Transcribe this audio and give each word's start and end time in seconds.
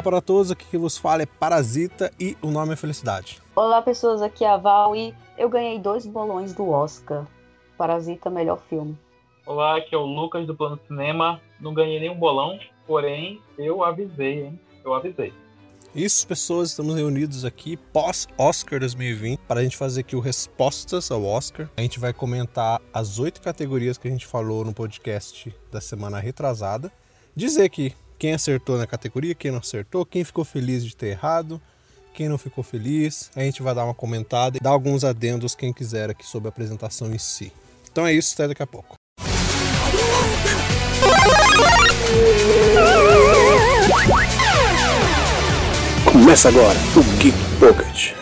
Olá 0.00 0.12
para 0.12 0.22
todos, 0.22 0.50
aqui 0.50 0.64
que 0.64 0.78
vos 0.78 0.96
fala 0.96 1.24
é 1.24 1.26
Parasita 1.26 2.10
e 2.18 2.34
o 2.40 2.50
nome 2.50 2.72
é 2.72 2.76
Felicidade. 2.76 3.38
Olá 3.54 3.82
pessoas, 3.82 4.22
aqui 4.22 4.46
é 4.46 4.48
a 4.48 4.56
Val 4.56 4.96
e 4.96 5.14
eu 5.36 5.46
ganhei 5.46 5.78
dois 5.78 6.06
bolões 6.06 6.54
do 6.54 6.70
Oscar. 6.70 7.26
Parasita, 7.76 8.30
melhor 8.30 8.62
filme. 8.70 8.96
Olá, 9.44 9.76
aqui 9.76 9.94
é 9.94 9.98
o 9.98 10.06
Lucas 10.06 10.46
do 10.46 10.56
Plano 10.56 10.80
Cinema. 10.88 11.38
Não 11.60 11.74
ganhei 11.74 12.00
nenhum 12.00 12.14
bolão, 12.14 12.58
porém 12.86 13.42
eu 13.58 13.84
avisei, 13.84 14.46
hein? 14.46 14.60
Eu 14.82 14.94
avisei. 14.94 15.34
Isso, 15.94 16.26
pessoas, 16.26 16.70
estamos 16.70 16.94
reunidos 16.94 17.44
aqui 17.44 17.76
pós-Oscar 17.76 18.80
2020 18.80 19.40
para 19.40 19.60
a 19.60 19.62
gente 19.62 19.76
fazer 19.76 20.00
aqui 20.00 20.16
o 20.16 20.20
Respostas 20.20 21.10
ao 21.10 21.26
Oscar. 21.26 21.68
A 21.76 21.82
gente 21.82 22.00
vai 22.00 22.14
comentar 22.14 22.80
as 22.90 23.18
oito 23.18 23.42
categorias 23.42 23.98
que 23.98 24.08
a 24.08 24.10
gente 24.10 24.26
falou 24.26 24.64
no 24.64 24.72
podcast 24.72 25.54
da 25.70 25.78
semana 25.78 26.18
retrasada. 26.18 26.90
Dizer 27.36 27.64
aqui 27.64 27.94
quem 28.20 28.34
acertou 28.34 28.76
na 28.76 28.86
categoria, 28.86 29.34
quem 29.34 29.50
não 29.50 29.60
acertou, 29.60 30.04
quem 30.04 30.22
ficou 30.22 30.44
feliz 30.44 30.84
de 30.84 30.94
ter 30.94 31.06
errado, 31.06 31.58
quem 32.12 32.28
não 32.28 32.36
ficou 32.36 32.62
feliz. 32.62 33.30
A 33.34 33.40
gente 33.40 33.62
vai 33.62 33.74
dar 33.74 33.82
uma 33.86 33.94
comentada 33.94 34.58
e 34.58 34.60
dar 34.60 34.70
alguns 34.70 35.04
adendos 35.04 35.54
quem 35.54 35.72
quiser 35.72 36.10
aqui 36.10 36.26
sobre 36.26 36.46
a 36.46 36.50
apresentação 36.50 37.12
em 37.12 37.18
si. 37.18 37.50
Então 37.90 38.06
é 38.06 38.12
isso, 38.12 38.34
até 38.34 38.46
daqui 38.46 38.62
a 38.62 38.66
pouco. 38.66 38.94
Começa 46.04 46.48
agora 46.48 46.78
o 46.94 47.02
Geek 47.18 47.38
Pocket. 47.58 48.19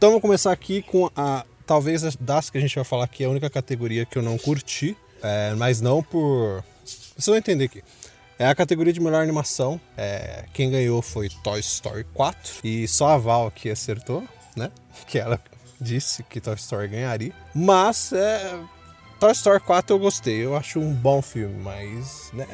Então 0.00 0.08
vamos 0.08 0.22
começar 0.22 0.50
aqui 0.50 0.80
com 0.80 1.10
a 1.14 1.44
talvez 1.66 2.16
das 2.16 2.48
que 2.48 2.56
a 2.56 2.60
gente 2.62 2.74
vai 2.74 2.84
falar 2.84 3.04
aqui 3.04 3.22
a 3.22 3.28
única 3.28 3.50
categoria 3.50 4.06
que 4.06 4.16
eu 4.16 4.22
não 4.22 4.38
curti, 4.38 4.96
é, 5.22 5.52
mas 5.58 5.82
não 5.82 6.02
por 6.02 6.64
vocês 6.88 7.26
vão 7.26 7.36
entender 7.36 7.66
aqui. 7.66 7.84
É 8.38 8.46
a 8.46 8.54
categoria 8.54 8.94
de 8.94 8.98
melhor 8.98 9.22
animação. 9.22 9.78
É, 9.98 10.46
quem 10.54 10.70
ganhou 10.70 11.02
foi 11.02 11.28
Toy 11.44 11.60
Story 11.60 12.06
4 12.14 12.60
e 12.64 12.88
só 12.88 13.08
a 13.08 13.18
Val 13.18 13.48
aqui 13.48 13.68
acertou, 13.68 14.26
né? 14.56 14.70
Que 15.06 15.18
ela 15.18 15.38
disse 15.78 16.22
que 16.22 16.40
Toy 16.40 16.54
Story 16.54 16.88
ganharia. 16.88 17.34
Mas 17.54 18.10
é, 18.14 18.58
Toy 19.18 19.32
Story 19.32 19.60
4 19.60 19.94
eu 19.94 20.00
gostei, 20.00 20.42
eu 20.42 20.56
acho 20.56 20.80
um 20.80 20.94
bom 20.94 21.20
filme, 21.20 21.62
mas 21.62 22.30
né, 22.32 22.46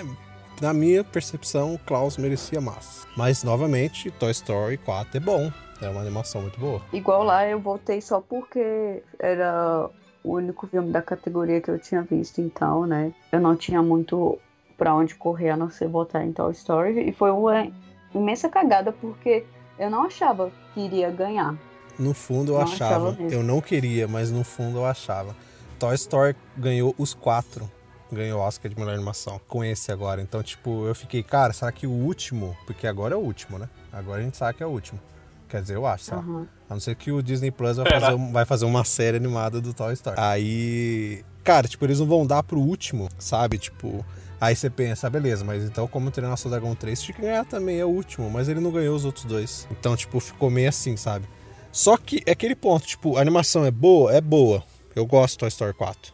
na 0.61 0.75
minha 0.75 1.05
percepção, 1.05 1.79
Klaus 1.87 2.17
merecia 2.17 2.61
mais. 2.61 3.07
Mas 3.17 3.45
novamente, 3.45 4.11
Toy 4.11 4.33
Story 4.33 4.79
4 4.79 5.19
é 5.19 5.21
bom, 5.21 5.53
é 5.81 5.89
uma 5.89 6.01
animação 6.01 6.43
muito 6.43 6.59
boa. 6.59 6.81
Igual 6.93 7.23
lá, 7.23 7.47
eu 7.47 7.61
voltei 7.61 8.01
só 8.01 8.21
porque 8.21 9.03
era 9.19 9.89
o 10.25 10.33
único 10.33 10.67
filme 10.67 10.91
da 10.91 11.03
categoria 11.03 11.61
que 11.61 11.71
eu 11.71 11.79
tinha 11.79 12.03
visto, 12.03 12.41
então, 12.41 12.87
né? 12.87 13.13
Eu 13.31 13.41
não 13.41 13.55
tinha 13.57 13.83
muito 13.83 14.39
para 14.77 14.95
onde 14.95 15.15
correr 15.15 15.51
a 15.51 15.57
não 15.57 15.71
ser 15.71 15.89
votar 15.89 16.25
em 16.25 16.33
Toy 16.33 16.53
Story. 16.53 17.09
E 17.09 17.13
foi 17.13 17.31
uma 17.31 17.71
imensa 18.15 18.49
cagada 18.49 18.93
porque 18.93 19.45
eu 19.79 19.91
não 19.91 20.05
achava 20.05 20.51
que 20.75 20.81
iria 20.81 21.11
ganhar. 21.11 21.57
No 21.99 22.13
fundo 22.13 22.53
eu 22.53 22.57
Não 22.57 22.63
achava. 22.65 23.11
achava 23.11 23.23
eu 23.33 23.43
não 23.43 23.61
queria, 23.61 24.07
mas 24.07 24.31
no 24.31 24.45
fundo 24.45 24.79
eu 24.79 24.85
achava. 24.87 25.35
Toy 25.79 25.95
Story 25.95 26.37
ganhou 26.57 26.95
os 26.99 27.15
quatro. 27.15 27.71
Ganhou 28.13 28.41
Oscar 28.41 28.71
de 28.71 28.79
melhor 28.79 28.95
animação 28.95 29.41
com 29.49 29.65
esse 29.65 29.91
agora. 29.91 30.21
Então, 30.23 30.41
tipo, 30.43 30.87
eu 30.87 30.95
fiquei, 30.95 31.23
cara, 31.25 31.53
será 31.53 31.73
que 31.73 31.87
o 31.87 31.91
último? 31.91 32.57
Porque 32.65 32.87
agora 32.87 33.15
é 33.15 33.17
o 33.17 33.21
último, 33.21 33.59
né? 33.59 33.69
Agora 33.93 34.21
a 34.21 34.23
gente 34.23 34.37
sabe 34.37 34.57
que 34.59 34.63
é 34.63 34.67
o 34.67 34.71
último. 34.71 35.01
Quer 35.49 35.63
dizer, 35.63 35.77
eu 35.77 35.87
acho, 35.87 36.05
sei 36.05 36.17
lá. 36.17 36.23
Aham. 36.23 36.47
A 36.69 36.75
não 36.75 36.81
ser 36.81 36.97
que 36.97 37.13
o 37.13 37.23
Disney 37.23 37.51
Plus 37.51 37.77
vai 37.77 37.87
Será? 37.87 38.01
fazer, 38.01 38.15
um- 38.15 38.33
vai 38.33 38.45
fazer 38.45 38.65
uma 38.65 38.85
série 38.85 39.17
animada 39.17 39.61
do 39.61 39.73
Toy 39.73 39.93
Story. 39.95 40.17
Aí. 40.19 41.25
Cara, 41.45 41.69
tipo, 41.69 41.85
eles 41.85 42.01
não 42.01 42.07
vão 42.07 42.27
dar 42.27 42.43
pro 42.43 42.59
último, 42.61 43.09
sabe? 43.19 43.57
Tipo. 43.59 44.05
Aí 44.41 44.55
você 44.55 44.69
pensa, 44.69 45.09
beleza, 45.09 45.45
mas 45.45 45.65
então 45.65 45.87
como 45.89 46.11
treinar 46.11 46.37
seu 46.37 46.51
Dragão 46.51 46.75
3 46.75 47.01
tinha 47.01 47.15
que 47.15 47.23
ganhar 47.23 47.45
também, 47.47 47.79
é 47.81 47.85
o 47.87 47.89
último, 47.89 48.29
mas 48.29 48.49
ele 48.51 48.61
não 48.61 48.71
ganhou 48.71 48.95
os 48.95 49.05
outros 49.07 49.25
dois. 49.25 49.67
Então, 49.71 49.97
tipo, 49.97 50.21
ficou 50.21 50.51
meio 50.51 50.69
assim, 50.69 50.95
sabe? 50.95 51.25
Só 51.73 51.97
que 51.97 52.23
é 52.27 52.33
aquele 52.33 52.55
ponto, 52.55 52.87
tipo, 52.87 53.17
a 53.17 53.21
animação 53.23 53.65
é 53.65 53.71
boa? 53.71 54.13
É 54.13 54.21
boa. 54.21 54.63
Eu 54.95 55.07
gosto 55.07 55.33
de 55.35 55.39
Toy 55.39 55.49
Story 55.49 55.73
4. 55.73 56.13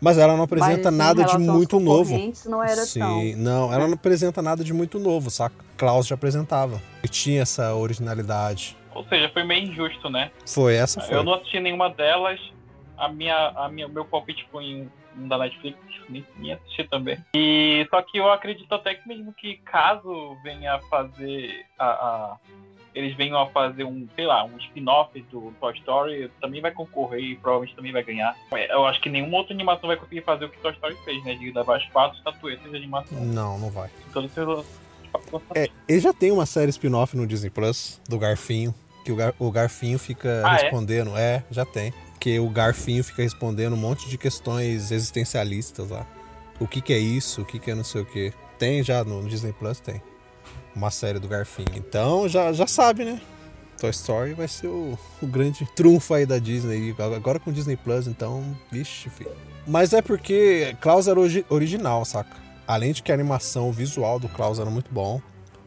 Mas 0.00 0.16
ela 0.18 0.36
não 0.36 0.44
apresenta 0.44 0.90
Mas, 0.90 0.98
nada 0.98 1.24
de 1.24 1.38
muito 1.38 1.80
novo. 1.80 2.16
Não 2.46 2.62
era 2.62 2.82
Sim, 2.86 3.00
tão. 3.00 3.22
não, 3.36 3.72
ela 3.72 3.86
não 3.88 3.94
apresenta 3.94 4.40
nada 4.40 4.62
de 4.62 4.72
muito 4.72 4.98
novo, 4.98 5.30
saca? 5.30 5.56
Klaus 5.76 6.06
já 6.06 6.14
apresentava. 6.14 6.80
E 7.02 7.08
tinha 7.08 7.42
essa 7.42 7.74
originalidade. 7.74 8.76
Ou 8.94 9.04
seja, 9.06 9.28
foi 9.30 9.44
meio 9.44 9.64
injusto, 9.68 10.08
né? 10.08 10.30
Foi, 10.46 10.74
essa 10.74 11.00
foi. 11.00 11.14
Eu 11.16 11.22
não 11.24 11.34
assisti 11.34 11.58
nenhuma 11.60 11.90
delas. 11.90 12.40
A 12.96 13.08
minha, 13.08 13.48
a 13.56 13.68
minha, 13.68 13.86
meu 13.88 14.04
palpite 14.04 14.46
foi 14.50 14.64
em 14.64 14.90
um 15.16 15.28
da 15.28 15.38
Netflix, 15.38 15.78
nem, 16.08 16.24
nem 16.36 16.52
assisti 16.52 16.84
também. 16.84 17.18
E 17.34 17.86
só 17.90 18.00
que 18.02 18.18
eu 18.18 18.30
acredito 18.30 18.72
até 18.72 18.94
que 18.94 19.06
mesmo 19.06 19.32
que 19.32 19.56
caso 19.64 20.36
venha 20.42 20.74
a 20.74 20.80
fazer 20.82 21.64
a, 21.78 21.86
a- 21.86 22.36
eles 22.98 23.16
venham 23.16 23.38
a 23.40 23.46
fazer 23.46 23.84
um, 23.84 24.06
sei 24.16 24.26
lá, 24.26 24.44
um 24.44 24.56
spin-off 24.58 25.20
do 25.30 25.52
Toy 25.60 25.72
Story, 25.78 26.30
também 26.40 26.60
vai 26.60 26.70
concorrer 26.72 27.20
e 27.20 27.36
provavelmente 27.36 27.76
também 27.76 27.92
vai 27.92 28.02
ganhar. 28.02 28.36
Eu 28.70 28.84
acho 28.86 29.00
que 29.00 29.08
nenhuma 29.08 29.38
outra 29.38 29.54
animação 29.54 29.86
vai 29.86 29.96
conseguir 29.96 30.22
fazer 30.22 30.46
o 30.46 30.48
que 30.48 30.58
Toy 30.58 30.72
Story 30.72 30.96
fez, 31.04 31.24
né? 31.24 31.34
De 31.34 31.52
levar 31.52 31.76
as 31.76 31.86
quatro 31.90 32.18
estatuetas 32.18 32.70
de 32.70 32.76
animação. 32.76 33.18
Não, 33.20 33.58
não 33.58 33.70
vai. 33.70 33.88
Os 34.14 34.32
seus- 34.32 34.66
É, 35.54 35.68
ele 35.88 36.00
já 36.00 36.12
tem 36.12 36.30
uma 36.30 36.44
série 36.46 36.70
spin-off 36.70 37.16
no 37.16 37.26
Disney 37.26 37.50
Plus, 37.50 38.00
do 38.08 38.18
Garfinho, 38.18 38.74
que 39.04 39.12
o, 39.12 39.16
Gar- 39.16 39.34
o 39.38 39.50
Garfinho 39.50 39.98
fica 39.98 40.42
Ah, 40.44 40.56
é? 40.56 40.62
respondendo. 40.62 41.16
É? 41.16 41.44
já 41.50 41.64
tem. 41.64 41.92
Que 42.20 42.38
o 42.40 42.48
Garfinho 42.50 43.02
fica 43.04 43.22
respondendo 43.22 43.72
um 43.74 43.76
monte 43.76 44.08
de 44.08 44.18
questões 44.18 44.90
existencialistas 44.90 45.90
lá. 45.90 46.04
O 46.60 46.66
que, 46.66 46.80
que 46.80 46.92
é 46.92 46.98
isso? 46.98 47.42
O 47.42 47.44
que, 47.44 47.58
que 47.58 47.70
é 47.70 47.74
não 47.74 47.84
sei 47.84 48.02
o 48.02 48.04
que. 48.04 48.32
Tem 48.58 48.82
já 48.82 49.04
no 49.04 49.22
Disney 49.28 49.52
Plus, 49.52 49.78
tem. 49.78 50.02
Uma 50.78 50.92
série 50.92 51.18
do 51.18 51.26
Garfinho. 51.26 51.66
Então 51.74 52.28
já, 52.28 52.52
já 52.52 52.66
sabe, 52.66 53.04
né? 53.04 53.20
Toy 53.80 53.90
Story 53.90 54.32
vai 54.32 54.46
ser 54.46 54.68
o, 54.68 54.96
o 55.20 55.26
grande 55.26 55.66
trunfo 55.74 56.14
aí 56.14 56.24
da 56.24 56.38
Disney. 56.38 56.94
Agora 57.16 57.40
com 57.40 57.50
Disney 57.52 57.76
Plus, 57.76 58.06
então, 58.06 58.56
vixe, 58.70 59.10
filho. 59.10 59.30
Mas 59.66 59.92
é 59.92 60.00
porque 60.00 60.76
Klaus 60.80 61.08
era 61.08 61.18
origi- 61.18 61.44
original, 61.48 62.04
saca? 62.04 62.36
Além 62.66 62.92
de 62.92 63.02
que 63.02 63.10
a 63.10 63.14
animação 63.14 63.72
visual 63.72 64.20
do 64.20 64.28
Klaus 64.28 64.60
era 64.60 64.70
muito 64.70 64.92
bom. 64.92 65.20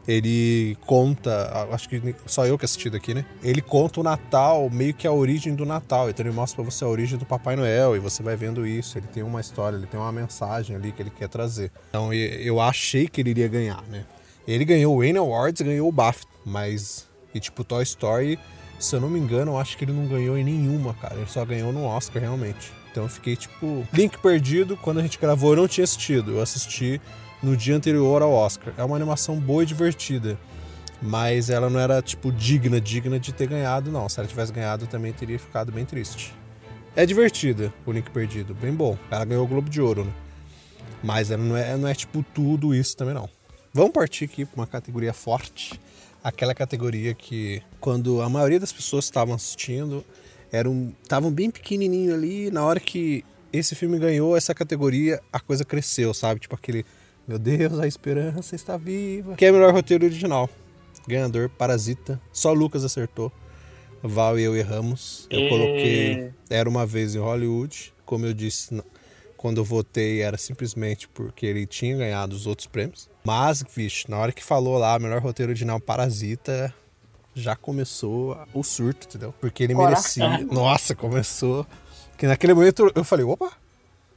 Ele 0.08 0.76
conta, 0.86 1.68
acho 1.72 1.88
que 1.88 2.16
só 2.26 2.46
eu 2.46 2.58
que 2.58 2.66
assisti 2.66 2.90
daqui, 2.90 3.14
né? 3.14 3.24
Ele 3.44 3.62
conta 3.62 4.00
o 4.00 4.04
Natal, 4.04 4.70
meio 4.70 4.94
que 4.94 5.06
a 5.06 5.12
origem 5.12 5.54
do 5.54 5.66
Natal. 5.66 6.10
Então 6.10 6.26
ele 6.26 6.34
mostra 6.34 6.56
pra 6.64 6.72
você 6.72 6.84
a 6.84 6.88
origem 6.88 7.20
do 7.20 7.26
Papai 7.26 7.56
Noel 7.56 7.96
e 7.96 8.00
você 8.00 8.24
vai 8.24 8.36
vendo 8.36 8.66
isso. 8.66 8.98
Ele 8.98 9.08
tem 9.08 9.24
uma 9.24 9.40
história, 9.42 9.76
ele 9.78 9.86
tem 9.88 10.00
uma 10.00 10.12
mensagem 10.12 10.76
ali 10.76 10.92
que 10.92 11.02
ele 11.04 11.12
quer 11.12 11.28
trazer. 11.30 11.70
Então 11.90 12.14
eu 12.14 12.59
achei 12.59 13.08
que 13.08 13.22
ele 13.22 13.30
iria 13.30 13.47
ganhar, 13.47 13.84
né? 13.90 14.03
Ele 14.47 14.66
ganhou 14.66 14.97
o 14.97 15.02
Annie 15.02 15.17
Awards 15.17 15.61
ganhou 15.61 15.88
o 15.88 15.91
BAFTA, 15.91 16.28
mas. 16.46 17.08
E 17.34 17.40
tipo, 17.40 17.64
Toy 17.64 17.84
Story, 17.84 18.40
se 18.79 18.96
eu 18.96 18.99
não 18.99 19.09
me 19.09 19.20
engano, 19.20 19.53
eu 19.53 19.58
acho 19.58 19.78
que 19.78 19.85
ele 19.85 19.93
não 19.93 20.08
ganhou 20.08 20.38
em 20.38 20.43
nenhuma, 20.43 20.93
cara. 20.96 21.16
Ele 21.16 21.28
só 21.28 21.46
ganhou 21.46 21.72
no 21.72 21.85
Oscar, 21.85 22.22
realmente. 22.22 22.72
Então 22.91 23.03
eu 23.03 23.09
fiquei 23.09 23.35
tipo. 23.35 23.85
Link 23.93 24.17
perdido, 24.17 24.76
quando 24.78 24.99
a 24.99 25.02
gente 25.03 25.17
gravou, 25.20 25.52
eu 25.52 25.58
não 25.58 25.67
tinha 25.67 25.84
assistido. 25.84 26.32
Eu 26.32 26.41
assisti 26.41 26.99
no 27.41 27.55
dia 27.55 27.76
anterior 27.76 28.22
ao 28.22 28.32
Oscar. 28.32 28.73
É 28.78 28.84
uma 28.84 28.96
animação 28.96 29.40
boa 29.40 29.64
e 29.64 29.66
divertida. 29.66 30.38
Mas 31.02 31.49
ela 31.49 31.70
não 31.70 31.79
era, 31.79 32.02
tipo, 32.02 32.32
digna, 32.32 32.79
digna 32.79 33.20
de 33.20 33.34
ter 33.34 33.47
ganhado, 33.47 33.90
não. 33.90 34.08
Se 34.08 34.20
ela 34.20 34.28
tivesse 34.28 34.52
ganhado, 34.52 34.84
eu 34.84 34.87
também 34.87 35.11
teria 35.11 35.40
ficado 35.40 35.72
bem 35.72 35.84
triste. 35.84 36.35
É 36.96 37.05
divertida, 37.05 37.73
o 37.85 37.91
Link 37.91 38.11
Perdido. 38.11 38.53
Bem 38.53 38.73
bom. 38.73 38.97
Ela 39.09 39.26
ganhou 39.26 39.46
o 39.46 39.47
Globo 39.47 39.70
de 39.70 39.82
Ouro, 39.82 40.05
né? 40.05 40.11
Mas 41.02 41.32
ela 41.32 41.41
não 41.41 41.58
é, 41.58 41.76
não 41.78 41.87
é 41.87 41.96
tipo 41.96 42.23
tudo 42.34 42.76
isso 42.76 42.96
também, 42.96 43.16
não. 43.16 43.28
Vamos 43.73 43.91
partir 43.91 44.26
aqui 44.26 44.46
para 44.46 44.59
uma 44.62 44.68
categoria 44.68 45.14
forte. 45.14 45.79
Aquela 46.23 46.53
categoria 46.53 47.14
que, 47.14 47.62
quando 47.79 48.22
a 48.22 48.29
maioria 48.29 48.59
das 48.59 48.72
pessoas 48.72 49.06
estavam 49.06 49.34
assistindo, 49.34 50.03
eram 50.52 50.94
estavam 51.02 51.32
bem 51.32 51.50
pequenininho 51.50 52.14
ali. 52.14 52.52
Na 52.52 52.64
hora 52.64 52.79
que 52.79 53.23
esse 53.52 53.73
filme 53.76 53.97
ganhou 53.97 54.35
essa 54.38 54.53
categoria, 54.53 55.22
a 55.32 55.40
coisa 55.40 55.64
cresceu, 55.66 56.14
sabe? 56.14 56.41
Tipo 56.41 56.56
aquele, 56.56 56.85
meu 57.28 57.40
Deus, 57.40 57.79
a 57.79 57.88
esperança 57.88 58.56
está 58.56 58.78
viva. 58.78 59.35
Que 59.35 59.46
é 59.46 59.52
o 59.52 59.53
melhor 59.53 59.73
roteiro 59.73 60.06
original. 60.06 60.50
Ganhador, 61.08 61.50
Parasita. 61.50 62.22
Só 62.32 62.53
Lucas 62.53 62.84
acertou. 62.84 63.32
Val 64.03 64.38
e 64.40 64.44
eu 64.44 64.56
erramos. 64.56 65.28
Eu 65.29 65.40
E- 65.41 65.50
coloquei 65.50 66.32
Era 66.50 66.68
uma 66.70 66.85
vez 66.85 67.16
em 67.16 67.20
Hollywood. 67.20 67.94
Como 68.06 68.26
eu 68.26 68.34
disse, 68.34 68.79
quando 69.38 69.58
eu 69.58 69.64
votei 69.64 70.22
era 70.22 70.38
simplesmente 70.38 71.08
porque 71.08 71.46
ele 71.46 71.66
tinha 71.66 71.96
ganhado 71.97 72.35
os 72.35 72.46
outros 72.46 72.68
prêmios. 72.68 73.09
Mas, 73.23 73.64
vixe, 73.64 74.09
na 74.09 74.18
hora 74.18 74.32
que 74.32 74.44
falou 74.44 74.78
lá, 74.78 74.97
melhor 74.97 75.22
roteiro 75.22 75.52
original 75.52 75.79
Parasita, 75.79 76.73
já 77.35 77.56
começou 77.56 78.38
o 78.53 78.64
surto, 78.64 79.08
entendeu? 79.08 79.34
Porque 79.40 79.64
ele 79.64 79.73
Coração. 79.76 80.29
merecia. 80.29 80.53
Nossa, 80.53 80.96
começou. 80.96 81.66
Que 82.18 82.28
naquele 82.28 82.53
momento 82.53 82.91
eu 82.94 83.03
falei, 83.03 83.26
opa, 83.26 83.52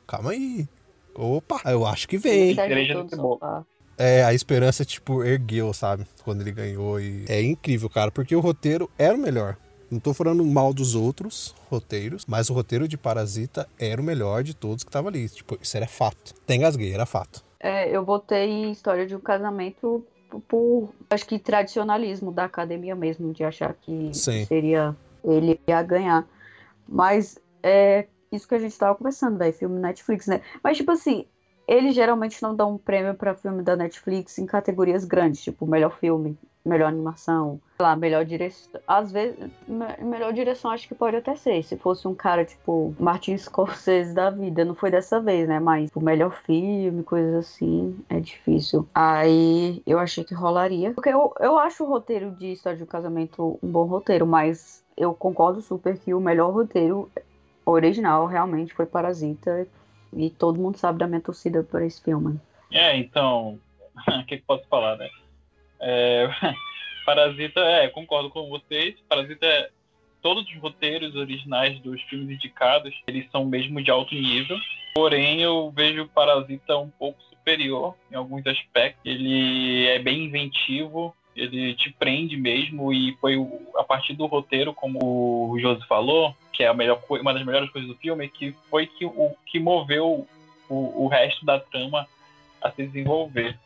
calma 0.07 0.31
aí. 0.31 0.69
Opa, 1.15 1.61
eu 1.67 1.87
acho 1.87 2.09
que 2.09 2.19
vem. 2.19 2.55
Cebola. 2.55 3.07
sofá. 3.11 3.65
É, 3.97 4.25
a 4.25 4.35
esperança, 4.35 4.85
tipo, 4.85 5.23
ergueu, 5.23 5.73
sabe? 5.73 6.05
Quando 6.25 6.41
ele 6.41 6.51
ganhou. 6.51 7.01
E 7.01 7.25
é 7.29 7.41
incrível, 7.43 7.89
cara, 7.89 8.11
porque 8.11 8.35
o 8.35 8.41
roteiro 8.41 8.91
era 8.99 9.15
o 9.15 9.19
melhor. 9.19 9.57
Não 9.91 10.01
tô 10.01 10.13
falando 10.13 10.45
mal 10.45 10.75
dos 10.75 10.97
outros 10.97 11.55
roteiros, 11.71 12.25
mas 12.27 12.51
o 12.51 12.55
roteiro 12.55 12.89
de 12.89 12.97
Parasita 12.97 13.69
era 13.79 14.01
o 14.01 14.05
melhor 14.05 14.43
de 14.43 14.55
todos 14.55 14.83
que 14.83 14.91
tava 14.91 15.09
ali. 15.09 15.29
Tipo, 15.29 15.57
isso 15.63 15.77
era 15.77 15.87
fato. 15.87 16.35
Tem 16.47 16.61
gasguei, 16.61 16.93
era 16.93 17.07
fato. 17.07 17.45
É, 17.65 17.89
eu 17.89 18.05
botei 18.05 18.71
história 18.71 19.07
de 19.07 19.17
um 19.17 19.21
casamento 19.21 20.07
por, 20.47 20.91
acho 21.09 21.25
que 21.25 21.39
tradicionalismo 21.39 22.31
da 22.31 22.45
academia 22.45 22.95
mesmo, 22.95 23.33
de 23.33 23.43
achar 23.43 23.73
que 23.73 24.11
Sim. 24.13 24.45
seria 24.45 24.95
ele 25.25 25.59
a 25.67 25.83
ganhar. 25.83 26.29
Mas 26.87 27.39
é 27.63 28.07
isso 28.31 28.47
que 28.47 28.55
a 28.55 28.59
gente 28.59 28.77
tava 28.77 28.95
conversando, 28.95 29.39
velho, 29.39 29.55
filme 29.55 29.81
Netflix, 29.81 30.27
né? 30.27 30.43
Mas, 30.63 30.77
tipo 30.77 30.93
assim, 30.93 31.25
eles 31.67 31.95
geralmente 31.95 32.43
não 32.43 32.55
dão 32.55 32.75
um 32.75 32.77
prêmio 32.77 33.15
pra 33.15 33.35
filme 33.35 33.63
da 33.63 33.75
Netflix 33.75 34.37
em 34.37 34.45
categorias 34.45 35.07
grandes, 35.07 35.43
tipo 35.43 35.67
melhor 35.67 35.99
filme, 35.99 36.37
melhor 36.65 36.89
animação, 36.89 37.61
lá, 37.79 37.95
melhor 37.95 38.25
direção. 38.25 38.81
Às 38.89 39.13
vezes, 39.13 39.37
me- 39.69 39.97
melhor 40.03 40.33
direção 40.33 40.71
acho 40.71 40.89
que 40.89 40.95
pode 40.95 41.17
até 41.17 41.37
ser. 41.37 41.63
Se 41.63 41.77
fosse 41.77 42.09
um 42.09 42.15
cara 42.15 42.45
tipo 42.45 42.95
Martin 42.99 43.37
Scorsese 43.37 44.15
da 44.15 44.31
vida, 44.31 44.65
não 44.65 44.75
foi 44.75 44.91
dessa 44.91 45.21
vez, 45.21 45.47
né? 45.47 45.61
Mas 45.61 45.91
o 45.95 46.01
melhor 46.01 46.33
filme, 46.45 47.03
coisas 47.03 47.35
assim, 47.35 47.99
é 48.09 48.19
difícil. 48.19 48.89
Aí 48.95 49.83
eu 49.87 49.99
achei 49.99 50.25
que 50.25 50.35
rolaria. 50.35 50.93
Porque 50.93 51.11
eu, 51.11 51.35
eu 51.39 51.59
acho 51.59 51.85
o 51.85 51.89
roteiro 51.89 52.31
de 52.31 52.53
História 52.53 52.79
de 52.79 52.85
um 52.85 52.87
Casamento 52.87 53.59
um 53.63 53.69
bom 53.71 53.85
roteiro, 53.85 54.27
mas 54.27 54.83
eu 54.97 55.13
concordo 55.13 55.61
super 55.61 55.99
que 55.99 56.15
o 56.15 56.21
melhor 56.21 56.51
roteiro 56.53 57.11
original 57.67 58.27
realmente 58.27 58.73
foi 58.73 58.87
Parasita. 58.87 59.67
E 60.17 60.31
todo 60.31 60.61
mundo 60.61 60.79
sabe 60.79 60.99
da 61.01 61.09
minha 61.09 61.21
torcida 61.21 61.63
por 61.63 61.83
esse 61.83 62.01
filme. 62.01 62.41
É, 62.73 62.97
então, 62.97 63.59
o 64.09 64.25
que, 64.27 64.39
que 64.39 64.45
posso 64.45 64.67
falar, 64.69 64.97
né? 64.97 65.11
É, 65.87 66.29
Parasita, 67.05 67.61
é, 67.61 67.89
concordo 67.89 68.31
com 68.31 68.49
vocês. 68.49 68.97
Parasita, 69.07 69.47
é, 69.47 69.71
todos 70.23 70.49
os 70.49 70.57
roteiros 70.57 71.15
originais 71.15 71.79
dos 71.81 72.01
filmes 72.03 72.31
indicados, 72.31 72.95
eles 73.07 73.31
são 73.31 73.45
mesmo 73.45 73.83
de 73.83 73.91
alto 73.91 74.15
nível. 74.15 74.59
Porém, 74.95 75.43
eu 75.43 75.71
vejo 75.71 76.09
Parasita 76.09 76.79
um 76.79 76.89
pouco 76.89 77.21
superior 77.25 77.95
em 78.11 78.15
alguns 78.15 78.47
aspectos. 78.47 79.03
Ele 79.05 79.87
é 79.87 79.99
bem 79.99 80.25
inventivo, 80.25 81.15
ele 81.37 81.75
te 81.75 81.91
prende 81.91 82.37
mesmo 82.37 82.93
e 82.93 83.15
foi 83.21 83.37
a 83.77 83.85
partir 83.85 84.15
do 84.15 84.25
roteiro, 84.25 84.73
como 84.73 85.51
o 85.51 85.59
Josi 85.61 85.87
falou, 85.87 86.35
que 86.53 86.63
é 86.63 86.69
a 86.69 86.75
melhor, 86.75 87.03
uma 87.11 87.35
das 87.35 87.45
melhores 87.45 87.69
coisas 87.71 87.91
do 87.91 87.97
filme, 87.97 88.29
que 88.29 88.55
foi 88.71 88.87
que 88.87 89.05
o 89.05 89.35
que 89.45 89.59
moveu 89.59 90.27
o, 90.71 91.05
o 91.05 91.09
resto 91.09 91.45
da 91.45 91.61
trama 91.61 92.07
a 92.63 92.71
se 92.71 92.87
desenvolver, 92.87 93.59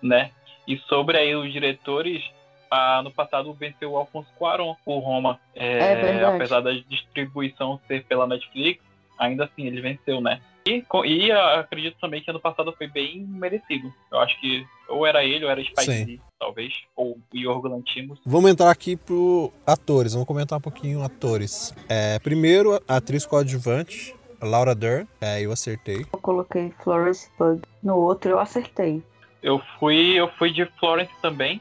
né? 0.00 0.30
E 0.68 0.76
sobre 0.86 1.16
aí 1.16 1.34
os 1.34 1.50
diretores, 1.50 2.22
ah, 2.70 3.00
no 3.02 3.10
passado 3.10 3.52
venceu 3.54 3.92
o 3.92 3.96
Alfonso 3.96 4.28
Cuarón, 4.38 4.74
o 4.84 4.98
Roma. 4.98 5.40
É, 5.54 5.78
É 5.78 6.24
apesar 6.24 6.60
da 6.60 6.72
distribuição 6.72 7.80
ser 7.88 8.04
pela 8.04 8.26
Netflix, 8.26 8.82
ainda 9.18 9.44
assim 9.46 9.66
ele 9.66 9.80
venceu, 9.80 10.20
né? 10.20 10.42
E, 10.66 10.84
e 11.06 11.32
acredito 11.32 11.96
também 11.98 12.20
que 12.20 12.30
ano 12.30 12.38
passado 12.38 12.74
foi 12.76 12.86
bem 12.86 13.24
merecido. 13.24 13.90
Eu 14.12 14.18
acho 14.18 14.38
que 14.38 14.66
ou 14.86 15.06
era 15.06 15.24
ele 15.24 15.46
ou 15.46 15.50
era 15.50 15.62
Spike 15.62 15.82
Sim. 15.82 16.04
Lee, 16.04 16.20
talvez, 16.38 16.74
ou 16.94 17.18
o 17.32 17.36
Yorgo 17.36 17.68
Lantimos. 17.68 18.18
Vamos 18.26 18.50
entrar 18.50 18.70
aqui 18.70 18.94
pro 18.94 19.50
atores, 19.66 20.12
vamos 20.12 20.28
comentar 20.28 20.58
um 20.58 20.60
pouquinho 20.60 21.02
atores. 21.02 21.74
É, 21.88 22.18
primeiro, 22.18 22.74
a 22.86 22.96
atriz 22.96 23.24
coadjuvante, 23.24 24.14
Laura 24.42 24.74
Dern, 24.74 25.08
é, 25.20 25.40
eu 25.40 25.50
acertei. 25.50 26.04
Eu 26.12 26.18
coloquei 26.20 26.70
Florence 26.84 27.30
Pugh. 27.38 27.62
No 27.82 27.96
outro 27.96 28.32
eu 28.32 28.38
acertei. 28.38 29.02
Eu 29.42 29.58
fui, 29.78 30.14
eu 30.14 30.28
fui 30.32 30.50
de 30.50 30.64
Florence 30.78 31.12
também. 31.20 31.60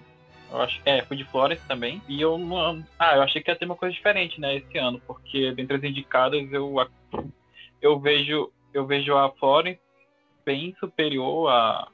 Eu 0.51 0.61
acho, 0.61 0.81
é, 0.85 1.01
fui 1.03 1.17
de 1.17 1.25
Florence 1.25 1.61
também. 1.67 2.01
E 2.07 2.21
eu 2.21 2.37
não. 2.37 2.83
Ah, 2.97 3.15
eu 3.15 3.21
achei 3.21 3.41
que 3.41 3.51
ia 3.51 3.55
ter 3.55 3.65
uma 3.65 3.75
coisa 3.75 3.93
diferente, 3.93 4.39
né, 4.39 4.55
esse 4.55 4.77
ano, 4.77 5.01
porque 5.05 5.51
dentre 5.51 5.77
as 5.77 5.83
indicadas 5.83 6.51
eu, 6.51 6.75
eu 7.81 7.99
vejo 7.99 8.51
eu 8.73 8.85
vejo 8.85 9.15
a 9.15 9.31
Florence 9.31 9.81
bem 10.45 10.75
superior 10.79 11.49
a, 11.49 11.89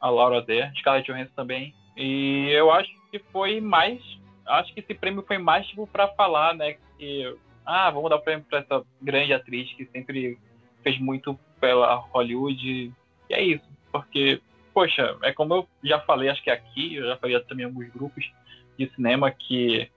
a 0.00 0.10
Laura 0.10 0.42
Dern, 0.42 0.76
Scarlett 0.76 1.10
Johansson 1.10 1.32
também. 1.34 1.74
E 1.96 2.50
eu 2.50 2.70
acho 2.70 2.90
que 3.10 3.18
foi 3.30 3.60
mais. 3.60 4.00
Acho 4.46 4.74
que 4.74 4.80
esse 4.80 4.94
prêmio 4.94 5.24
foi 5.26 5.38
mais 5.38 5.66
tipo 5.66 5.86
pra 5.86 6.08
falar, 6.08 6.54
né, 6.54 6.76
que 6.98 7.36
ah, 7.64 7.90
vamos 7.90 8.10
dar 8.10 8.16
o 8.16 8.22
prêmio 8.22 8.44
pra 8.44 8.58
essa 8.58 8.84
grande 9.00 9.32
atriz 9.32 9.72
que 9.72 9.86
sempre 9.86 10.38
fez 10.82 10.98
muito 11.00 11.38
pela 11.58 11.94
Hollywood. 11.94 12.92
E 13.30 13.34
é 13.34 13.42
isso, 13.42 13.64
porque 13.90 14.40
poxa, 14.74 15.16
é 15.22 15.32
como 15.32 15.54
eu 15.54 15.68
já 15.82 16.00
falei, 16.00 16.28
acho 16.28 16.42
que 16.42 16.50
aqui, 16.50 16.96
eu 16.96 17.06
já 17.06 17.16
falei 17.16 17.38
também 17.44 17.64
em 17.64 17.68
alguns 17.68 17.88
grupos 17.90 18.28
de 18.76 18.90
cinema, 18.90 19.30
que 19.30 19.88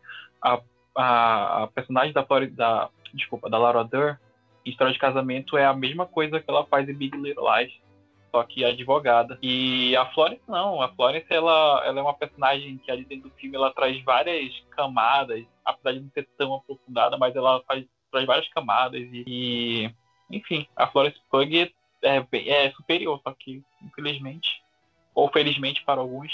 a, 0.41 0.61
a, 0.95 1.63
a 1.63 1.67
personagem 1.67 2.13
da 2.13 2.23
Florida, 2.23 2.55
da, 2.55 2.89
desculpa, 3.13 3.49
da 3.49 3.57
Laura 3.57 3.83
Dern, 3.83 4.17
em 4.63 4.69
História 4.69 4.93
de 4.93 4.99
Casamento, 4.99 5.57
é 5.57 5.65
a 5.65 5.73
mesma 5.73 6.05
coisa 6.05 6.39
que 6.39 6.49
ela 6.49 6.65
faz 6.65 6.87
em 6.87 6.93
Big 6.93 7.17
Little 7.17 7.45
Lies, 7.51 7.73
só 8.31 8.43
que 8.43 8.63
advogada. 8.63 9.39
E 9.41 9.95
a 9.95 10.05
Florence 10.07 10.43
não, 10.47 10.81
a 10.81 10.89
Florence, 10.89 11.27
ela, 11.29 11.83
ela 11.85 11.99
é 11.99 12.03
uma 12.03 12.13
personagem 12.13 12.77
que 12.77 12.91
ali 12.91 13.03
dentro 13.03 13.29
do 13.29 13.35
filme, 13.35 13.55
ela 13.55 13.73
traz 13.73 14.01
várias 14.03 14.53
camadas, 14.71 15.43
apesar 15.65 15.93
de 15.93 16.01
não 16.01 16.11
ser 16.11 16.27
tão 16.37 16.53
aprofundada, 16.53 17.17
mas 17.17 17.35
ela 17.35 17.63
faz, 17.67 17.83
traz 18.11 18.25
várias 18.27 18.47
camadas 18.49 19.01
e, 19.01 19.23
e 19.25 19.91
enfim, 20.29 20.67
a 20.75 20.87
Florence 20.87 21.19
Pugh 21.31 21.71
é, 22.03 22.27
é 22.31 22.71
superior, 22.71 23.19
só 23.23 23.33
que, 23.33 23.63
infelizmente, 23.81 24.61
ou 25.17 25.29
felizmente 25.31 25.83
para 25.83 25.99
alguns, 25.99 26.31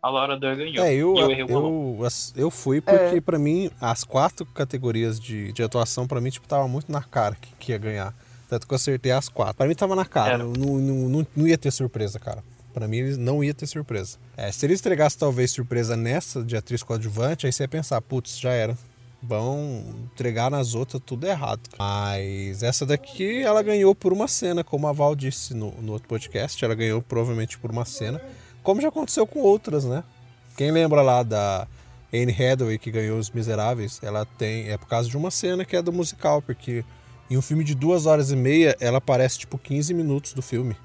a 0.00 0.08
Laura 0.08 0.38
Dern 0.38 0.56
ganhou. 0.56 0.84
É, 0.84 0.94
eu, 0.94 1.12
o 1.14 1.30
erro 1.32 1.48
rolou. 1.52 1.96
eu, 1.98 2.04
as- 2.06 2.32
eu 2.36 2.50
fui 2.50 2.80
porque, 2.80 3.20
pra 3.20 3.38
mim, 3.38 3.70
as 3.80 4.04
quatro 4.04 4.46
categorias 4.46 5.18
de, 5.18 5.52
de 5.52 5.62
atuação, 5.62 6.06
pra 6.06 6.20
mim, 6.20 6.30
tipo, 6.30 6.46
tava 6.46 6.68
muito 6.68 6.90
na 6.92 7.02
cara 7.02 7.34
que, 7.34 7.50
que 7.58 7.72
ia 7.72 7.78
ganhar. 7.78 8.14
Tanto 8.48 8.66
que 8.66 8.72
eu 8.72 8.76
acertei 8.76 9.12
as 9.12 9.28
quatro. 9.28 9.54
Pra 9.56 9.66
mim, 9.66 9.74
tava 9.74 9.94
na 9.96 10.04
cara. 10.04 10.44
Eu 10.44 10.52
Não, 10.52 10.78
não, 10.78 11.08
não, 11.08 11.26
não 11.36 11.46
ia 11.48 11.58
ter 11.58 11.70
surpresa, 11.70 12.18
cara. 12.18 12.42
Pra 12.72 12.86
mim, 12.86 12.98
eles 12.98 13.16
não 13.18 13.42
ia 13.42 13.52
ter 13.52 13.66
surpresa. 13.66 14.16
É, 14.36 14.50
se 14.52 14.64
eles 14.64 14.78
entregassem, 14.80 15.18
talvez, 15.18 15.50
surpresa 15.50 15.96
nessa 15.96 16.42
de 16.44 16.56
atriz 16.56 16.82
coadjuvante, 16.84 17.46
aí 17.46 17.52
você 17.52 17.64
ia 17.64 17.68
pensar, 17.68 18.00
putz, 18.00 18.38
já 18.38 18.52
era. 18.52 18.76
Vão 19.22 19.84
entregar 20.12 20.50
nas 20.50 20.74
outras 20.74 21.02
tudo 21.04 21.26
errado. 21.26 21.60
Mas 21.78 22.62
essa 22.62 22.86
daqui, 22.86 23.42
ela 23.42 23.62
ganhou 23.62 23.94
por 23.94 24.12
uma 24.12 24.26
cena, 24.26 24.64
como 24.64 24.86
a 24.86 24.92
Val 24.92 25.14
disse 25.14 25.52
no, 25.54 25.72
no 25.82 25.92
outro 25.92 26.08
podcast. 26.08 26.64
Ela 26.64 26.74
ganhou 26.74 27.02
provavelmente 27.02 27.58
por 27.58 27.70
uma 27.70 27.84
cena. 27.84 28.20
Como 28.62 28.80
já 28.80 28.88
aconteceu 28.88 29.26
com 29.26 29.40
outras, 29.40 29.84
né? 29.84 30.02
Quem 30.56 30.70
lembra 30.70 31.02
lá 31.02 31.22
da 31.22 31.66
Anne 32.12 32.32
Hathaway 32.32 32.78
que 32.78 32.90
ganhou 32.90 33.18
Os 33.18 33.30
Miseráveis? 33.30 34.00
Ela 34.02 34.24
tem. 34.24 34.68
É 34.68 34.78
por 34.78 34.86
causa 34.86 35.08
de 35.08 35.16
uma 35.16 35.30
cena 35.30 35.64
que 35.64 35.76
é 35.76 35.82
do 35.82 35.92
musical, 35.92 36.40
porque 36.42 36.84
em 37.30 37.36
um 37.36 37.42
filme 37.42 37.62
de 37.62 37.74
duas 37.74 38.06
horas 38.06 38.32
e 38.32 38.36
meia, 38.36 38.76
ela 38.80 38.98
aparece 38.98 39.38
tipo 39.38 39.56
15 39.56 39.94
minutos 39.94 40.32
do 40.32 40.42
filme. 40.42 40.76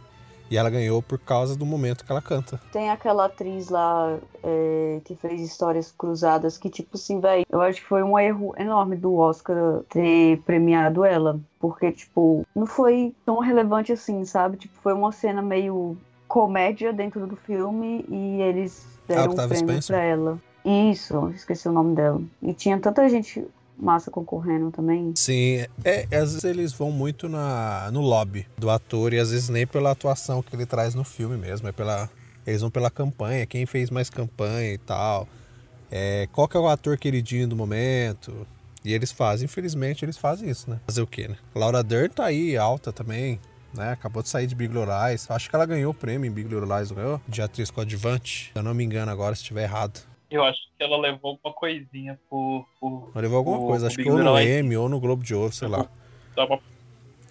E 0.49 0.57
ela 0.57 0.69
ganhou 0.69 1.01
por 1.01 1.17
causa 1.17 1.55
do 1.55 1.65
momento 1.65 2.05
que 2.05 2.11
ela 2.11 2.21
canta. 2.21 2.59
Tem 2.71 2.89
aquela 2.89 3.25
atriz 3.25 3.69
lá 3.69 4.17
é, 4.43 5.01
que 5.03 5.15
fez 5.15 5.41
histórias 5.41 5.91
cruzadas 5.97 6.57
que, 6.57 6.69
tipo 6.69 6.95
assim, 6.95 7.19
velho, 7.19 7.45
eu 7.49 7.61
acho 7.61 7.81
que 7.81 7.87
foi 7.87 8.03
um 8.03 8.17
erro 8.17 8.53
enorme 8.57 8.95
do 8.95 9.15
Oscar 9.15 9.81
ter 9.89 10.39
premiado 10.45 11.03
ela. 11.03 11.39
Porque, 11.59 11.91
tipo, 11.91 12.45
não 12.55 12.67
foi 12.67 13.13
tão 13.25 13.39
relevante 13.39 13.91
assim, 13.91 14.23
sabe? 14.23 14.57
Tipo, 14.57 14.75
foi 14.81 14.93
uma 14.93 15.11
cena 15.11 15.41
meio 15.41 15.97
comédia 16.27 16.93
dentro 16.93 17.25
do 17.25 17.35
filme 17.35 18.05
e 18.09 18.41
eles 18.41 18.85
deram 19.07 19.23
o 19.23 19.25
Octavia 19.27 19.57
prêmio 19.57 19.81
Spencer? 19.81 19.95
pra 19.95 20.03
ela. 20.03 20.39
Isso, 20.63 21.29
esqueci 21.35 21.69
o 21.69 21.71
nome 21.71 21.95
dela. 21.95 22.21
E 22.41 22.53
tinha 22.53 22.79
tanta 22.79 23.07
gente 23.07 23.45
massa 23.77 24.10
concorrendo 24.10 24.72
também. 24.72 25.13
Sim, 25.15 25.65
é, 25.84 26.03
às 26.15 26.34
vezes 26.34 26.44
eles 26.44 26.74
vão 26.74 26.91
muito 26.91 27.27
na, 27.27 27.89
no 27.91 28.01
lobby 28.01 28.48
do 28.58 28.70
ator 28.70 29.13
e 29.13 29.20
às 29.20 29.32
vezes 29.32 29.50
nem 29.50 29.67
pela 29.67 29.91
atuação 29.91 30.41
que 30.41 30.55
ele 30.55 30.65
traz 30.65 30.96
no 30.96 31.03
filme 31.03 31.38
mesmo, 31.38 31.67
é 31.67 31.72
pela. 31.72 32.10
Eles 32.46 32.62
vão 32.62 32.70
pela 32.70 32.91
campanha, 32.91 33.46
quem 33.46 33.65
fez 33.65 33.89
mais 33.89 34.10
campanha 34.10 34.74
e 34.74 34.77
tal. 34.77 35.27
É, 35.91 36.27
qual 36.32 36.48
que 36.48 36.55
é 36.55 36.60
o 36.60 36.67
ator 36.67 36.98
queridinho 36.98 37.48
do 37.48 37.55
momento. 37.55 38.46
E 38.84 38.94
eles 38.94 39.12
fazem, 39.12 39.46
infelizmente, 39.46 40.05
eles 40.05 40.15
fazem 40.15 40.48
isso, 40.48 40.70
né? 40.70 40.79
Fazer 40.86 41.01
o 41.01 41.08
quê, 41.08 41.27
né? 41.27 41.38
Laura 41.55 41.84
Dern 41.84 42.10
tá 42.10 42.25
aí, 42.25 42.55
alta 42.55 42.94
também, 42.94 43.39
né? 43.74 43.91
Acabou 43.91 44.22
de 44.22 44.29
sair 44.29 44.46
de 44.46 44.53
Big 44.53 44.72
Little 44.72 44.88
Lies. 45.10 45.29
Acho 45.32 45.50
que 45.50 45.55
ela 45.55 45.65
ganhou 45.65 45.91
o 45.91 45.94
prêmio 45.94 46.27
em 46.27 46.32
Big 46.32 46.48
Little 46.48 46.77
Lies, 46.77 46.89
não 46.91 46.98
ganhou? 46.98 47.22
De 47.27 47.41
atriz 47.41 47.72
coadjuvante. 47.72 48.51
Se 48.53 48.60
eu 48.60 48.62
não 48.62 48.75
me 48.75 48.84
engano 48.84 49.12
agora, 49.12 49.34
se 49.34 49.41
estiver 49.41 49.63
errado. 49.63 50.00
Eu 50.36 50.44
acho 50.44 50.60
que 50.77 50.84
ela 50.84 50.98
levou 50.98 51.32
alguma 51.32 51.54
coisinha 51.54 52.20
por. 52.30 52.65
por 52.80 53.10
Ela 53.13 53.22
levou 53.22 53.38
alguma 53.38 53.58
O- 53.60 53.68
coisa, 53.68 53.88
acho 53.88 53.96
que 53.98 54.10
ou 54.10 54.18
no. 54.18 54.39
Emmy 54.39 54.75
ou 54.77 54.89
no 54.89 55.00
Globo 55.00 55.24
de 55.24 55.34
Ouro, 55.34 55.54
sei 55.54 55.68
lá. 55.68 55.88
dá 56.36 56.46
uma- 56.46 56.60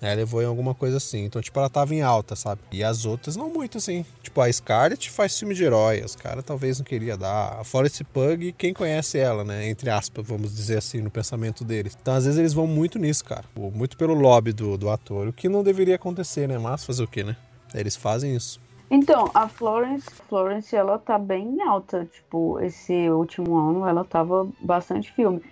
É, 0.03 0.15
levou 0.15 0.43
em 0.43 0.45
alguma 0.45 0.75
coisa 0.75 0.99
assim. 0.99 1.25
Então, 1.25 1.41
tipo, 1.41 1.59
ela 1.59 1.71
tava 1.71 1.95
em 1.95 2.03
alta, 2.03 2.37
sabe? 2.37 2.61
E 2.71 2.85
as 2.85 3.07
outras 3.07 3.37
não 3.37 3.49
muito 3.49 3.79
assim. 3.79 4.05
Tipo, 4.23 4.41
a 4.43 4.53
Scarlett 4.53 5.09
faz 5.11 5.39
filme 5.39 5.55
de 5.55 5.65
herói. 5.65 6.03
Os 6.03 6.15
caras 6.15 6.45
talvez 6.45 6.79
não 6.79 6.85
queria 6.85 7.17
dar. 7.17 7.61
A 7.61 7.65
Forest 7.65 8.05
Pug, 8.05 8.53
quem 8.53 8.75
conhece 8.75 9.17
ela, 9.19 9.45
né? 9.45 9.67
Entre 9.69 9.89
aspas, 9.89 10.27
vamos 10.27 10.55
dizer 10.55 10.77
assim, 10.79 11.01
no 11.01 11.11
pensamento 11.11 11.65
deles. 11.65 11.97
Então, 11.99 12.13
às 12.13 12.25
vezes, 12.25 12.39
eles 12.39 12.53
vão 12.53 12.67
muito 12.67 12.99
nisso, 12.99 13.25
cara. 13.25 13.45
Muito 13.57 13.97
pelo 13.97 14.13
lobby 14.13 14.53
do, 14.53 14.77
do 14.77 14.91
ator. 14.91 15.29
O 15.29 15.33
que 15.33 15.49
não 15.49 15.63
deveria 15.63 15.95
acontecer, 15.95 16.47
né? 16.49 16.59
Mas 16.59 16.85
fazer 16.85 17.03
o 17.03 17.09
quê, 17.09 17.25
né? 17.25 17.35
Eles 17.75 17.97
fazem 17.97 18.35
isso. 18.37 18.61
Então, 18.91 19.31
a 19.35 19.49
Florence, 19.49 20.09
Florence, 20.29 20.75
ela 20.75 20.99
tá 20.99 21.19
bem 21.19 21.61
alta. 21.62 22.07
Tipo, 22.12 22.61
esse 22.61 23.09
último 23.11 23.57
ano 23.57 23.87
ela 23.87 24.05
tava 24.05 24.49
bastante 24.61 25.12
filme. 25.12 25.43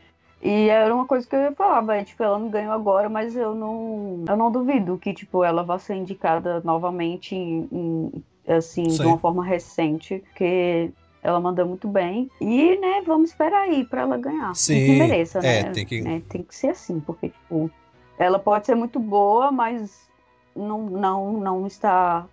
E 0.40 0.68
era 0.68 0.92
uma 0.92 1.06
coisa 1.06 1.26
que 1.26 1.36
eu 1.36 1.40
ia 1.40 1.52
falar, 1.52 1.80
velho, 1.82 2.04
tipo, 2.04 2.22
ela 2.22 2.38
não 2.38 2.48
ganhou 2.48 2.72
agora, 2.72 3.08
mas 3.08 3.36
eu 3.36 3.54
não, 3.54 4.24
eu 4.26 4.36
não 4.36 4.50
duvido 4.50 4.98
que, 4.98 5.14
tipo, 5.14 5.44
ela 5.44 5.62
vá 5.62 5.78
ser 5.78 5.94
indicada 5.94 6.60
novamente 6.64 7.36
em, 7.36 7.68
em 7.70 8.24
assim, 8.48 8.90
Sim. 8.90 9.00
de 9.02 9.06
uma 9.06 9.18
forma 9.18 9.44
recente, 9.44 10.18
porque 10.18 10.90
ela 11.22 11.38
manda 11.38 11.64
muito 11.64 11.86
bem. 11.86 12.28
E, 12.40 12.76
né, 12.80 13.02
vamos 13.06 13.30
esperar 13.30 13.62
aí 13.68 13.84
pra 13.84 14.02
ela 14.02 14.16
ganhar. 14.18 14.52
Sim, 14.56 14.84
que 14.84 14.98
mereça, 14.98 15.38
é, 15.38 15.62
né? 15.62 15.70
tem 15.72 15.86
que- 15.86 16.00
né, 16.02 16.22
Tem 16.28 16.42
que 16.42 16.54
ser 16.56 16.70
assim, 16.70 16.98
porque, 16.98 17.28
tipo, 17.28 17.70
ela 18.18 18.38
pode 18.40 18.66
ser 18.66 18.74
muito 18.74 18.98
boa, 18.98 19.52
mas 19.52 20.08
não, 20.56 20.82
não, 20.82 21.32
não 21.34 21.66
está 21.68 22.26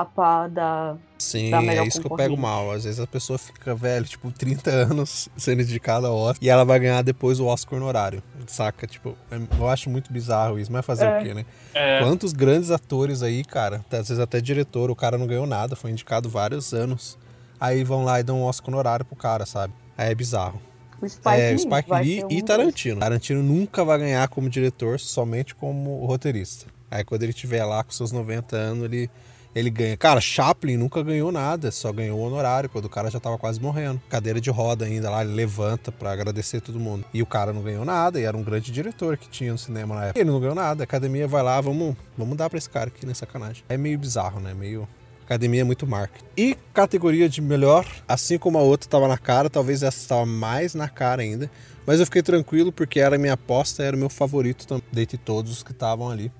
a 0.00 0.04
par 0.04 0.48
da. 0.48 0.96
Sim, 1.18 1.50
da 1.50 1.60
melhor 1.62 1.84
é 1.84 1.88
isso 1.88 2.00
que 2.00 2.06
eu 2.06 2.16
pego 2.16 2.36
mal. 2.36 2.70
Às 2.70 2.84
vezes 2.84 3.00
a 3.00 3.06
pessoa 3.06 3.38
fica, 3.38 3.74
velho, 3.74 4.04
tipo, 4.04 4.30
30 4.30 4.70
anos 4.70 5.28
sendo 5.36 5.62
indicada 5.62 6.06
ao 6.08 6.16
Oscar 6.16 6.38
e 6.42 6.48
ela 6.48 6.64
vai 6.64 6.78
ganhar 6.78 7.02
depois 7.02 7.40
o 7.40 7.46
Oscar 7.46 7.78
honorário. 7.78 8.22
Saca? 8.46 8.86
Tipo, 8.86 9.16
eu 9.58 9.68
acho 9.68 9.88
muito 9.88 10.12
bizarro 10.12 10.58
isso, 10.58 10.70
mas 10.72 10.84
fazer 10.84 11.06
É. 11.06 11.18
o 11.18 11.22
quê, 11.22 11.34
né? 11.34 11.46
É, 11.72 12.00
Quantos 12.00 12.32
grandes 12.32 12.70
atores 12.70 13.22
aí, 13.22 13.42
cara, 13.44 13.84
às 13.90 14.08
vezes 14.08 14.18
até 14.18 14.40
diretor, 14.40 14.90
o 14.90 14.96
cara 14.96 15.16
não 15.16 15.26
ganhou 15.26 15.46
nada, 15.46 15.74
foi 15.74 15.90
indicado 15.90 16.28
vários 16.28 16.72
anos. 16.74 17.18
Aí 17.58 17.82
vão 17.84 18.04
lá 18.04 18.20
e 18.20 18.22
dão 18.22 18.40
um 18.40 18.44
Oscar 18.44 18.68
honorário 18.74 19.04
pro 19.04 19.16
cara, 19.16 19.46
sabe? 19.46 19.72
Aí 19.96 20.10
é 20.10 20.14
bizarro. 20.14 20.60
O 21.00 21.08
Spike 21.08 21.28
é, 21.40 21.50
Lee 21.50 21.58
Spike 21.58 21.92
Lee 21.92 22.24
um 22.24 22.28
e 22.30 22.42
Tarantino. 22.42 23.00
Tarantino 23.00 23.42
nunca 23.42 23.84
vai 23.84 23.98
ganhar 23.98 24.28
como 24.28 24.48
diretor, 24.50 24.98
somente 25.00 25.54
como 25.54 26.04
roteirista. 26.06 26.66
Aí 26.90 27.02
quando 27.04 27.22
ele 27.24 27.32
estiver 27.32 27.64
lá 27.64 27.82
com 27.82 27.90
seus 27.92 28.12
90 28.12 28.56
anos, 28.56 28.84
ele, 28.84 29.10
ele 29.54 29.70
ganha. 29.70 29.96
Cara, 29.96 30.20
Chaplin 30.20 30.76
nunca 30.76 31.02
ganhou 31.02 31.30
nada, 31.30 31.70
só 31.70 31.92
ganhou 31.92 32.18
o 32.18 32.22
honorário, 32.22 32.68
quando 32.68 32.86
o 32.86 32.88
cara 32.88 33.10
já 33.10 33.20
tava 33.20 33.38
quase 33.38 33.60
morrendo. 33.60 34.00
Cadeira 34.08 34.40
de 34.40 34.50
roda 34.50 34.84
ainda 34.84 35.08
lá, 35.10 35.24
ele 35.24 35.34
levanta 35.34 35.92
pra 35.92 36.12
agradecer 36.12 36.60
todo 36.60 36.80
mundo. 36.80 37.04
E 37.14 37.22
o 37.22 37.26
cara 37.26 37.52
não 37.52 37.62
ganhou 37.62 37.84
nada, 37.84 38.20
e 38.20 38.24
era 38.24 38.36
um 38.36 38.42
grande 38.42 38.72
diretor 38.72 39.16
que 39.16 39.28
tinha 39.28 39.52
no 39.52 39.58
cinema 39.58 39.94
na 39.94 40.04
época. 40.06 40.20
Ele 40.20 40.30
não 40.30 40.40
ganhou 40.40 40.54
nada, 40.54 40.82
a 40.82 40.84
academia 40.84 41.28
vai 41.28 41.42
lá, 41.42 41.60
vamos, 41.60 41.96
vamos 42.18 42.36
dar 42.36 42.50
pra 42.50 42.58
esse 42.58 42.68
cara 42.68 42.88
aqui, 42.88 43.06
né? 43.06 43.14
Sacanagem. 43.14 43.64
É 43.68 43.76
meio 43.76 43.98
bizarro, 43.98 44.40
né? 44.40 44.52
Meio. 44.54 44.88
Academia 45.24 45.62
é 45.62 45.64
muito 45.64 45.86
marketing. 45.86 46.24
E 46.36 46.54
categoria 46.74 47.30
de 47.30 47.40
melhor, 47.40 47.86
assim 48.06 48.36
como 48.36 48.58
a 48.58 48.60
outra 48.60 48.90
tava 48.90 49.08
na 49.08 49.16
cara, 49.16 49.48
talvez 49.48 49.82
essa 49.82 49.96
estava 49.96 50.26
mais 50.26 50.74
na 50.74 50.86
cara 50.86 51.22
ainda. 51.22 51.50
Mas 51.86 51.98
eu 51.98 52.04
fiquei 52.04 52.22
tranquilo 52.22 52.70
porque 52.70 53.00
era 53.00 53.16
a 53.16 53.18
minha 53.18 53.32
aposta, 53.32 53.82
era 53.82 53.96
o 53.96 53.98
meu 53.98 54.10
favorito 54.10 54.66
também, 54.66 54.84
dentre 54.92 55.16
todos 55.16 55.50
os 55.50 55.62
que 55.62 55.72
estavam 55.72 56.10
ali. 56.10 56.30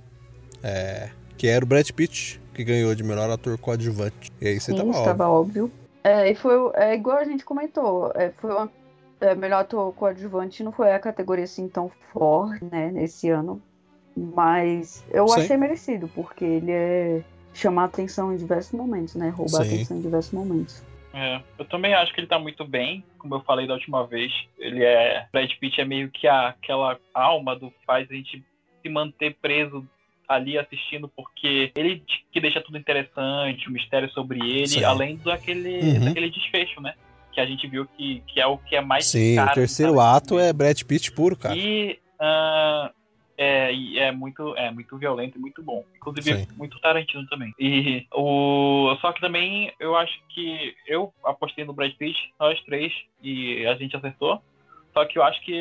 É, 0.63 1.11
que 1.39 1.47
era 1.47 1.65
o 1.65 1.69
Brad 1.69 1.89
Pitt, 1.91 2.41
que 2.55 2.65
ganhou 2.65 2.95
de 2.95 3.03
melhor 3.03 3.29
ator 3.31 3.59
coadjuvante. 3.59 4.33
E 4.41 4.49
aí 4.49 4.61
você 4.61 4.71
Sim, 4.73 4.77
tava 4.79 4.89
óbvio. 4.91 5.01
estava 5.01 5.29
óbvio. 5.29 5.73
É, 6.03 6.31
e 6.31 6.35
foi 6.35 6.57
o- 6.57 6.73
é 6.75 6.95
igual 6.95 7.17
a 7.19 7.25
gente 7.25 7.45
comentou, 7.45 8.13
é, 8.15 8.31
foi 8.31 8.51
uma, 8.53 8.71
é, 9.21 9.35
melhor 9.35 9.61
ator 9.61 9.93
coadjuvante 9.95 10.63
não 10.63 10.71
foi 10.73 10.93
a 10.93 10.99
categoria 10.99 11.45
assim 11.45 11.69
tão 11.69 11.91
forte, 12.13 12.65
né, 12.71 12.91
nesse 12.93 13.29
ano. 13.31 13.61
Mas 14.17 15.05
eu 15.11 15.27
Sim. 15.29 15.41
achei 15.41 15.57
merecido, 15.57 16.09
porque 16.15 16.45
ele 16.45 16.71
é 16.71 17.23
chamar 17.53 17.85
atenção 17.85 18.33
em 18.33 18.37
diversos 18.37 18.73
momentos, 18.73 19.15
né? 19.17 19.29
Roubar 19.29 19.63
Sim. 19.65 19.75
atenção 19.75 19.97
em 19.97 20.01
diversos 20.03 20.33
momentos. 20.33 20.83
é. 21.13 21.41
Eu 21.59 21.65
também 21.65 21.95
acho 21.95 22.13
que 22.13 22.21
ele 22.21 22.27
tá 22.27 22.39
muito 22.41 22.65
bem, 22.67 23.05
como 23.19 23.37
eu 23.37 23.41
falei 23.43 23.67
da 23.69 23.75
última 23.75 24.05
vez. 24.07 24.33
Ele 24.59 24.85
é. 24.85 25.27
Brad 25.33 25.49
Pitt 25.61 25.81
é 25.81 25.85
meio 25.85 26.11
que 26.11 26.27
a- 26.27 26.49
aquela 26.49 26.99
alma 27.15 27.55
do 27.57 27.73
faz 27.87 28.11
a 28.11 28.15
gente 28.15 28.45
se 28.83 28.89
manter 28.89 29.37
preso 29.41 29.87
ali 30.29 30.59
assistindo, 30.59 31.09
porque 31.09 31.73
ele 31.77 32.03
que 32.33 32.41
deixa 32.41 32.61
tudo 32.61 32.79
interessante, 32.79 33.69
o 33.69 33.73
mistério 33.73 34.11
sobre 34.11 34.39
ele, 34.41 34.67
Sim. 34.69 34.85
além 34.85 35.17
daquele, 35.17 35.81
Uhum. 35.81 36.05
daquele 36.07 36.31
desfecho, 36.31 36.81
né? 36.81 36.95
Que 37.33 37.41
a 37.41 37.47
gente 37.47 37.67
viu 37.67 37.87
que, 37.97 38.23
que 38.27 38.41
é 38.41 38.47
o 38.47 38.59
que 38.59 38.77
é 38.77 38.81
mais 38.81 39.07
Sim, 39.07 39.37
caro 39.37 39.51
o 39.51 39.55
terceiro 39.55 39.95
Tarantino 39.95 40.17
ato 40.17 40.39
é 40.39 40.53
Brad 40.53 40.81
Pitt 40.83 41.13
puro, 41.13 41.37
cara. 41.37 41.57
E 41.57 41.99
ah, 42.21 42.91
é, 43.37 43.73
e 43.75 43.99
é 43.99 44.13
muito 44.13 44.55
é 44.57 44.71
muito 44.71 44.97
violento 44.97 45.37
e 45.37 45.41
muito 45.41 45.63
bom. 45.63 45.85
Inclusive 45.97 46.37
Sim. 46.37 46.47
muito 46.57 46.79
Tarantino 46.81 47.27
também. 47.27 47.53
E 47.59 48.07
o 48.13 48.97
só 49.01 49.13
que 49.13 49.21
também 49.21 49.73
eu 49.81 49.97
acho 49.97 50.17
que 50.29 50.75
eu 50.87 51.13
apostei 51.25 51.65
no 51.65 51.73
Brad 51.73 51.93
Pitt, 51.95 52.17
nós 52.39 52.61
três 52.65 52.93
e 53.23 53.67
a 53.67 53.75
gente 53.75 53.97
acertou. 53.97 54.41
Só 54.93 55.05
que 55.05 55.19
eu 55.19 55.25
acho 55.25 55.41
que 55.45 55.61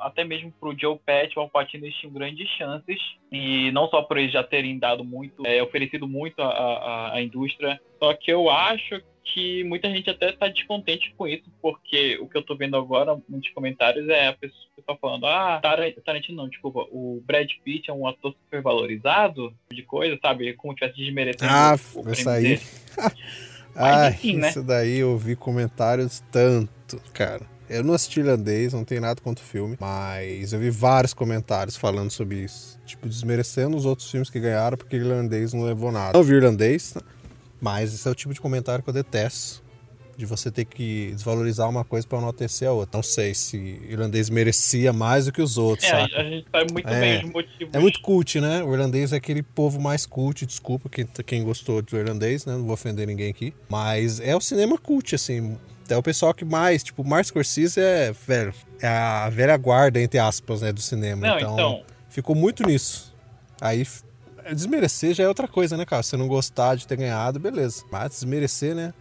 até 0.00 0.24
mesmo 0.24 0.52
pro 0.58 0.76
Joe 0.78 0.98
Pesci 1.04 1.32
e 1.36 1.38
o 1.38 1.42
Al 1.42 1.48
Pacino 1.50 1.84
eles 1.84 1.96
tinham 1.96 2.12
grandes 2.12 2.48
chances 2.50 2.98
e 3.30 3.70
não 3.72 3.88
só 3.88 4.02
por 4.02 4.18
eles 4.18 4.32
já 4.32 4.42
terem 4.42 4.78
dado 4.78 5.04
muito, 5.04 5.46
é, 5.46 5.62
oferecido 5.62 6.06
muito 6.06 6.40
à, 6.40 7.14
indústria. 7.20 7.80
Só 7.98 8.12
que 8.14 8.30
eu 8.32 8.50
acho 8.50 9.00
que 9.24 9.64
muita 9.64 9.90
gente 9.90 10.08
até 10.08 10.30
tá 10.32 10.46
descontente 10.48 11.12
com 11.16 11.26
isso, 11.26 11.44
porque 11.60 12.16
o 12.20 12.28
que 12.28 12.38
eu 12.38 12.42
tô 12.42 12.54
vendo 12.56 12.76
agora, 12.76 13.18
muitos 13.28 13.50
comentários, 13.50 14.08
é 14.08 14.28
a 14.28 14.32
pessoa, 14.32 14.62
o 14.72 14.76
pessoal 14.76 14.98
falando, 15.00 15.26
ah, 15.26 15.58
Tar- 15.60 15.92
Tarantino 16.04 16.36
não, 16.42 16.48
desculpa, 16.48 16.86
o 16.92 17.20
Brad 17.26 17.50
Pitt 17.64 17.90
é 17.90 17.92
um 17.92 18.06
ator 18.06 18.32
super 18.44 18.62
valorizado, 18.62 19.52
de 19.72 19.82
coisa, 19.82 20.16
sabe? 20.22 20.52
Como 20.54 20.72
se 20.72 20.78
tivesse 20.78 20.98
desmerecendo 20.98 21.50
Ah, 21.52 21.74
o 21.94 22.02
prêmio 22.04 22.12
essa 22.12 22.32
aí. 22.32 22.42
dele. 22.42 22.60
Ai, 23.74 24.10
enfim, 24.10 24.36
né? 24.36 24.48
isso 24.48 24.62
daí 24.62 24.98
eu 24.98 25.18
vi 25.18 25.36
comentários 25.36 26.20
tanto, 26.32 26.98
cara. 27.12 27.42
Eu 27.68 27.82
não 27.82 27.94
assisti 27.94 28.20
irlandês, 28.20 28.72
não 28.72 28.84
tem 28.84 29.00
nada 29.00 29.20
contra 29.20 29.44
o 29.44 29.46
filme, 29.46 29.76
mas 29.80 30.52
eu 30.52 30.58
vi 30.60 30.70
vários 30.70 31.12
comentários 31.12 31.76
falando 31.76 32.10
sobre 32.10 32.36
isso. 32.44 32.78
Tipo, 32.86 33.08
desmerecendo 33.08 33.76
os 33.76 33.84
outros 33.84 34.10
filmes 34.10 34.30
que 34.30 34.38
ganharam 34.38 34.76
porque 34.76 34.96
irlandês 34.96 35.52
não 35.52 35.62
levou 35.64 35.90
nada. 35.90 36.16
Não 36.16 36.22
vi 36.24 36.34
irlandês, 36.34 36.94
né? 36.94 37.02
mas 37.60 37.92
esse 37.94 38.06
é 38.06 38.10
o 38.10 38.14
tipo 38.14 38.32
de 38.32 38.40
comentário 38.40 38.82
que 38.84 38.90
eu 38.90 38.94
detesto. 38.94 39.64
De 40.16 40.24
você 40.24 40.50
ter 40.50 40.64
que 40.64 41.10
desvalorizar 41.14 41.68
uma 41.68 41.84
coisa 41.84 42.06
pra 42.06 42.16
enaltecer 42.16 42.66
a 42.66 42.72
outra. 42.72 42.96
Não 42.96 43.02
sei 43.02 43.34
se 43.34 43.58
irlandês 43.86 44.30
merecia 44.30 44.90
mais 44.90 45.26
do 45.26 45.32
que 45.32 45.42
os 45.42 45.58
outros, 45.58 45.86
É, 45.86 45.92
a, 45.92 46.00
saca? 46.08 46.20
a 46.20 46.24
gente 46.24 46.46
sabe 46.50 46.72
muito 46.72 46.88
É. 46.88 47.00
bem 47.00 47.24
os 47.26 47.30
motivos. 47.32 47.74
É 47.74 47.78
muito 47.78 48.00
cult, 48.00 48.40
né? 48.40 48.62
O 48.64 48.72
irlandês 48.72 49.12
é 49.12 49.16
aquele 49.16 49.42
povo 49.42 49.78
mais 49.78 50.06
cult, 50.06 50.46
desculpa 50.46 50.88
quem, 50.88 51.06
quem 51.26 51.44
gostou 51.44 51.82
do 51.82 51.96
irlandês, 51.98 52.46
né? 52.46 52.54
Não 52.54 52.62
vou 52.64 52.72
ofender 52.72 53.06
ninguém 53.06 53.28
aqui. 53.28 53.52
Mas 53.68 54.18
é 54.18 54.34
o 54.34 54.40
cinema 54.40 54.78
cult, 54.78 55.14
assim. 55.14 55.58
É 55.90 55.96
o 55.96 56.02
pessoal 56.02 56.32
que 56.34 56.44
mais, 56.44 56.82
tipo, 56.82 57.02
o 57.02 57.06
Martin 57.06 57.28
Scorsese 57.28 57.80
é, 57.80 58.12
velho, 58.12 58.52
é 58.80 58.88
a 58.88 59.28
velha 59.30 59.56
guarda, 59.56 60.00
entre 60.00 60.18
aspas, 60.18 60.62
né, 60.62 60.72
do 60.72 60.80
cinema. 60.80 61.26
Não, 61.26 61.36
então, 61.38 61.52
então, 61.54 61.82
ficou 62.08 62.34
muito 62.34 62.62
nisso. 62.66 63.14
Aí, 63.60 63.86
desmerecer 64.54 65.14
já 65.14 65.24
é 65.24 65.28
outra 65.28 65.48
coisa, 65.48 65.76
né, 65.76 65.84
cara? 65.84 66.02
Se 66.02 66.16
não 66.16 66.28
gostar 66.28 66.74
de 66.76 66.86
ter 66.86 66.96
ganhado, 66.96 67.38
beleza. 67.38 67.84
Mas 67.90 68.10
desmerecer, 68.10 68.74
né, 68.74 68.92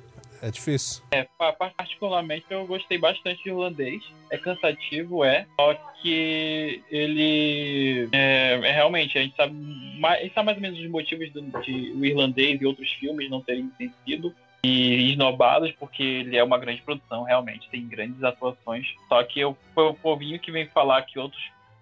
é 0.42 0.50
difícil. 0.52 1.02
É, 1.12 1.28
pa- 1.38 1.54
pa- 1.54 1.72
particularmente 1.76 2.46
eu 2.50 2.66
gostei 2.68 2.98
bastante 2.98 3.42
de 3.44 3.50
irlandês. 3.50 4.04
É 4.32 4.38
cansativo, 4.38 5.24
é. 5.24 5.46
Só 5.60 5.74
que 6.02 6.82
ele 6.92 8.10
é, 8.12 8.60
é 8.64 8.72
realmente, 8.72 9.18
a 9.18 9.22
gente 9.22 9.36
sabe 9.36 9.54
mais, 10.00 10.20
a 10.20 10.24
gente 10.24 10.34
sabe 10.34 10.46
mais 10.46 10.58
ou 10.58 10.62
menos 10.62 10.80
os 10.80 10.90
motivos 10.90 11.32
do, 11.32 11.42
de 11.62 11.92
o 11.96 12.06
irlandês 12.06 12.60
e 12.62 12.66
outros 12.66 12.92
filmes 12.94 13.30
não 13.30 13.42
terem 13.42 13.72
vencido 13.78 14.34
e 14.66 15.12
esnobados, 15.12 15.72
porque 15.80 16.02
ele 16.04 16.38
é 16.38 16.44
uma 16.44 16.58
grande 16.58 16.82
produção, 16.82 17.24
realmente, 17.24 17.70
tem 17.70 17.88
grandes 17.88 18.24
atuações. 18.24 18.86
Só 19.08 19.24
que 19.24 19.40
eu, 19.40 19.56
o 19.76 19.94
povinho 19.94 20.40
que 20.40 20.52
vem 20.52 20.68
falar 20.68 21.02
que 21.04 21.20
outros, 21.20 21.42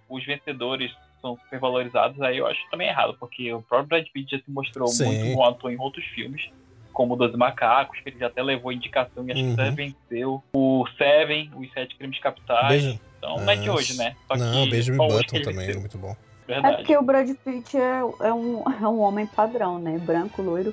os 0.10 0.24
vencedores 0.26 0.92
são 1.22 1.38
supervalorizados, 1.44 2.22
aí 2.22 2.38
eu 2.38 2.48
acho 2.48 2.60
também 2.70 2.88
errado, 2.90 3.16
porque 3.20 3.52
o 3.54 3.62
próprio 3.62 3.88
Brad 3.90 4.06
Pitt 4.14 4.36
já 4.36 4.44
se 4.44 4.52
mostrou 4.52 4.88
Sim. 4.90 5.06
muito 5.06 5.34
bom 5.36 5.46
ator 5.46 5.72
em 5.72 5.80
outros 5.80 6.04
filmes 6.08 6.50
como 6.92 7.16
Doze 7.16 7.36
Macacos, 7.36 8.00
que 8.02 8.10
ele 8.10 8.20
já 8.20 8.28
até 8.28 8.44
levou 8.44 8.72
indicação 8.72 9.28
e 9.28 9.32
acho 9.32 9.42
Uhum. 9.42 9.56
que 9.56 9.62
até 9.62 9.72
venceu. 9.72 10.44
O 10.54 10.86
Seven, 10.96 11.50
os 11.56 11.72
Sete 11.74 11.96
Crimes 11.96 12.20
Capitais. 12.20 12.84
Beijo. 12.84 13.00
Então 13.18 13.38
não 13.40 13.50
é 13.50 13.56
de 13.56 13.68
Ah, 13.68 13.74
hoje, 13.74 13.98
né? 13.98 14.16
Só 14.28 14.36
Não, 14.36 14.64
que 14.66 14.70
Benjamin 14.70 15.00
hoje 15.02 15.14
Button 15.16 15.42
também, 15.42 15.66
venceu. 15.66 15.80
muito 15.80 15.98
bom. 15.98 16.16
É 16.48 16.54
Verdade. 16.54 16.76
porque 16.78 16.96
o 16.96 17.02
Brad 17.02 17.30
Pitt 17.44 17.78
é, 17.78 18.00
é 18.28 18.34
um, 18.34 18.64
é 18.80 18.88
um 18.88 19.00
homem 19.00 19.26
padrão, 19.26 19.80
né? 19.80 19.98
Branco, 19.98 20.42
loiro. 20.44 20.72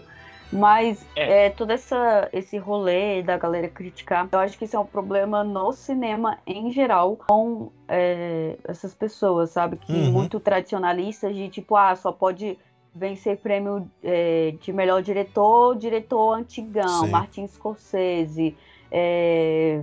Mas 0.52 1.04
É. 1.14 1.46
é. 1.46 1.50
todo 1.50 1.70
essa, 1.70 2.28
esse 2.32 2.58
rolê 2.58 3.22
da 3.22 3.36
galera 3.36 3.68
criticar, 3.68 4.28
eu 4.32 4.38
acho 4.38 4.58
que 4.58 4.64
isso 4.64 4.76
é 4.76 4.78
um 4.80 4.84
problema 4.86 5.44
no 5.44 5.72
cinema 5.72 6.38
em 6.46 6.72
geral 6.72 7.16
com 7.28 7.70
é, 7.88 8.56
essas 8.66 8.94
pessoas, 8.94 9.50
sabe? 9.50 9.76
Que 9.76 9.92
Uhum. 9.92 10.12
muito 10.12 10.40
tradicionalistas 10.40 11.34
de 11.36 11.48
tipo, 11.48 11.76
ah, 11.76 11.94
só 11.94 12.10
pode 12.10 12.58
vencer 12.92 13.36
prêmio 13.38 13.88
é, 14.02 14.54
de 14.60 14.72
melhor 14.72 15.00
diretor, 15.02 15.76
diretor 15.76 16.32
antigão, 16.34 17.04
Sim. 17.04 17.10
Martin 17.10 17.46
Scorsese, 17.46 18.56
é, 18.90 19.82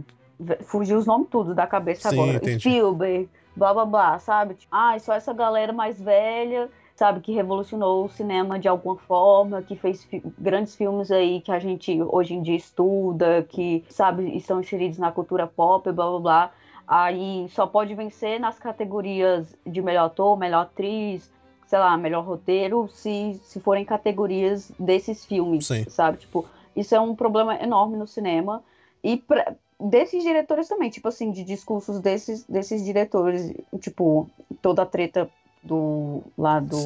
fugiu 0.66 0.98
os 0.98 1.06
nomes 1.06 1.30
tudo 1.30 1.56
da 1.56 1.66
cabeça 1.66 2.10
Sim, 2.10 2.20
agora. 2.20 2.38
entendi. 2.38 2.60
Spielberg, 2.60 3.30
blá 3.56 3.74
blá 3.74 3.86
blá, 3.86 4.20
sabe? 4.20 4.56
Tipo, 4.56 4.76
ah, 4.76 5.00
só 5.00 5.14
essa 5.14 5.32
galera 5.34 5.72
mais 5.72 6.00
velha, 6.02 6.70
sabe, 6.98 7.22
que 7.22 7.32
revolucionou 7.32 8.06
o 8.06 8.10
cinema 8.10 8.58
de 8.58 8.68
alguma 8.68 8.98
forma, 8.98 9.62
que 9.62 9.76
fez 9.76 10.04
fi- 10.04 10.22
grandes 10.38 10.76
filmes 10.76 11.12
aí 11.12 11.42
que 11.42 11.52
a 11.52 11.60
gente 11.60 12.02
hoje 12.02 12.34
em 12.34 12.42
dia 12.42 12.56
estuda, 12.56 13.46
que, 13.48 13.86
sabe, 13.88 14.36
estão 14.36 14.60
inseridos 14.60 14.98
na 14.98 15.12
cultura 15.12 15.46
pop, 15.46 15.90
blá 15.92 16.10
blá 16.10 16.20
blá. 16.20 16.52
Aí 16.88 17.48
só 17.50 17.68
pode 17.68 17.94
vencer 17.94 18.40
nas 18.40 18.58
categorias 18.58 19.56
de 19.66 19.80
melhor 19.82 20.06
ator, 20.06 20.38
melhor 20.38 20.62
atriz, 20.62 21.30
sei 21.68 21.78
lá, 21.78 21.96
melhor 21.98 22.26
roteiro, 22.26 22.88
se, 22.90 23.40
se 23.44 23.60
forem 23.60 23.86
categorias 23.86 24.72
desses 24.80 25.24
filmes, 25.24 25.68
Sim. 25.68 25.86
sabe? 25.88 26.18
Tipo, 26.18 26.46
isso 26.76 26.96
é 26.96 27.00
um 27.00 27.14
problema 27.14 27.62
enorme 27.62 27.96
no 27.96 28.08
cinema. 28.08 28.64
E 29.04 29.18
pra, 29.18 29.56
desses 29.80 30.24
diretores 30.24 30.68
também, 30.68 30.90
tipo 30.90 31.08
assim, 31.10 31.30
de 31.32 31.44
discursos 31.44 32.00
desses, 32.00 32.44
desses 32.46 32.84
diretores, 32.84 33.54
tipo, 33.80 34.28
toda 34.62 34.82
a 34.82 34.86
treta 34.86 35.30
do 35.68 36.24
lá 36.38 36.60
do. 36.60 36.78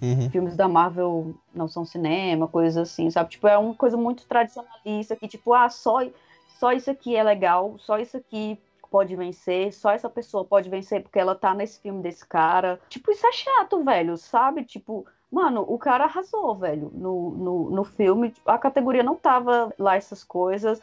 Uhum. 0.00 0.30
filmes 0.30 0.56
da 0.56 0.68
Marvel 0.68 1.34
não 1.54 1.68
são 1.68 1.84
cinema, 1.84 2.48
coisas 2.48 2.76
assim, 2.76 3.10
sabe? 3.10 3.30
Tipo, 3.30 3.48
é 3.48 3.56
uma 3.56 3.74
coisa 3.74 3.96
muito 3.96 4.26
tradicionalista 4.26 5.16
que 5.16 5.28
tipo, 5.28 5.54
ah, 5.54 5.68
só 5.68 6.00
só 6.58 6.72
isso 6.72 6.90
aqui 6.90 7.14
é 7.14 7.22
legal, 7.22 7.76
só 7.78 7.98
isso 7.98 8.16
aqui 8.16 8.58
pode 8.90 9.14
vencer, 9.14 9.72
só 9.72 9.90
essa 9.90 10.08
pessoa 10.08 10.44
pode 10.44 10.68
vencer 10.68 11.02
porque 11.02 11.18
ela 11.18 11.34
tá 11.34 11.54
nesse 11.54 11.80
filme 11.80 12.02
desse 12.02 12.26
cara. 12.26 12.80
Tipo, 12.88 13.12
isso 13.12 13.26
é 13.26 13.32
chato, 13.32 13.84
velho, 13.84 14.16
sabe? 14.16 14.64
Tipo, 14.64 15.06
mano, 15.30 15.64
o 15.68 15.78
cara 15.78 16.04
arrasou, 16.04 16.56
velho, 16.56 16.90
no, 16.92 17.30
no, 17.30 17.70
no 17.70 17.84
filme. 17.84 18.34
A 18.44 18.58
categoria 18.58 19.02
não 19.02 19.14
tava 19.14 19.72
lá 19.78 19.96
essas 19.96 20.24
coisas. 20.24 20.80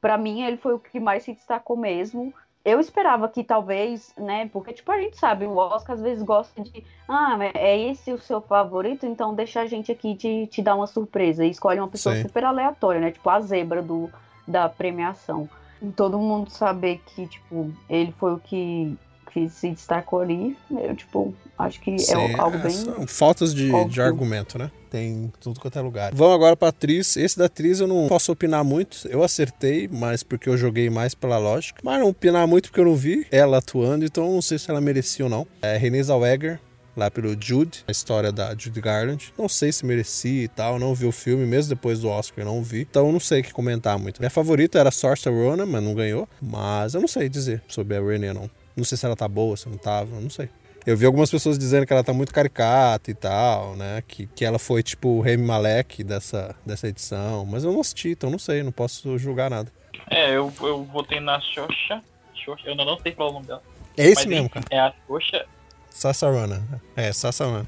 Pra 0.00 0.18
mim, 0.18 0.42
ele 0.42 0.56
foi 0.58 0.74
o 0.74 0.78
que 0.78 1.00
mais 1.00 1.24
se 1.24 1.32
destacou 1.32 1.76
mesmo. 1.76 2.32
Eu 2.66 2.80
esperava 2.80 3.28
que 3.28 3.44
talvez, 3.44 4.12
né, 4.18 4.50
porque, 4.52 4.72
tipo, 4.72 4.90
a 4.90 5.00
gente 5.00 5.16
sabe, 5.16 5.46
o 5.46 5.56
Oscar 5.56 5.94
às 5.94 6.02
vezes 6.02 6.20
gosta 6.24 6.60
de, 6.60 6.82
ah, 7.08 7.38
é 7.54 7.78
esse 7.78 8.12
o 8.12 8.18
seu 8.18 8.40
favorito, 8.40 9.06
então 9.06 9.32
deixa 9.32 9.60
a 9.60 9.66
gente 9.66 9.92
aqui 9.92 10.16
te, 10.16 10.48
te 10.48 10.60
dar 10.60 10.74
uma 10.74 10.88
surpresa. 10.88 11.44
E 11.44 11.50
escolhe 11.50 11.78
uma 11.78 11.86
pessoa 11.86 12.16
Sim. 12.16 12.22
super 12.22 12.44
aleatória, 12.44 13.00
né, 13.00 13.12
tipo 13.12 13.30
a 13.30 13.38
zebra 13.38 13.80
do, 13.80 14.10
da 14.48 14.68
premiação. 14.68 15.48
E 15.80 15.92
todo 15.92 16.18
mundo 16.18 16.50
saber 16.50 17.00
que, 17.06 17.28
tipo, 17.28 17.72
ele 17.88 18.10
foi 18.18 18.34
o 18.34 18.40
que, 18.40 18.98
que 19.36 19.50
se 19.50 19.70
destacou 19.70 20.20
ali, 20.20 20.56
eu, 20.70 20.96
tipo, 20.96 21.34
acho 21.58 21.78
que 21.82 21.98
Sim, 21.98 22.14
é 22.14 22.40
algo 22.40 22.56
é, 22.56 22.62
bem... 22.62 22.70
são 22.70 23.06
faltas 23.06 23.54
de, 23.54 23.70
de 23.84 24.00
argumento, 24.00 24.58
né? 24.58 24.70
Tem 24.90 25.12
em 25.12 25.32
tudo 25.38 25.60
quanto 25.60 25.78
é 25.78 25.82
lugar. 25.82 26.14
Vamos 26.14 26.34
agora 26.34 26.56
pra 26.56 26.68
atriz. 26.68 27.18
Esse 27.18 27.38
da 27.38 27.44
atriz 27.44 27.80
eu 27.80 27.86
não 27.86 28.08
posso 28.08 28.32
opinar 28.32 28.64
muito. 28.64 29.06
Eu 29.08 29.22
acertei, 29.22 29.88
mas 29.92 30.22
porque 30.22 30.48
eu 30.48 30.56
joguei 30.56 30.88
mais 30.88 31.14
pela 31.14 31.36
lógica. 31.36 31.82
Mas 31.84 32.00
não 32.00 32.08
opinar 32.08 32.46
muito 32.46 32.70
porque 32.70 32.80
eu 32.80 32.86
não 32.86 32.96
vi 32.96 33.26
ela 33.30 33.58
atuando, 33.58 34.06
então 34.06 34.26
eu 34.26 34.32
não 34.32 34.40
sei 34.40 34.58
se 34.58 34.70
ela 34.70 34.80
merecia 34.80 35.26
ou 35.26 35.30
não. 35.30 35.46
É 35.60 35.76
Renée 35.76 36.02
Zellweger, 36.02 36.58
lá 36.96 37.10
pelo 37.10 37.36
Jude, 37.38 37.84
a 37.86 37.92
história 37.92 38.32
da 38.32 38.54
Judy 38.56 38.80
Garland. 38.80 39.34
Não 39.36 39.50
sei 39.50 39.70
se 39.70 39.84
merecia 39.84 40.44
e 40.44 40.48
tal, 40.48 40.78
não 40.78 40.94
vi 40.94 41.04
o 41.04 41.12
filme, 41.12 41.44
mesmo 41.44 41.68
depois 41.68 42.00
do 42.00 42.08
Oscar 42.08 42.42
não 42.42 42.62
vi. 42.62 42.86
Então 42.90 43.06
eu 43.06 43.12
não 43.12 43.20
sei 43.20 43.40
o 43.42 43.44
que 43.44 43.52
comentar 43.52 43.98
muito. 43.98 44.18
Minha 44.18 44.30
favorita 44.30 44.78
era 44.78 44.90
Saoirse 44.90 45.28
Ronan, 45.28 45.66
mas 45.66 45.82
não 45.82 45.94
ganhou. 45.94 46.26
Mas 46.40 46.94
eu 46.94 47.02
não 47.02 47.08
sei 47.08 47.28
dizer 47.28 47.62
sobre 47.68 47.98
a 47.98 48.00
Renée, 48.00 48.32
não. 48.32 48.48
Não 48.76 48.84
sei 48.84 48.98
se 48.98 49.06
ela 49.06 49.16
tá 49.16 49.26
boa, 49.26 49.56
se 49.56 49.68
não 49.68 49.78
tava, 49.78 50.20
não 50.20 50.28
sei. 50.30 50.48
Eu 50.86 50.96
vi 50.96 51.04
algumas 51.04 51.30
pessoas 51.30 51.58
dizendo 51.58 51.84
que 51.84 51.92
ela 51.92 52.04
tá 52.04 52.12
muito 52.12 52.32
caricata 52.32 53.10
e 53.10 53.14
tal, 53.14 53.74
né? 53.74 54.04
Que, 54.06 54.26
que 54.26 54.44
ela 54.44 54.58
foi 54.58 54.84
tipo 54.84 55.08
o 55.08 55.20
Remy 55.20 55.44
Malek 55.44 56.04
dessa, 56.04 56.54
dessa 56.64 56.86
edição. 56.86 57.44
Mas 57.44 57.64
eu 57.64 57.72
não 57.72 57.80
assisti, 57.80 58.10
então 58.10 58.30
não 58.30 58.38
sei, 58.38 58.62
não 58.62 58.70
posso 58.70 59.18
julgar 59.18 59.50
nada. 59.50 59.72
É, 60.08 60.36
eu, 60.36 60.52
eu 60.60 60.84
votei 60.84 61.18
na 61.18 61.40
Xoxa. 61.40 62.00
Xoxa, 62.34 62.66
eu 62.66 62.72
ainda 62.72 62.84
não 62.84 62.98
sei 63.00 63.12
qual 63.12 63.28
é 63.28 63.30
o 63.32 63.34
nome 63.34 63.46
dela. 63.46 63.62
É 63.96 64.06
esse 64.06 64.28
mesmo, 64.28 64.48
cara. 64.48 64.64
É 64.70 64.78
a 64.78 64.94
Xoxa. 65.08 65.46
Sassa 65.90 66.30
Ronan. 66.30 66.62
É, 66.94 67.12
Sassa 67.12 67.46
Ronan. 67.46 67.66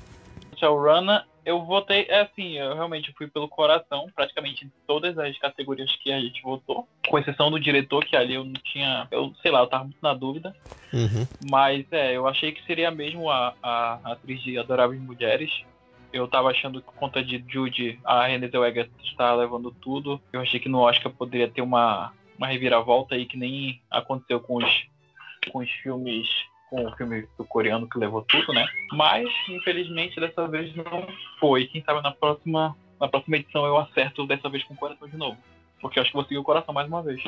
Eu 1.49 1.65
votei, 1.65 2.05
é 2.11 2.21
assim, 2.21 2.59
eu 2.59 2.75
realmente 2.75 3.11
fui 3.17 3.27
pelo 3.27 3.49
coração, 3.49 4.07
praticamente 4.15 4.67
em 4.67 4.73
todas 4.87 5.17
as 5.19 5.39
categorias 5.39 5.91
que 5.97 6.13
a 6.13 6.21
gente 6.21 6.43
votou, 6.43 6.87
com 7.09 7.19
exceção 7.19 7.51
do 7.51 7.59
diretor, 7.59 8.05
que 8.05 8.15
ali 8.15 8.35
eu 8.35 8.45
não 8.45 8.53
tinha, 8.53 9.09
eu 9.11 9.33
sei 9.41 9.51
lá, 9.51 9.61
eu 9.61 9.67
tava 9.67 9.85
muito 9.85 9.97
na 10.03 10.13
dúvida, 10.13 10.55
Uhum. 10.93 11.27
mas 11.51 11.87
é, 11.91 12.15
eu 12.15 12.29
achei 12.29 12.53
que 12.53 12.63
seria 12.67 12.91
mesmo 12.91 13.31
a, 13.31 13.55
a 13.63 13.95
atriz 14.13 14.43
de 14.43 14.59
Adoráveis 14.59 15.01
Mulheres. 15.01 15.51
Eu 16.13 16.29
tava 16.29 16.51
achando 16.51 16.81
que 16.81 16.87
por 16.87 16.95
conta 16.95 17.25
de 17.25 17.43
Judy, 17.49 17.99
a 18.05 18.27
Renée 18.27 18.51
Zellweger 18.51 18.91
está 19.05 19.35
levando 19.35 19.71
tudo. 19.71 20.21
Eu 20.33 20.41
achei 20.43 20.61
que 20.61 20.69
no 20.69 20.81
Oscar 20.81 21.11
poderia 21.13 21.49
ter 21.49 21.63
uma, 21.63 22.13
uma 22.37 22.47
reviravolta 22.47 23.15
aí, 23.15 23.25
que 23.25 23.37
nem 23.39 23.81
aconteceu 23.91 24.39
com 24.41 24.57
os, 24.57 24.87
com 25.51 25.59
os 25.61 25.71
filmes 25.83 26.27
com 26.69 26.85
o 26.85 26.97
filme 26.97 27.27
do 27.37 27.45
coreano 27.45 27.89
que 27.89 27.99
levou 27.99 28.23
tudo, 28.23 28.53
né? 28.53 28.67
Mas, 28.93 29.29
infelizmente, 29.49 30.21
dessa 30.21 30.47
vez 30.47 30.75
não 30.77 31.07
foi. 31.41 31.67
Quem 31.67 31.83
sabe 31.83 32.03
na 32.03 32.13
próxima, 32.13 32.77
na 33.01 33.09
próxima 33.09 33.37
edição 33.37 33.65
eu 33.65 33.79
acerto 33.79 34.27
dessa 34.27 34.49
vez 34.49 34.65
com 34.65 34.75
o 34.75 34.77
coração 34.77 35.09
de 35.09 35.17
novo. 35.17 35.37
Porque 35.81 35.99
eu 35.99 36.03
acho 36.03 36.11
que 36.11 36.17
vou 36.17 36.25
seguir 36.25 36.39
o 36.39 36.45
coração 36.45 36.75
mais 36.75 36.89
uma 36.89 37.03
vez. 37.03 37.23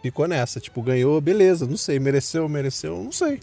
Ficou 0.00 0.26
nessa, 0.26 0.58
tipo, 0.58 0.82
ganhou, 0.82 1.20
beleza, 1.20 1.66
não 1.66 1.76
sei, 1.76 1.98
mereceu, 1.98 2.48
mereceu, 2.48 2.96
não 3.02 3.12
sei. 3.12 3.40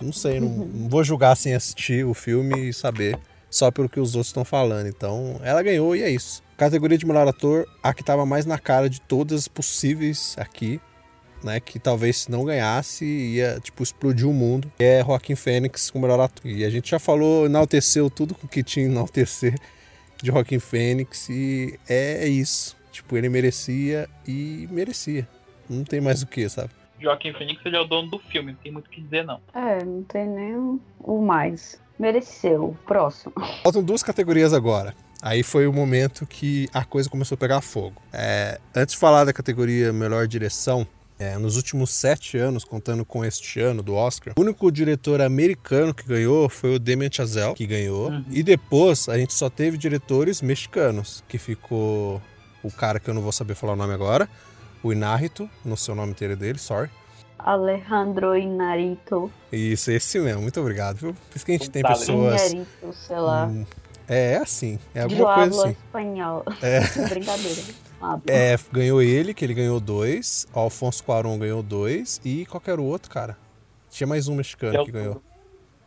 Não 0.00 0.12
sei, 0.12 0.40
não, 0.40 0.48
não 0.48 0.88
vou 0.88 1.04
julgar 1.04 1.36
sem 1.36 1.54
assistir 1.54 2.04
o 2.04 2.14
filme 2.14 2.68
e 2.68 2.72
saber 2.72 3.18
só 3.48 3.70
pelo 3.70 3.88
que 3.88 4.00
os 4.00 4.16
outros 4.16 4.28
estão 4.28 4.44
falando. 4.44 4.88
Então, 4.88 5.40
ela 5.42 5.62
ganhou 5.62 5.94
e 5.94 6.02
é 6.02 6.10
isso. 6.10 6.42
Categoria 6.56 6.98
de 6.98 7.06
melhor 7.06 7.26
ator, 7.28 7.66
a 7.82 7.94
que 7.94 8.02
tava 8.02 8.26
mais 8.26 8.44
na 8.44 8.58
cara 8.58 8.90
de 8.90 9.00
todas 9.00 9.46
possíveis 9.46 10.36
aqui, 10.38 10.80
né? 11.44 11.60
Que 11.60 11.78
talvez 11.78 12.18
se 12.22 12.30
não 12.30 12.44
ganhasse 12.44 13.04
ia, 13.04 13.60
tipo, 13.62 13.82
explodir 13.82 14.28
o 14.28 14.32
mundo. 14.32 14.70
É 14.78 15.02
Joaquim 15.04 15.34
Fênix 15.36 15.90
com 15.90 16.00
melhor 16.00 16.18
ator. 16.20 16.46
E 16.50 16.64
a 16.64 16.70
gente 16.70 16.90
já 16.90 16.98
falou, 16.98 17.46
enalteceu 17.46 18.08
tudo 18.10 18.34
com 18.34 18.46
o 18.46 18.48
que 18.50 18.62
tinha 18.62 18.86
enaltecer 18.86 19.54
de 20.22 20.26
Joaquim 20.30 20.58
Fênix 20.58 21.28
e 21.28 21.78
é 21.88 22.26
isso. 22.26 22.76
Tipo, 22.90 23.16
ele 23.16 23.28
merecia 23.28 24.08
e 24.26 24.68
merecia. 24.70 25.28
Não 25.68 25.84
tem 25.84 26.00
mais 26.00 26.22
o 26.22 26.26
que, 26.26 26.48
sabe? 26.48 26.70
Joaquim 27.00 27.32
Phoenix 27.32 27.60
ele 27.66 27.76
é 27.76 27.80
o 27.80 27.84
dono 27.84 28.08
do 28.08 28.18
filme, 28.18 28.52
não 28.52 28.58
tem 28.60 28.72
muito 28.72 28.86
o 28.86 28.90
que 28.90 29.00
dizer 29.00 29.24
não. 29.24 29.40
É, 29.54 29.84
não 29.84 30.02
tem 30.04 30.26
nem 30.28 30.54
o- 30.56 30.80
o 31.00 31.20
mais. 31.20 31.78
Mereceu. 31.98 32.76
Próximo. 32.86 33.32
Faltam 33.62 33.82
duas 33.82 34.02
categorias 34.02 34.52
agora. 34.54 34.94
Aí 35.20 35.42
foi 35.42 35.66
o 35.66 35.72
momento 35.72 36.26
que 36.26 36.68
a 36.72 36.84
coisa 36.84 37.08
começou 37.10 37.34
a 37.34 37.38
pegar 37.38 37.60
fogo. 37.60 38.00
É, 38.12 38.60
antes 38.74 38.94
de 38.94 39.00
falar 39.00 39.24
da 39.24 39.32
categoria 39.32 39.92
melhor 39.92 40.26
direção, 40.28 40.86
é, 41.18 41.38
nos 41.38 41.56
últimos 41.56 41.90
sete 41.90 42.36
anos, 42.36 42.64
contando 42.64 43.04
com 43.04 43.24
este 43.24 43.60
ano 43.60 43.82
do 43.82 43.94
Oscar, 43.94 44.34
o 44.36 44.40
único 44.40 44.70
diretor 44.72 45.20
americano 45.20 45.94
que 45.94 46.04
ganhou 46.06 46.48
foi 46.48 46.74
o 46.74 46.78
Damien 46.78 47.10
Chazelle, 47.12 47.54
que 47.54 47.66
ganhou. 47.66 48.10
Uhum. 48.10 48.24
E 48.30 48.42
depois 48.42 49.08
a 49.08 49.16
gente 49.16 49.32
só 49.32 49.48
teve 49.48 49.76
diretores 49.78 50.42
mexicanos, 50.42 51.22
que 51.28 51.38
ficou 51.38 52.20
o 52.62 52.70
cara 52.72 52.98
que 52.98 53.08
eu 53.08 53.14
não 53.14 53.22
vou 53.22 53.32
saber 53.32 53.54
falar 53.54 53.74
o 53.74 53.76
nome 53.76 53.92
agora, 53.94 54.28
o 54.82 54.92
Inárrito, 54.92 55.48
não 55.64 55.76
sei 55.76 55.92
o 55.92 55.96
nome 55.96 56.10
inteiro 56.12 56.36
dele, 56.36 56.58
sorry. 56.58 56.90
Alejandro 57.38 58.36
Inarito. 58.36 59.30
Isso, 59.52 59.90
esse 59.90 60.18
mesmo, 60.18 60.42
muito 60.42 60.60
obrigado. 60.60 60.96
viu? 60.96 61.14
Por 61.14 61.36
isso 61.36 61.44
que 61.44 61.52
a 61.52 61.56
gente 61.56 61.70
tem 61.70 61.82
Tá, 61.82 61.88
pessoas. 61.90 62.50
Inarito, 62.52 62.92
sei 62.92 63.16
lá. 63.18 63.46
hum, 63.46 63.66
É, 64.08 64.32
é 64.32 64.36
assim, 64.38 64.78
é 64.94 65.00
Eu 65.00 65.04
alguma 65.04 65.34
coisa 65.34 65.42
hablo 65.50 65.60
assim. 65.62 65.70
espanhol. 65.70 66.44
É. 66.62 66.80
Brincadeira. 67.08 67.62
É, 68.26 68.56
ganhou 68.72 69.02
ele, 69.02 69.34
que 69.34 69.44
ele 69.44 69.54
ganhou 69.54 69.80
dois. 69.80 70.46
O 70.54 70.58
Alfonso 70.58 71.02
Cuarón 71.04 71.38
ganhou 71.38 71.62
dois. 71.62 72.20
E 72.24 72.46
qualquer 72.46 72.78
outro, 72.78 73.10
cara. 73.10 73.36
Tinha 73.90 74.06
mais 74.06 74.28
um 74.28 74.34
mexicano 74.34 74.72
Del 74.72 74.84
que 74.84 74.92
ganhou. 74.92 75.14
Toro. 75.14 75.24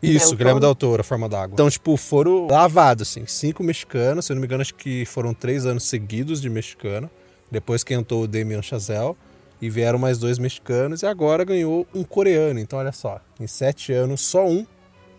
Isso, 0.02 0.30
Del 0.30 0.38
Guilherme 0.38 0.62
Toro. 0.62 0.74
Del 0.74 0.76
Toro, 0.76 1.02
a 1.02 1.04
forma 1.04 1.28
d'água. 1.28 1.54
Então, 1.54 1.70
tipo, 1.70 1.98
foram 1.98 2.48
lavados, 2.48 3.10
assim. 3.10 3.26
Cinco 3.26 3.64
mexicanos, 3.64 4.26
se 4.26 4.32
eu 4.32 4.36
não 4.36 4.42
me 4.42 4.48
engano, 4.48 4.62
acho 4.62 4.76
que 4.76 5.06
foram 5.06 5.34
três 5.34 5.66
anos 5.66 5.84
seguidos 5.84 6.42
de 6.42 6.50
mexicano. 6.50 7.10
Depois 7.52 7.84
que 7.84 7.94
entrou 7.94 8.24
o 8.24 8.28
Damien 8.28 8.62
Chazelle. 8.62 9.16
E 9.60 9.70
vieram 9.70 9.98
mais 9.98 10.20
dois 10.20 10.38
mexicanos. 10.38 11.02
E 11.02 11.06
agora 11.08 11.44
ganhou 11.44 11.88
um 11.94 12.04
coreano. 12.04 12.60
Então, 12.60 12.78
olha 12.80 12.92
só. 12.92 13.20
Em 13.40 13.48
sete 13.48 13.92
anos, 13.92 14.22
só 14.22 14.46
um 14.46 14.66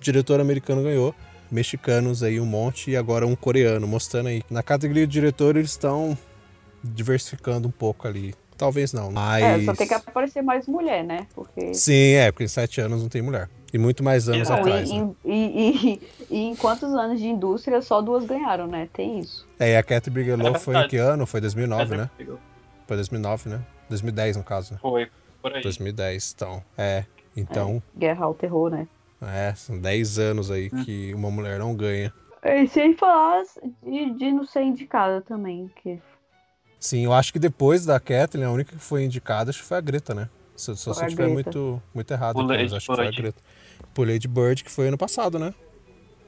diretor 0.01 0.41
americano 0.41 0.83
ganhou. 0.83 1.15
Mexicanos 1.51 2.23
aí 2.23 2.39
um 2.39 2.47
monte. 2.47 2.93
E 2.93 2.97
agora 2.97 3.27
um 3.27 3.35
coreano. 3.35 3.87
Mostrando 3.87 4.29
aí. 4.29 4.43
Na 4.49 4.63
categoria 4.63 5.07
de 5.07 5.13
diretor, 5.13 5.57
eles 5.57 5.73
estão 5.73 6.17
diversificando 6.83 7.69
um 7.69 7.71
pouco 7.71 8.07
ali. 8.07 8.35
Talvez 8.57 8.93
não, 8.93 9.13
mas... 9.13 9.43
É, 9.45 9.65
só 9.65 9.73
tem 9.73 9.87
que 9.87 9.95
aparecer 9.95 10.43
mais 10.43 10.67
mulher, 10.67 11.05
né? 11.05 11.27
Porque. 11.35 11.73
Sim, 11.75 12.15
é, 12.15 12.33
porque 12.33 12.45
em 12.45 12.49
sete 12.49 12.81
anos 12.81 13.03
não 13.03 13.09
tem 13.09 13.23
mulher. 13.23 13.49
E 13.73 13.79
muito 13.79 14.03
mais 14.03 14.29
anos 14.29 14.49
Não, 14.49 14.57
atrás, 14.57 14.89
e, 14.91 14.99
né? 15.01 15.11
e, 15.25 15.31
e- 15.93 16.01
e 16.31 16.39
em 16.49 16.57
quantos 16.57 16.93
anos 16.95 17.21
de 17.21 17.29
indústria 17.29 17.83
só 17.83 18.01
duas 18.01 18.25
ganharam, 18.25 18.67
né? 18.67 18.89
Tem 18.93 19.19
isso. 19.19 19.47
É, 19.59 19.73
e 19.73 19.77
a 19.77 19.83
Cathy 19.83 20.11
Bigelow 20.11 20.57
É 20.57 20.59
foi 20.59 20.75
em 20.77 20.89
que 20.89 20.97
ano? 20.97 21.27
Foi 21.27 21.41
2009, 21.41 21.97
né? 21.97 22.11
Foi 22.17 22.27
Foi 22.87 22.97
2009, 22.97 23.51
né? 23.51 23.61
2010, 23.91 24.37
no 24.39 24.43
caso. 24.45 24.75
né? 24.75 24.81
por 25.41 25.55
aí. 25.55 25.63
2010, 25.63 26.33
então. 26.35 26.63
É, 26.77 27.05
então, 27.37 27.83
Guerra 27.97 28.25
ao 28.25 28.35
terror, 28.35 28.71
né? 28.71 28.89
é, 29.23 29.55
são 29.55 29.79
10 29.79 30.19
anos 30.19 30.51
aí 30.51 30.71
que 30.71 31.13
uma 31.15 31.31
mulher 31.31 31.59
não 31.59 31.75
ganha. 31.75 32.13
E 32.43 32.67
sem 32.69 32.95
falar 32.95 33.43
de, 33.83 34.11
de 34.15 34.33
não 34.33 34.45
ser 34.47 34.63
indicada 34.63 35.21
também, 35.21 35.71
que 35.83 36.01
Sim, 36.79 37.05
eu 37.05 37.13
acho 37.13 37.33
que 37.33 37.39
depois 37.39 37.85
da 37.85 37.99
Kathleen, 37.99 38.47
a 38.47 38.51
única 38.51 38.77
que 38.77 38.83
foi 38.83 39.05
indicada 39.05 39.51
acho 39.51 39.61
que 39.61 39.69
foi 39.69 39.79
a 39.79 39.81
Greta, 39.81 40.15
né? 40.15 40.29
Se, 40.55 40.77
se 40.77 40.89
a 40.89 40.93
estiver 40.93 41.29
muito, 41.29 41.83
muito 41.95 42.11
errado, 42.11 42.41
Lady 42.43 42.75
acho 42.75 42.81
que 42.81 42.87
foi 42.87 42.95
a 42.95 43.09
Bird. 43.09 43.17
Greta. 43.17 43.43
Por 43.95 44.09
Lady 44.09 44.29
Bird, 44.29 44.65
que 44.65 44.71
foi 44.71 44.89
ano 44.89 44.99
passado, 44.99 45.39
né? 45.39 45.55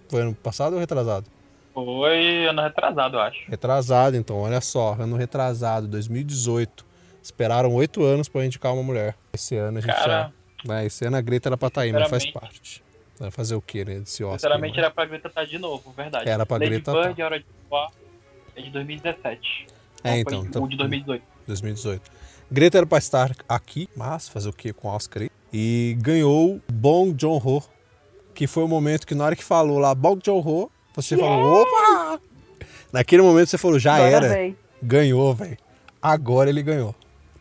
Foi 0.08 0.22
ano 0.22 0.34
passado 0.34 0.74
ou 0.74 0.80
retrasado? 0.80 1.26
Foi 1.72 2.46
ano 2.46 2.62
retrasado, 2.62 3.16
eu 3.16 3.20
acho. 3.20 3.48
Retrasado, 3.48 4.16
então, 4.16 4.38
olha 4.38 4.60
só, 4.60 4.94
ano 4.98 5.16
retrasado, 5.16 5.86
2018. 5.88 6.84
Esperaram 7.22 7.72
oito 7.74 8.02
anos 8.02 8.28
pra 8.28 8.44
indicar 8.44 8.72
uma 8.72 8.82
mulher. 8.82 9.14
Esse 9.32 9.56
ano 9.56 9.78
a 9.78 9.80
gente 9.80 9.94
Cara, 9.94 10.08
já. 10.08 10.32
Né, 10.64 10.86
esse 10.86 11.04
ano 11.04 11.16
a 11.16 11.20
Greta 11.20 11.48
era 11.48 11.56
pra 11.56 11.68
estar 11.68 11.82
aí, 11.82 11.92
mas 11.92 12.08
faz 12.08 12.26
parte. 12.26 12.82
Vai 13.18 13.30
fazer 13.30 13.54
o 13.54 13.60
quê, 13.60 13.84
né? 13.84 14.00
Desse 14.00 14.24
Oscar. 14.24 14.38
sinceramente 14.38 14.76
né? 14.76 14.82
era 14.82 14.90
pra 14.90 15.04
Greta 15.04 15.28
estar 15.28 15.44
de 15.44 15.58
novo, 15.58 15.92
verdade. 15.92 16.28
Era 16.28 16.46
pra 16.46 16.56
Lady 16.56 16.70
Greta 16.70 16.92
Bird, 16.92 17.14
tá. 17.14 17.24
Hora 17.24 17.38
de 17.38 17.46
Voar, 17.68 17.90
é 18.56 18.62
de 18.62 18.70
2017. 18.70 19.66
É, 20.02 20.18
então, 20.20 20.40
foi 20.40 20.48
então- 20.48 20.62
O 20.64 20.68
de 20.68 20.76
2018. 20.76 21.22
2018. 21.46 22.10
Greta 22.50 22.78
era 22.78 22.86
pra 22.86 22.98
estar 22.98 23.32
aqui, 23.48 23.88
mas 23.96 24.28
fazer 24.28 24.48
o 24.48 24.52
que 24.52 24.72
com 24.72 24.88
o 24.88 24.90
Oscar 24.90 25.22
aí? 25.22 25.30
E 25.52 25.96
ganhou 26.00 26.60
Bong 26.72 27.14
Joon-ho, 27.18 27.62
que 28.34 28.46
foi 28.46 28.64
o 28.64 28.68
momento 28.68 29.06
que 29.06 29.14
na 29.14 29.24
hora 29.24 29.36
que 29.36 29.44
falou 29.44 29.78
lá 29.78 29.94
Bong 29.94 30.20
Joon-ho, 30.24 30.70
você 30.94 31.16
falou, 31.16 31.62
opa! 31.62 32.20
Naquele 32.92 33.22
momento 33.22 33.48
você 33.48 33.58
falou, 33.58 33.78
já 33.78 33.96
Bora, 33.96 34.08
era. 34.10 34.28
véi. 34.28 34.56
Ganhou, 34.82 35.34
velho. 35.34 35.56
Agora 36.02 36.50
ele 36.50 36.62
ganhou. 36.62 36.94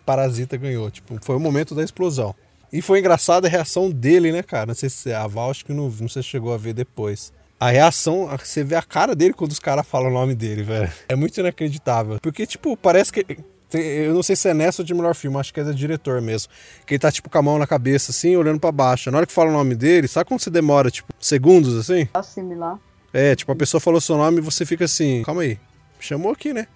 Parasita 0.05 0.57
ganhou. 0.57 0.89
Tipo, 0.91 1.17
foi 1.23 1.35
o 1.35 1.39
momento 1.39 1.73
da 1.73 1.83
explosão. 1.83 2.35
E 2.71 2.81
foi 2.81 2.99
engraçada 2.99 3.47
a 3.47 3.49
reação 3.49 3.89
dele, 3.89 4.31
né, 4.31 4.43
cara? 4.43 4.67
Não 4.67 4.75
sei 4.75 4.89
se 4.89 5.11
a 5.11 5.25
Val, 5.25 5.49
acho 5.49 5.65
que 5.65 5.73
não, 5.73 5.89
não 5.89 6.07
sei 6.09 6.21
se 6.21 6.29
chegou 6.29 6.53
a 6.53 6.57
ver 6.57 6.73
depois. 6.73 7.33
A 7.59 7.69
reação, 7.69 8.29
você 8.37 8.63
vê 8.63 8.75
a 8.75 8.81
cara 8.81 9.13
dele 9.13 9.33
quando 9.33 9.51
os 9.51 9.59
caras 9.59 9.85
falam 9.85 10.09
o 10.09 10.13
nome 10.13 10.33
dele, 10.33 10.63
velho. 10.63 10.89
É 11.09 11.15
muito 11.15 11.37
inacreditável. 11.39 12.17
Porque, 12.21 12.45
tipo, 12.45 12.77
parece 12.77 13.11
que. 13.11 13.25
Eu 13.71 14.13
não 14.13 14.23
sei 14.23 14.35
se 14.35 14.49
é 14.49 14.53
nessa 14.53 14.81
ou 14.81 14.85
de 14.85 14.93
melhor 14.93 15.13
filme, 15.13 15.37
acho 15.37 15.53
que 15.53 15.59
é 15.59 15.63
do 15.63 15.75
diretor 15.75 16.21
mesmo. 16.21 16.51
Que 16.87 16.93
ele 16.95 16.99
tá, 16.99 17.11
tipo, 17.11 17.29
com 17.29 17.37
a 17.37 17.41
mão 17.41 17.59
na 17.59 17.67
cabeça, 17.67 18.11
assim, 18.11 18.35
olhando 18.35 18.59
pra 18.59 18.71
baixo. 18.71 19.11
Na 19.11 19.17
hora 19.17 19.27
que 19.27 19.33
fala 19.33 19.49
o 19.49 19.53
nome 19.53 19.75
dele, 19.75 20.07
sabe 20.07 20.27
quando 20.27 20.39
você 20.39 20.49
demora, 20.49 20.89
tipo, 20.89 21.13
segundos, 21.19 21.77
assim? 21.77 22.07
Assimilar. 22.13 22.79
É, 23.13 23.35
tipo, 23.35 23.51
a 23.51 23.55
pessoa 23.55 23.81
falou 23.81 23.99
seu 23.99 24.17
nome 24.17 24.37
e 24.37 24.41
você 24.41 24.65
fica 24.65 24.85
assim, 24.85 25.23
calma 25.23 25.41
aí, 25.41 25.59
chamou 25.99 26.31
aqui, 26.31 26.53
né? 26.53 26.67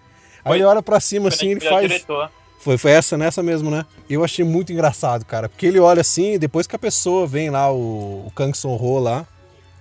Aí 0.43 0.55
ele 0.55 0.63
olha 0.63 0.81
pra 0.81 0.99
cima 0.99 1.29
assim, 1.29 1.51
ele 1.51 1.61
faz. 1.61 1.87
diretor. 1.87 2.29
Foi, 2.59 2.77
foi 2.77 2.91
essa, 2.91 3.17
nessa 3.17 3.41
mesmo, 3.43 3.69
né? 3.69 3.85
Eu 4.09 4.23
achei 4.23 4.43
muito 4.43 4.71
engraçado, 4.71 5.25
cara. 5.25 5.47
Porque 5.49 5.65
ele 5.65 5.79
olha 5.79 6.01
assim, 6.01 6.37
depois 6.37 6.65
que 6.67 6.75
a 6.75 6.79
pessoa 6.79 7.27
vem 7.27 7.49
lá, 7.49 7.71
o, 7.71 8.25
o 8.27 8.31
Kang 8.35 8.57
Son 8.57 8.75
Ho 8.75 8.99
lá, 8.99 9.27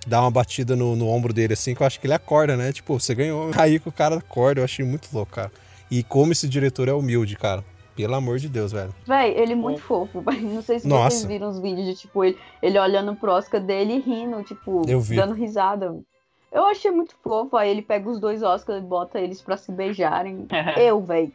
dá 0.07 0.21
uma 0.21 0.31
batida 0.31 0.75
no, 0.75 0.95
no 0.95 1.07
ombro 1.07 1.33
dele 1.33 1.53
assim, 1.53 1.73
que 1.75 1.81
eu 1.81 1.87
acho 1.87 1.99
que 1.99 2.07
ele 2.07 2.13
acorda, 2.13 2.55
né? 2.57 2.71
Tipo, 2.71 2.99
você 2.99 3.13
ganhou. 3.15 3.51
Aí 3.57 3.79
que 3.79 3.89
o 3.89 3.91
cara 3.91 4.15
acorda, 4.17 4.61
eu 4.61 4.65
achei 4.65 4.85
muito 4.85 5.07
louco, 5.13 5.31
cara. 5.33 5.51
E 5.89 6.03
como 6.03 6.31
esse 6.31 6.47
diretor 6.47 6.87
é 6.87 6.93
humilde, 6.93 7.35
cara. 7.35 7.63
Pelo 7.95 8.15
amor 8.15 8.39
de 8.39 8.49
Deus, 8.49 8.71
velho. 8.71 8.93
Véi, 9.05 9.35
ele 9.37 9.51
é 9.53 9.55
muito 9.55 9.79
fofo. 9.79 10.23
Não 10.41 10.63
sei 10.63 10.79
se 10.79 10.87
Nossa. 10.87 11.11
vocês 11.11 11.25
viram 11.25 11.49
os 11.49 11.59
vídeos 11.59 11.85
de, 11.85 11.95
tipo, 11.95 12.23
ele, 12.23 12.35
ele 12.61 12.79
olhando 12.79 13.15
pro 13.15 13.31
Oscar 13.31 13.61
dele 13.61 13.93
e 13.93 13.99
rindo, 13.99 14.41
tipo, 14.43 14.81
Eu 14.87 14.99
vi. 14.99 15.15
dando 15.15 15.33
risada. 15.33 15.95
Eu 16.51 16.65
achei 16.65 16.89
muito 16.89 17.13
fofo. 17.23 17.55
Aí 17.55 17.69
ele 17.69 17.83
pega 17.83 18.09
os 18.09 18.19
dois 18.19 18.41
Oscars 18.41 18.79
e 18.79 18.85
bota 18.85 19.19
eles 19.19 19.41
pra 19.41 19.57
se 19.57 19.71
beijarem. 19.71 20.47
eu, 20.77 21.01
véi. 21.03 21.31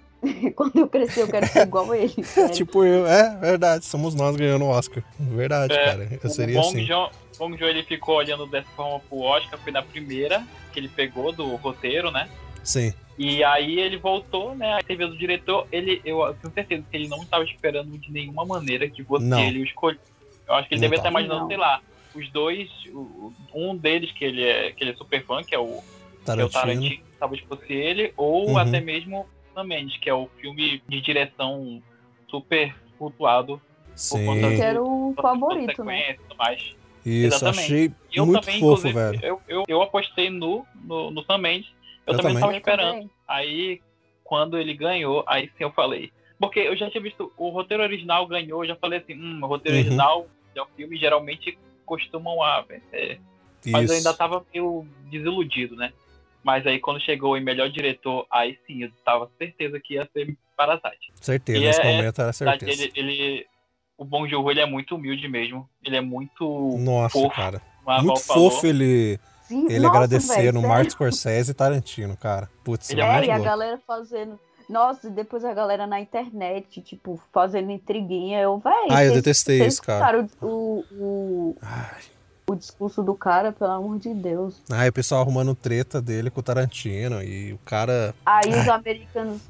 Quando 0.56 0.76
eu 0.76 0.88
crescer, 0.88 1.22
eu 1.22 1.28
quero 1.28 1.46
ser 1.46 1.62
igual 1.62 1.92
a 1.92 1.96
ele. 1.96 2.12
Tipo 2.52 2.84
eu, 2.84 3.06
é 3.06 3.36
verdade, 3.36 3.84
somos 3.84 4.16
nós 4.16 4.34
ganhando 4.34 4.64
o 4.64 4.68
Oscar. 4.68 5.04
Verdade, 5.16 5.72
É, 5.74 5.84
cara. 5.84 6.08
Eu 6.24 6.28
seria 6.30 6.58
assim. 6.58 6.84
Bong 7.38 7.56
Joon 7.56 7.68
ele 7.68 7.82
ficou 7.84 8.16
olhando 8.16 8.46
dessa 8.46 8.68
forma 8.70 8.98
pro 9.00 9.20
Oscar, 9.20 9.58
foi 9.60 9.72
na 9.72 9.82
primeira 9.82 10.44
que 10.72 10.80
ele 10.80 10.88
pegou 10.88 11.32
do 11.32 11.54
roteiro, 11.56 12.10
né? 12.10 12.28
Sim. 12.64 12.92
E 13.16 13.42
aí 13.42 13.78
ele 13.80 13.96
voltou, 13.96 14.54
né? 14.54 14.74
Aí 14.74 14.82
teve 14.84 15.04
o 15.04 15.08
do 15.08 15.16
diretor, 15.16 15.66
ele, 15.72 16.00
eu 16.04 16.18
tenho 16.40 16.52
certeza 16.54 16.84
que 16.90 16.96
ele 16.96 17.08
não 17.08 17.22
estava 17.22 17.42
esperando 17.44 17.96
de 17.98 18.12
nenhuma 18.12 18.44
maneira 18.44 18.88
que 18.88 19.02
você 19.02 19.24
Não. 19.24 19.40
ele 19.40 19.62
escolheu. 19.64 19.98
Eu 20.46 20.54
acho 20.54 20.68
que 20.68 20.74
ele 20.74 20.80
Não 20.80 20.86
devia 20.88 20.96
estar 20.98 21.10
tava. 21.10 21.20
imaginando, 21.20 21.40
Não. 21.42 21.48
sei 21.48 21.56
lá, 21.56 21.80
os 22.14 22.30
dois, 22.30 22.68
o- 22.92 23.32
um 23.54 23.76
deles 23.76 24.12
que 24.12 24.24
ele 24.24 24.44
é, 24.44 24.72
que 24.72 24.82
ele 24.84 24.90
é 24.92 24.94
super 24.94 25.24
fã, 25.24 25.42
que 25.42 25.54
é 25.54 25.58
o, 25.58 25.82
que 26.24 26.30
é 26.30 26.44
o 26.44 26.48
Tarantino. 26.48 27.02
Talvez 27.18 27.42
fosse 27.42 27.72
ele, 27.72 28.12
ou 28.16 28.50
Uhum. 28.50 28.58
até 28.58 28.80
mesmo 28.80 29.26
Sam 29.52 29.64
Mendes, 29.64 29.96
que 29.98 30.08
é 30.08 30.14
o 30.14 30.28
filme 30.40 30.80
de 30.88 31.00
direção 31.00 31.82
super 32.28 32.74
flutuado. 32.96 33.60
Sim. 33.96 34.24
conta 34.26 34.48
Que 34.54 34.62
era 34.62 34.80
o 34.80 35.12
a 35.18 35.22
favorito, 35.22 35.82
né? 35.82 36.16
e 36.30 36.36
mais. 36.36 36.76
Isso, 37.08 37.26
Exatamente. 37.36 37.60
achei 37.64 37.92
eu 38.12 38.26
muito 38.26 38.40
também, 38.40 38.60
fofo, 38.60 38.92
velho. 38.92 39.18
Eu, 39.22 39.40
eu, 39.48 39.64
eu 39.66 39.82
apostei 39.82 40.28
no, 40.30 40.66
no, 40.74 41.10
no 41.10 41.24
Sam 41.24 41.38
Mendes. 41.38 41.70
Eu, 42.06 42.12
Eu 42.14 42.16
também 42.18 42.34
também. 42.34 42.34
estava 42.36 42.56
esperando. 42.56 42.92
também. 42.94 43.10
Aí, 43.26 43.80
quando 44.24 44.58
ele 44.58 44.74
ganhou, 44.74 45.24
aí 45.26 45.46
sim 45.56 45.64
eu 45.64 45.72
falei. 45.72 46.12
Porque 46.38 46.60
eu 46.60 46.76
já 46.76 46.90
tinha 46.90 47.02
visto, 47.02 47.32
o 47.36 47.48
roteiro 47.48 47.82
original 47.82 48.26
ganhou, 48.26 48.62
eu 48.62 48.68
já 48.68 48.76
falei 48.76 48.98
assim, 49.00 49.14
hum, 49.14 49.40
o 49.42 49.46
roteiro 49.46 49.76
Uhum. 49.76 49.82
original 49.84 50.26
de 50.54 50.60
um 50.60 50.66
filme 50.76 50.96
geralmente 50.96 51.58
costumam 51.84 52.42
a 52.42 52.60
vencer. 52.60 53.20
Mas 53.66 53.84
Isso. 53.84 53.92
eu 53.92 53.96
ainda 53.96 54.14
tava 54.14 54.44
meio 54.54 54.86
desiludido, 55.10 55.74
né? 55.74 55.92
Mas 56.44 56.66
aí 56.66 56.78
quando 56.78 57.00
chegou 57.00 57.36
em 57.36 57.42
melhor 57.42 57.68
diretor, 57.68 58.26
aí 58.30 58.56
sim, 58.66 58.84
eu 58.84 58.90
tava 59.04 59.28
certeza 59.36 59.80
que 59.80 59.94
ia 59.94 60.08
ser 60.12 60.36
Parasite. 60.56 61.12
Certeza, 61.20 61.58
E 61.58 61.62
nesse 61.62 61.80
é- 61.80 61.84
momento 61.84 62.20
era 62.20 62.32
verdade, 62.32 62.60
certeza. 62.64 62.82
Ele, 62.82 62.92
ele, 63.12 63.46
o 63.98 64.04
Bong 64.04 64.30
Joon-ho, 64.30 64.48
ele 64.50 64.60
é 64.60 64.66
muito 64.66 64.94
humilde 64.94 65.28
mesmo. 65.28 65.68
Ele 65.84 65.96
é 65.96 66.00
muito 66.00 66.76
Nossa, 66.78 67.10
fofo, 67.10 67.34
cara. 67.34 67.60
Muito 67.84 68.06
Val 68.06 68.16
falou. 68.16 68.50
fofo 68.50 68.66
ele, 68.66 69.18
Sim, 69.42 69.66
ele 69.66 69.80
nossa, 69.80 69.96
agradecer 69.96 70.52
no. 70.52 70.62
Martin 70.62 70.90
Scorsese 70.90 71.50
e 71.50 71.54
Tarantino, 71.54 72.16
cara. 72.16 72.48
Putz, 72.62 72.90
Ele 72.90 73.00
é 73.00 73.24
e 73.26 73.30
a 73.30 73.38
galera 73.38 73.80
fazendo. 73.84 74.38
Nossa, 74.68 75.08
e 75.08 75.10
depois 75.10 75.44
a 75.44 75.52
galera 75.52 75.86
na 75.86 75.98
internet, 75.98 76.80
tipo, 76.82 77.20
fazendo 77.32 77.72
intriguinha. 77.72 78.40
Eu, 78.40 78.58
véi. 78.58 78.88
Ah, 78.90 79.04
eu 79.04 79.14
detestei 79.14 79.66
isso, 79.66 79.82
cara. 79.82 80.28
O, 80.42 80.84
o, 80.92 81.56
Ai. 81.62 82.02
o 82.50 82.54
discurso 82.54 83.02
do 83.02 83.14
cara, 83.14 83.50
pelo 83.50 83.70
amor 83.72 83.98
de 83.98 84.12
Deus. 84.12 84.62
Aí 84.70 84.90
o 84.90 84.92
pessoal 84.92 85.22
arrumando 85.22 85.54
treta 85.54 86.02
dele 86.02 86.30
com 86.30 86.40
o 86.40 86.42
Tarantino 86.42 87.22
e 87.22 87.54
o 87.54 87.58
cara. 87.64 88.14
Aí 88.26 88.50
os 88.50 88.68
americanos 88.68 89.40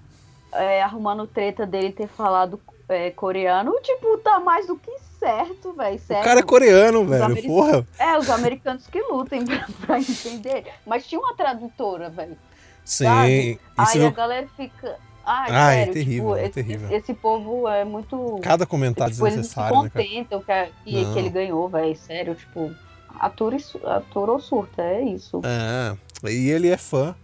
é, 0.52 0.82
arrumando 0.82 1.26
treta 1.26 1.66
dele 1.66 1.92
ter 1.92 2.08
falado 2.08 2.60
é, 2.88 3.10
coreano, 3.10 3.72
tipo, 3.82 4.16
tá 4.18 4.40
mais 4.40 4.66
do 4.66 4.76
que 4.76 4.90
certo, 5.18 5.72
velho. 5.72 5.96
O 5.96 6.24
cara 6.24 6.40
é 6.40 6.42
coreano, 6.42 7.04
velho. 7.04 7.24
americanos- 7.24 7.56
Porra. 7.56 7.86
É, 7.98 8.16
os 8.18 8.30
americanos 8.30 8.86
que 8.86 9.00
lutem 9.02 9.44
pra, 9.46 9.66
pra 9.86 9.98
entender. 9.98 10.64
Mas 10.86 11.06
tinha 11.06 11.20
uma 11.20 11.34
tradutora, 11.34 12.08
velho. 12.08 12.36
Sim. 12.84 13.04
Sabe? 13.04 13.60
Aí 13.76 14.06
a 14.06 14.10
galera 14.10 14.48
fica. 14.56 14.96
Ai, 15.30 15.50
Ah, 15.50 15.72
é 15.72 15.76
sério, 15.80 15.92
terrível, 15.92 16.24
tipo, 16.28 16.36
é 16.36 16.44
esse, 16.44 16.52
terrível. 16.54 16.96
esse 16.96 17.12
povo 17.14 17.68
é 17.68 17.84
muito. 17.84 18.40
cada 18.42 18.64
comentário 18.64 19.12
tipo, 19.12 19.26
eles 19.26 19.34
se 19.34 19.40
desnecessário, 19.42 19.82
né, 19.82 19.90
cara? 19.90 20.04
contentam 20.06 20.40
que, 20.84 21.04
que, 21.04 21.18
ele 21.18 21.28
ganhou, 21.28 21.68
velho. 21.68 21.94
Sério, 21.98 22.34
tipo, 22.34 22.74
ator 23.20 24.30
ou 24.30 24.40
surta, 24.40 24.80
é 24.82 25.02
isso. 25.02 25.42
É. 25.44 25.94
E 26.30 26.48
ele 26.48 26.68
é 26.70 26.78
fã. 26.78 27.14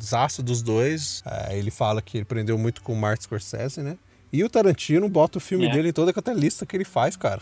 Zaço 0.00 0.42
dos 0.42 0.62
dois. 0.62 1.22
É, 1.26 1.56
ele 1.58 1.70
fala 1.70 2.02
que 2.02 2.16
ele 2.18 2.22
aprendeu 2.22 2.58
muito 2.58 2.82
com 2.82 2.92
o 2.92 2.96
Martin 2.96 3.24
Scorsese, 3.24 3.80
né? 3.82 3.96
E 4.32 4.42
o 4.44 4.50
Tarantino 4.50 5.08
bota 5.08 5.38
o 5.38 5.40
filme 5.40 5.66
É. 5.66 5.70
dele 5.70 5.88
em 5.88 5.92
toda 5.92 6.10
é 6.12 6.34
lista 6.34 6.66
que 6.66 6.76
ele 6.76 6.84
faz, 6.84 7.16
cara. 7.16 7.40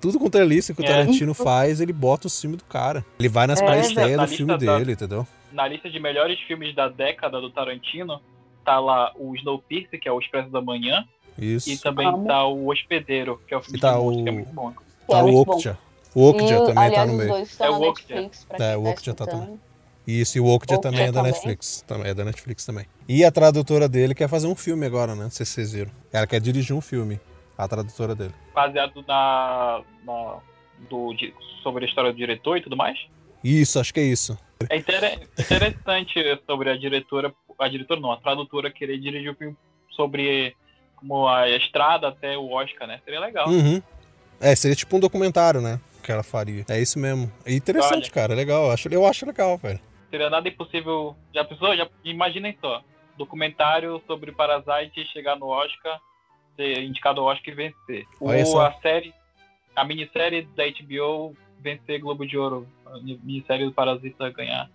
Tudo 0.00 0.18
quanto 0.18 0.36
é 0.38 0.44
lista 0.44 0.72
que 0.74 0.80
o 0.80 0.84
É. 0.84 0.86
Tarantino 0.88 1.32
faz, 1.34 1.80
ele 1.80 1.92
bota 1.92 2.26
o 2.26 2.30
filme 2.30 2.56
do 2.56 2.64
cara. 2.64 3.04
Ele 3.18 3.28
vai 3.28 3.46
nas 3.46 3.60
É, 3.60 3.66
pré-estreias 3.66 4.16
na 4.16 4.26
do 4.26 4.30
filme 4.30 4.56
da- 4.58 4.78
dele, 4.78 4.92
entendeu? 4.92 5.26
Na 5.52 5.66
lista 5.66 5.90
de 5.90 5.98
melhores 5.98 6.38
filmes 6.40 6.74
da 6.74 6.88
década 6.88 7.40
do 7.40 7.50
Tarantino, 7.50 8.20
tá 8.64 8.78
lá 8.78 9.12
o 9.16 9.34
Snowpiercer, 9.36 9.98
que 9.98 10.08
é 10.08 10.12
o 10.12 10.18
Expresso 10.20 10.50
da 10.50 10.60
Manhã, 10.60 11.04
Isso. 11.38 11.70
e 11.70 11.78
também 11.78 12.06
Amo. 12.06 12.26
tá 12.26 12.46
o 12.46 12.68
Hospedeiro, 12.70 13.40
que 13.48 13.54
é 13.54 13.56
o 13.56 13.62
filme 13.62 13.78
E 13.78 13.80
tá 13.80 13.92
de 13.92 13.98
música, 13.98 14.20
o- 14.20 14.24
que 14.24 14.28
é 14.28 14.32
muito 14.32 14.52
bom. 14.52 14.70
Que 14.72 14.76
é 14.76 15.16
Tá 15.16 15.24
o. 15.24 15.34
Okja. 15.40 15.78
O 16.14 16.28
Okja 16.30 16.58
também 16.60 16.84
aliás, 16.84 16.94
tá 16.94 17.06
no 17.06 17.12
os 17.12 17.18
meio. 17.18 17.30
dois 17.30 17.50
estão 17.50 17.66
É 17.66 17.70
o 17.70 17.82
Okja. 17.82 18.14
É, 18.14 18.76
o 18.76 18.82
tá 18.84 18.90
Okja 18.90 19.14
tá 19.14 19.24
escutando. 19.24 19.52
Isso, 19.54 19.60
e 20.06 20.22
o 20.40 20.46
Okja 20.46 20.74
Okja 20.76 20.78
também 20.78 21.00
é 21.02 21.06
da 21.06 21.12
também. 21.20 21.32
Netflix. 21.32 21.84
Também 21.86 22.10
é 22.10 22.14
da 22.14 22.24
Netflix 22.24 22.64
também. 22.64 22.86
E 23.08 23.24
a 23.24 23.30
tradutora 23.32 23.88
dele 23.88 24.14
quer 24.14 24.28
fazer 24.28 24.46
um 24.46 24.54
filme 24.54 24.86
agora, 24.86 25.14
né? 25.14 25.24
Não 25.24 25.30
sei 25.30 25.44
se 25.44 25.52
vocês 25.52 25.72
viram. 25.72 25.90
Ela 26.12 26.26
quer 26.26 26.40
dirigir 26.40 26.74
um 26.76 26.80
filme. 26.80 27.20
A 27.58 27.66
tradutora 27.66 28.14
dele. 28.14 28.34
Baseado 28.54 29.02
na, 29.08 29.80
na- 30.04 30.36
do, 30.90 31.14
di- 31.14 31.32
sobre 31.62 31.86
a 31.86 31.88
história 31.88 32.12
do 32.12 32.16
diretor 32.18 32.58
e 32.58 32.60
tudo 32.60 32.76
mais. 32.76 32.98
Isso, 33.42 33.80
acho 33.80 33.94
que 33.94 34.00
é 34.00 34.02
isso. 34.04 34.38
É 34.68 34.76
inter- 34.76 35.20
interessante 35.38 36.14
sobre 36.46 36.70
a 36.70 36.76
diretora, 36.76 37.34
a 37.58 37.68
diretora 37.68 37.98
não, 38.00 38.12
a 38.12 38.16
tradutora 38.18 38.70
querer 38.70 38.98
dirigir 38.98 39.30
o 39.30 39.34
filme 39.34 39.56
sobre 39.90 40.54
como 40.96 41.26
a 41.28 41.48
estrada 41.50 42.08
até 42.08 42.36
o 42.36 42.50
Oscar, 42.50 42.86
né? 42.86 43.00
Seria 43.04 43.20
legal. 43.20 43.48
Uhum. 43.48 43.80
É, 44.40 44.54
seria 44.54 44.76
tipo 44.76 44.94
um 44.96 45.00
documentário, 45.00 45.60
né? 45.62 45.80
Que 46.02 46.12
ela 46.12 46.22
faria. 46.22 46.64
É 46.68 46.78
isso 46.80 46.98
mesmo. 46.98 47.32
É 47.44 47.52
interessante, 47.54 48.04
Olha. 48.04 48.10
cara. 48.10 48.32
É 48.34 48.36
legal. 48.36 48.66
Eu 48.66 48.72
acho, 48.72 48.88
eu 48.88 49.06
acho 49.06 49.24
legal, 49.26 49.56
velho. 49.56 49.80
Seria 50.10 50.30
nada 50.30 50.48
impossível. 50.48 51.16
Já 51.34 51.44
pensou? 51.44 51.76
Já, 51.76 51.88
imaginem 52.04 52.56
só. 52.60 52.82
Documentário 53.18 54.00
sobre 54.06 54.30
Parasite 54.32 55.04
chegar 55.06 55.36
no 55.36 55.46
Oscar, 55.46 55.98
ser 56.54 56.82
indicado 56.82 57.20
ao 57.20 57.26
Oscar 57.28 57.52
e 57.52 57.56
vencer. 57.56 58.06
Olha 58.20 58.40
Ou 58.40 58.46
só. 58.46 58.66
a 58.66 58.72
série, 58.80 59.12
a 59.74 59.84
minissérie 59.84 60.42
da 60.54 60.64
HBO 60.66 61.34
vencer 61.60 62.00
Globo 62.00 62.26
de 62.26 62.36
Ouro. 62.38 62.66
A 62.86 62.98
minissérie 62.98 63.64
do 63.66 63.72
Parasita 63.72 64.30
ganhar. 64.30 64.70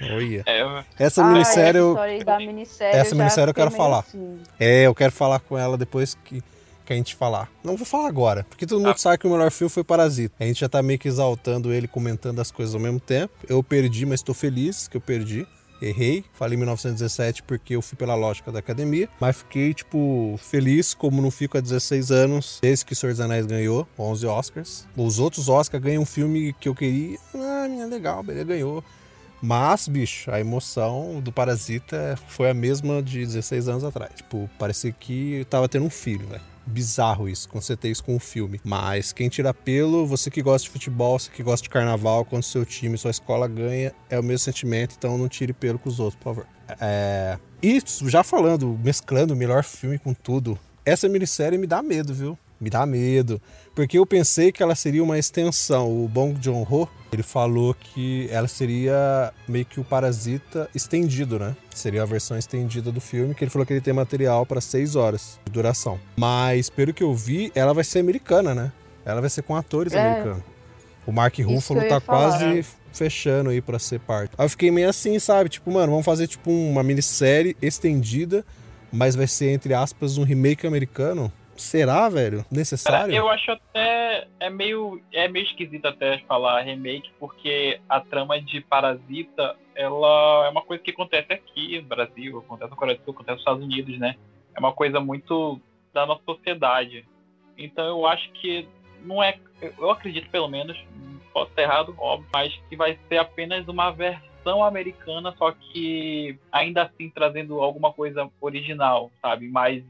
Olha. 0.00 0.42
É, 0.46 0.84
Essa 1.04 1.22
Ah, 1.24 1.28
minissérie 1.30 1.78
essa 1.78 1.78
eu. 1.78 2.24
da 2.24 2.38
minissérie 2.38 2.98
essa 2.98 3.14
minissérie 3.14 3.50
eu 3.50 3.54
quero 3.54 3.70
falar. 3.70 4.00
assim. 4.00 4.42
É, 4.58 4.82
eu 4.86 4.94
quero 4.94 5.12
falar 5.12 5.38
com 5.40 5.56
ela 5.56 5.78
depois 5.78 6.14
que, 6.14 6.42
que 6.84 6.92
a 6.92 6.96
gente 6.96 7.14
falar. 7.14 7.50
Não 7.62 7.76
vou 7.76 7.86
falar 7.86 8.08
agora, 8.08 8.44
porque 8.48 8.66
todo 8.66 8.78
mundo 8.78 8.90
Ah. 8.90 8.98
sabe 8.98 9.18
que 9.18 9.26
o 9.26 9.30
melhor 9.30 9.50
filme 9.50 9.70
foi 9.70 9.82
Parasita. 9.84 10.34
A 10.38 10.44
gente 10.44 10.60
já 10.60 10.68
tá 10.68 10.82
meio 10.82 10.98
que 10.98 11.08
exaltando 11.08 11.72
ele, 11.72 11.88
comentando 11.88 12.40
as 12.40 12.50
coisas 12.50 12.74
ao 12.74 12.80
mesmo 12.80 13.00
tempo. 13.00 13.32
Eu 13.48 13.62
perdi, 13.62 14.04
mas 14.06 14.22
tô 14.22 14.34
feliz 14.34 14.86
que 14.88 14.96
eu 14.96 15.00
perdi. 15.00 15.46
Errei, 15.82 16.24
falei 16.32 16.56
1917 16.56 17.42
porque 17.42 17.74
eu 17.76 17.82
fui 17.82 17.98
pela 17.98 18.14
lógica 18.14 18.50
da 18.50 18.60
academia, 18.60 19.08
mas 19.20 19.36
fiquei, 19.38 19.74
tipo, 19.74 20.38
feliz 20.38 20.94
como 20.94 21.20
não 21.20 21.30
fico 21.30 21.58
há 21.58 21.60
16 21.60 22.10
anos, 22.10 22.58
desde 22.62 22.86
que 22.86 22.92
o 22.94 22.96
Senhor 22.96 23.12
dos 23.12 23.20
Anéis 23.20 23.44
ganhou 23.44 23.86
11 23.98 24.24
Oscars. 24.26 24.86
Os 24.96 25.18
outros 25.18 25.48
Oscars 25.48 25.82
ganham 25.82 26.02
um 26.02 26.06
filme 26.06 26.54
que 26.58 26.68
eu 26.68 26.74
queria, 26.74 27.18
ah, 27.34 27.66
minha 27.68 27.86
legal, 27.86 28.22
beleza, 28.22 28.44
ganhou. 28.46 28.82
Mas, 29.44 29.86
bicho, 29.86 30.30
a 30.30 30.40
emoção 30.40 31.20
do 31.20 31.30
Parasita 31.30 32.18
foi 32.28 32.48
a 32.48 32.54
mesma 32.54 33.02
de 33.02 33.18
16 33.26 33.68
anos 33.68 33.84
atrás. 33.84 34.10
Tipo, 34.16 34.48
parecia 34.58 34.90
que 34.90 35.34
eu 35.34 35.44
tava 35.44 35.68
tendo 35.68 35.84
um 35.84 35.90
filho, 35.90 36.26
velho. 36.26 36.40
Bizarro 36.66 37.28
isso, 37.28 37.46
tem 37.76 37.92
isso 37.92 38.02
com 38.02 38.16
o 38.16 38.18
filme. 38.18 38.58
Mas 38.64 39.12
quem 39.12 39.28
tira 39.28 39.52
pelo, 39.52 40.06
você 40.06 40.30
que 40.30 40.40
gosta 40.40 40.64
de 40.64 40.70
futebol, 40.70 41.18
você 41.18 41.30
que 41.30 41.42
gosta 41.42 41.62
de 41.62 41.68
carnaval, 41.68 42.24
quando 42.24 42.42
seu 42.42 42.64
time, 42.64 42.96
sua 42.96 43.10
escola 43.10 43.46
ganha, 43.46 43.92
é 44.08 44.18
o 44.18 44.22
mesmo 44.22 44.38
sentimento, 44.38 44.94
então 44.96 45.18
não 45.18 45.28
tire 45.28 45.52
pelo 45.52 45.78
com 45.78 45.90
os 45.90 46.00
outros, 46.00 46.16
por 46.16 46.24
favor. 46.24 46.46
É... 46.80 47.38
Já 48.06 48.24
falando, 48.24 48.80
mesclando 48.82 49.34
o 49.34 49.36
melhor 49.36 49.62
filme 49.62 49.98
com 49.98 50.14
tudo, 50.14 50.58
essa 50.86 51.06
minissérie 51.06 51.58
me 51.58 51.66
dá 51.66 51.82
medo, 51.82 52.14
viu? 52.14 52.38
Me 52.64 52.70
dá 52.70 52.86
medo. 52.86 53.38
Porque 53.74 53.98
eu 53.98 54.06
pensei 54.06 54.50
que 54.50 54.62
ela 54.62 54.74
seria 54.74 55.04
uma 55.04 55.18
extensão. 55.18 56.02
O 56.02 56.08
Bong 56.08 56.34
Joon-ho, 56.40 56.88
ele 57.12 57.22
falou 57.22 57.74
que 57.74 58.26
ela 58.30 58.48
seria 58.48 59.30
meio 59.46 59.66
que 59.66 59.78
o 59.78 59.84
Parasita 59.84 60.66
estendido, 60.74 61.38
né? 61.38 61.54
Seria 61.74 62.02
a 62.02 62.06
versão 62.06 62.38
estendida 62.38 62.90
do 62.90 63.02
filme, 63.02 63.34
que 63.34 63.44
ele 63.44 63.50
falou 63.50 63.66
que 63.66 63.74
ele 63.74 63.82
tem 63.82 63.92
material 63.92 64.46
para 64.46 64.62
seis 64.62 64.96
horas 64.96 65.38
de 65.44 65.52
duração. 65.52 66.00
Mas, 66.16 66.70
pelo 66.70 66.94
que 66.94 67.02
eu 67.02 67.14
vi, 67.14 67.52
ela 67.54 67.74
vai 67.74 67.84
ser 67.84 67.98
americana, 67.98 68.54
né? 68.54 68.72
Ela 69.04 69.20
vai 69.20 69.28
ser 69.28 69.42
com 69.42 69.54
atores 69.54 69.92
É. 69.92 70.00
americanos. 70.00 70.42
O 71.06 71.12
Mark 71.12 71.38
Ruffalo 71.40 71.86
tá 71.86 72.00
falar. 72.00 72.30
quase 72.38 72.64
fechando 72.90 73.50
aí 73.50 73.60
pra 73.60 73.78
ser 73.78 74.00
parte. 74.00 74.32
Aí 74.38 74.46
eu 74.46 74.48
fiquei 74.48 74.70
meio 74.70 74.88
assim, 74.88 75.18
sabe? 75.18 75.50
Tipo, 75.50 75.70
mano, 75.70 75.90
vamos 75.92 76.06
fazer 76.06 76.26
tipo 76.26 76.50
uma 76.50 76.82
minissérie 76.82 77.54
estendida, 77.60 78.42
mas 78.90 79.14
vai 79.14 79.26
ser, 79.26 79.50
entre 79.50 79.74
aspas, 79.74 80.16
um 80.16 80.22
remake 80.22 80.66
americano? 80.66 81.30
Será, 81.56 82.08
velho? 82.08 82.44
Necessário? 82.50 83.14
eu 83.14 83.28
acho 83.28 83.50
até. 83.52 84.26
É 84.40 84.50
meio, 84.50 85.00
é 85.12 85.28
meio 85.28 85.44
esquisito 85.44 85.86
até 85.86 86.18
falar 86.20 86.62
remake, 86.62 87.10
porque 87.18 87.80
a 87.88 88.00
trama 88.00 88.40
de 88.40 88.60
Parasita, 88.60 89.56
ela 89.74 90.46
é 90.46 90.50
uma 90.50 90.62
coisa 90.62 90.82
que 90.82 90.90
acontece 90.90 91.32
aqui 91.32 91.80
no 91.80 91.88
Brasil, 91.88 92.38
acontece 92.38 92.70
no 92.70 92.76
Coreia 92.76 92.98
do 92.98 93.04
Sul, 93.04 93.14
acontece 93.14 93.32
nos 93.32 93.40
Estados 93.40 93.64
Unidos, 93.64 93.98
né? 93.98 94.16
É 94.54 94.60
uma 94.60 94.72
coisa 94.72 95.00
muito 95.00 95.60
da 95.92 96.06
nossa 96.06 96.22
sociedade. 96.24 97.06
Então 97.56 97.86
eu 97.86 98.06
acho 98.06 98.30
que 98.32 98.68
não 99.02 99.22
é. 99.22 99.38
Eu 99.78 99.90
acredito 99.90 100.28
pelo 100.30 100.48
menos, 100.48 100.76
posso 101.32 101.50
estar 101.50 101.62
errado, 101.62 101.94
óbvio, 101.98 102.28
mas 102.32 102.54
que 102.68 102.76
vai 102.76 102.98
ser 103.08 103.18
apenas 103.18 103.66
uma 103.68 103.90
versão 103.90 104.62
americana, 104.62 105.34
só 105.38 105.52
que 105.52 106.38
ainda 106.50 106.82
assim 106.82 107.10
trazendo 107.10 107.60
alguma 107.60 107.92
coisa 107.92 108.28
original, 108.40 109.10
sabe? 109.22 109.48
Mais 109.48 109.84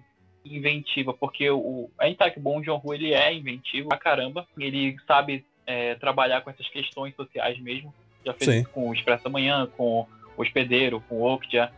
inventiva, 0.45 1.13
porque 1.15 1.51
o, 1.51 1.91
a 1.99 2.07
gente 2.07 2.19
sabe 2.19 2.33
que 2.33 2.39
o 2.39 2.43
Bong 2.43 2.65
Joon-ho 2.65 2.95
ele 2.95 3.13
é 3.13 3.33
inventivo 3.33 3.89
pra 3.89 3.99
caramba, 3.99 4.47
ele 4.59 4.97
sabe 5.07 5.45
é, 5.67 5.95
trabalhar 5.95 6.43
com 6.43 6.51
essas 6.51 6.69
questões 6.69 7.15
sociais 7.15 7.59
mesmo, 7.59 7.95
já 8.25 8.33
fez 8.35 8.51
Sim. 8.51 8.61
isso 8.61 8.71
com 8.71 8.89
o 8.89 8.93
Expresso 8.95 9.25
da 9.25 9.31
Manhã, 9.31 9.67
com 9.77 10.07
o 10.37 10.43
Hospedeiro, 10.43 11.03
com 11.09 11.17
o 11.17 11.33
Okja 11.35 11.73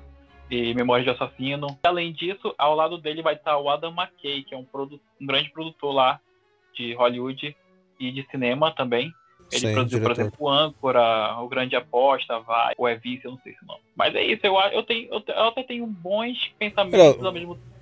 e 0.50 0.74
Memórias 0.74 1.04
de 1.04 1.10
Assassino. 1.10 1.78
Além 1.84 2.12
disso, 2.12 2.54
ao 2.56 2.74
lado 2.74 2.98
dele 2.98 3.22
vai 3.22 3.34
estar 3.34 3.58
o 3.58 3.68
Adam 3.68 3.92
McKay, 3.92 4.44
que 4.44 4.54
é 4.54 4.58
um, 4.58 4.66
um 5.20 5.26
grande 5.26 5.50
produtor 5.50 5.92
lá 5.94 6.20
de 6.74 6.94
Hollywood 6.94 7.56
e 7.98 8.10
de 8.10 8.26
cinema 8.30 8.70
também. 8.70 9.12
Ele 9.52 9.60
Sim, 9.68 9.72
produziu, 9.72 10.00
por 10.00 10.12
diretor. 10.12 10.20
exemplo, 10.22 10.46
o 10.46 10.48
Âncora, 10.50 11.36
o 11.40 11.48
Grande 11.48 11.76
Aposta, 11.76 12.40
vai, 12.40 12.74
o 12.76 12.86
É 12.88 12.96
Vice, 12.96 13.24
eu 13.24 13.30
não 13.30 13.38
sei 13.38 13.52
se 13.52 13.64
não. 13.64 13.78
Mas 13.94 14.14
é 14.14 14.24
isso, 14.24 14.44
eu, 14.44 14.56
eu, 14.72 14.82
tenho, 14.82 15.08
eu, 15.12 15.22
eu 15.26 15.44
até 15.44 15.62
tenho 15.62 15.86
bons 15.86 16.52
pensamentos 16.58 17.22
é- 17.22 17.26
ao 17.26 17.32
mesmo 17.32 17.54
tempo. 17.54 17.75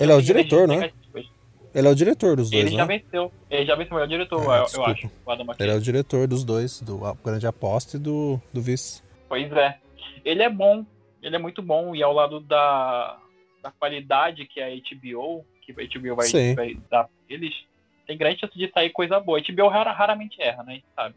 Ele 0.00 0.12
é 0.12 0.14
o 0.14 0.22
diretor, 0.22 0.64
é? 0.64 0.66
negativas. 0.66 1.26
Ele 1.72 1.86
é 1.86 1.90
o 1.90 1.94
diretor 1.94 2.36
dos 2.36 2.50
dois, 2.50 2.66
Ele 2.66 2.76
já 2.76 2.84
né? 2.84 2.98
venceu. 2.98 3.32
Ele 3.48 3.64
já 3.66 3.76
venceu 3.76 3.92
o 3.92 3.94
melhor 3.94 4.08
diretor, 4.08 4.40
Ah, 4.50 4.66
eu, 4.72 4.78
eu 4.80 4.84
acho. 4.86 5.10
O 5.24 5.30
Adam 5.30 5.44
McKay. 5.46 5.66
Ele 5.66 5.72
é 5.72 5.76
o 5.76 5.80
diretor 5.80 6.26
dos 6.26 6.42
dois, 6.44 6.80
do 6.80 6.98
Grande 7.24 7.46
Aposta 7.46 7.96
e 7.96 8.00
do, 8.00 8.40
do 8.52 8.60
Vice. 8.60 9.02
Pois 9.28 9.50
é. 9.52 9.78
Ele 10.24 10.42
é 10.42 10.50
bom, 10.50 10.84
ele 11.22 11.36
é 11.36 11.38
muito 11.38 11.62
bom, 11.62 11.94
e 11.94 12.02
ao 12.02 12.12
lado 12.12 12.40
da, 12.40 13.16
da 13.62 13.70
qualidade 13.70 14.46
que 14.46 14.58
é 14.60 14.66
a 14.66 14.70
HBO, 14.76 15.44
que 15.62 15.70
a 15.72 15.74
HBO 16.00 16.16
vai, 16.16 16.26
Sim. 16.26 16.54
vai 16.56 16.74
dar 16.90 17.04
pra 17.04 17.10
eles, 17.28 17.54
tem 18.04 18.18
grande 18.18 18.40
chance 18.40 18.58
de 18.58 18.68
sair 18.72 18.90
coisa 18.90 19.20
boa. 19.20 19.38
A 19.38 19.42
HBO 19.52 19.68
rara- 19.68 19.92
raramente 19.92 20.42
erra, 20.42 20.64
né? 20.64 20.72
A 20.72 20.74
gente 20.74 20.86
sabe. 20.96 21.14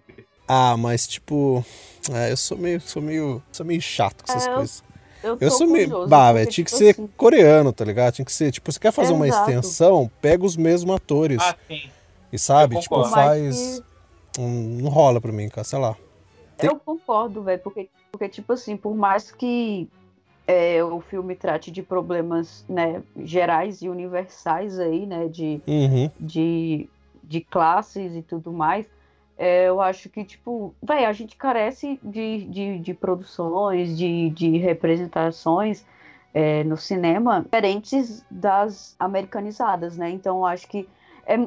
Ah, 0.47 0.77
mas 0.77 1.07
tipo. 1.07 1.65
é, 2.13 2.31
eu 2.31 2.37
sou 2.37 2.57
meio, 2.57 2.79
sou 2.79 3.01
meio. 3.01 3.41
Sou 3.51 3.65
meio 3.65 3.81
chato 3.81 4.23
com 4.23 4.31
essas 4.31 4.45
É, 4.47 4.53
coisas. 4.53 4.83
Eu, 5.23 5.51
sou 5.51 5.67
meio. 5.67 6.07
Bah, 6.07 6.33
velho, 6.33 6.49
tinha 6.49 6.65
que 6.65 6.71
tipo 6.71 6.83
ser 6.83 6.89
assim, 6.91 7.07
coreano, 7.15 7.71
tá 7.71 7.85
ligado? 7.85 8.13
Tinha 8.13 8.25
que 8.25 8.31
ser, 8.31 8.51
tipo, 8.51 8.71
você 8.71 8.79
quer 8.79 8.91
fazer 8.91 9.13
uma 9.13 9.27
Exato. 9.27 9.49
extensão, 9.49 10.11
pega 10.21 10.45
os 10.45 10.55
mesmos 10.57 10.95
atores. 10.95 11.37
Ah, 11.41 11.55
sim. 11.67 11.89
e 12.31 12.37
sabe? 12.39 12.79
Tipo, 12.79 13.03
faz. 13.05 13.81
um- 14.37 14.81
não 14.81 14.89
rola 14.89 15.21
pra 15.21 15.31
mim, 15.31 15.47
cara, 15.49 15.63
sei 15.63 15.77
lá. 15.79 15.95
Tem- 16.57 16.69
Eu 16.69 16.77
concordo, 16.79 17.43
velho, 17.43 17.61
porque, 17.63 17.89
porque, 18.11 18.27
tipo 18.27 18.51
assim, 18.53 18.75
por 18.75 18.95
mais 18.95 19.31
que 19.31 19.87
é, 20.47 20.83
o 20.83 20.99
filme 20.99 21.35
trate 21.35 21.71
de 21.71 21.81
problemas, 21.81 22.65
né, 22.67 23.01
gerais 23.23 23.81
e 23.81 23.87
universais 23.89 24.77
aí, 24.79 25.05
né, 25.05 25.27
de, 25.29 25.61
Uhum. 25.65 26.09
de, 26.19 26.89
de 27.23 27.39
classes 27.41 28.13
e 28.15 28.21
tudo 28.21 28.51
mais, 28.51 28.85
é, 29.37 29.67
eu 29.67 29.81
acho 29.81 30.09
que, 30.09 30.23
tipo, 30.23 30.73
velho, 30.81 31.07
a 31.07 31.13
gente 31.13 31.35
carece 31.35 31.99
de, 32.03 32.45
de, 32.45 32.79
de 32.79 32.93
produções, 32.93 33.97
de, 33.97 34.29
de 34.29 34.57
representações 34.57 35.85
é, 36.33 36.63
no 36.63 36.77
cinema 36.77 37.41
diferentes 37.41 38.25
das 38.29 38.95
americanizadas, 38.99 39.97
né? 39.97 40.09
Então, 40.09 40.37
eu 40.37 40.45
acho 40.45 40.67
que 40.67 40.87
é 41.25 41.37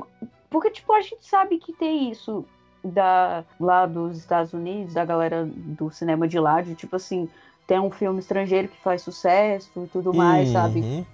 porque, 0.48 0.70
tipo, 0.70 0.92
a 0.92 1.00
gente 1.00 1.26
sabe 1.26 1.58
que 1.58 1.72
tem 1.72 2.10
isso 2.10 2.44
da, 2.82 3.44
lá 3.58 3.84
dos 3.84 4.16
Estados 4.16 4.52
Unidos, 4.52 4.94
da 4.94 5.04
galera 5.04 5.44
do 5.44 5.90
cinema 5.90 6.26
de 6.28 6.38
lá, 6.38 6.62
de 6.62 6.74
tipo 6.74 6.96
assim, 6.96 7.28
tem 7.66 7.80
um 7.80 7.90
filme 7.90 8.20
estrangeiro 8.20 8.68
que 8.68 8.80
faz 8.80 9.02
sucesso 9.02 9.70
e 9.76 9.86
tudo 9.88 10.14
mais, 10.14 10.50
sabe? 10.50 10.80
Uhum. 10.80 11.04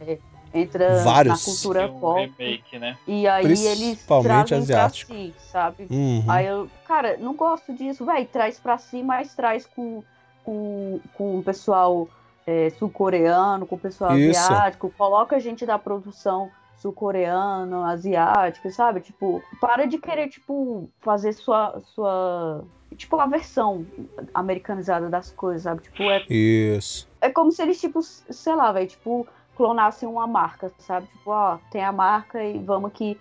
Entra 0.54 1.02
Vários. 1.02 1.46
na 1.46 1.52
cultura 1.52 1.90
um 1.90 1.98
pop. 2.00 2.34
remake, 2.38 2.78
né? 2.78 2.98
E 3.06 3.26
aí 3.26 3.44
eles 3.46 4.04
trazem 4.04 4.58
asiático. 4.58 5.12
pra 5.12 5.22
si, 5.22 5.34
sabe? 5.50 5.86
Uhum. 5.90 6.24
Aí 6.28 6.46
eu, 6.46 6.68
cara, 6.86 7.16
não 7.16 7.34
gosto 7.34 7.72
disso, 7.72 8.04
vai, 8.04 8.26
traz 8.26 8.58
pra 8.58 8.76
si, 8.76 9.02
mas 9.02 9.34
traz 9.34 9.66
com, 9.66 10.02
com, 10.44 11.00
com 11.14 11.38
o 11.38 11.42
pessoal 11.42 12.08
é, 12.46 12.70
sul-coreano, 12.70 13.66
com 13.66 13.76
o 13.76 13.78
pessoal 13.78 14.16
Isso. 14.18 14.38
asiático, 14.38 14.92
coloca 14.96 15.36
a 15.36 15.38
gente 15.38 15.64
da 15.64 15.78
produção 15.78 16.50
sul-coreano, 16.76 17.84
asiática, 17.84 18.68
sabe? 18.70 19.00
Tipo, 19.00 19.40
para 19.60 19.86
de 19.86 19.98
querer, 19.98 20.28
tipo, 20.28 20.90
fazer 21.00 21.32
sua, 21.32 21.80
sua, 21.94 22.64
tipo, 22.96 23.16
a 23.20 23.26
versão 23.26 23.86
americanizada 24.34 25.08
das 25.08 25.30
coisas, 25.30 25.62
sabe? 25.62 25.82
Tipo, 25.82 26.02
é 26.02 26.24
Isso. 26.28 27.08
é 27.20 27.30
como 27.30 27.52
se 27.52 27.62
eles, 27.62 27.80
tipo, 27.80 28.02
sei 28.02 28.54
lá, 28.56 28.72
velho, 28.72 28.88
tipo, 28.88 29.26
clonassem 29.66 30.08
uma 30.08 30.26
marca, 30.26 30.72
sabe? 30.78 31.06
Tipo, 31.06 31.30
ó, 31.30 31.56
tem 31.70 31.84
a 31.84 31.92
marca 31.92 32.42
e 32.42 32.58
vamos 32.58 32.90
aqui 32.90 33.16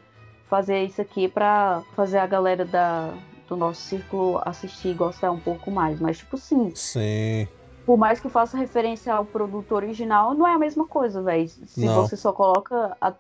fazer 0.50 0.84
isso 0.84 1.00
aqui 1.00 1.28
pra 1.28 1.84
fazer 1.96 2.18
a 2.18 2.26
galera 2.26 2.66
da, 2.66 3.14
do 3.48 3.56
nosso 3.56 3.80
círculo 3.82 4.42
assistir 4.44 4.90
e 4.90 4.94
gostar 4.96 5.30
um 5.32 5.40
pouco 5.40 5.70
mais. 5.70 6.00
Mas, 6.00 6.18
tipo, 6.18 6.36
sim, 6.40 6.72
Sim. 6.74 7.48
por 7.86 7.96
mais 7.96 8.20
que 8.20 8.28
faça 8.28 8.58
referência 8.58 9.14
ao 9.14 9.24
produto 9.24 9.74
original, 9.74 10.34
não 10.34 10.48
é 10.48 10.54
a 10.56 10.60
mesma 10.60 10.88
coisa, 10.88 11.22
velho. 11.22 11.48
Se 11.48 11.86
Não. 11.86 11.94
você 11.96 12.18
só 12.18 12.34
coloca 12.34 12.98
a- 13.00 13.14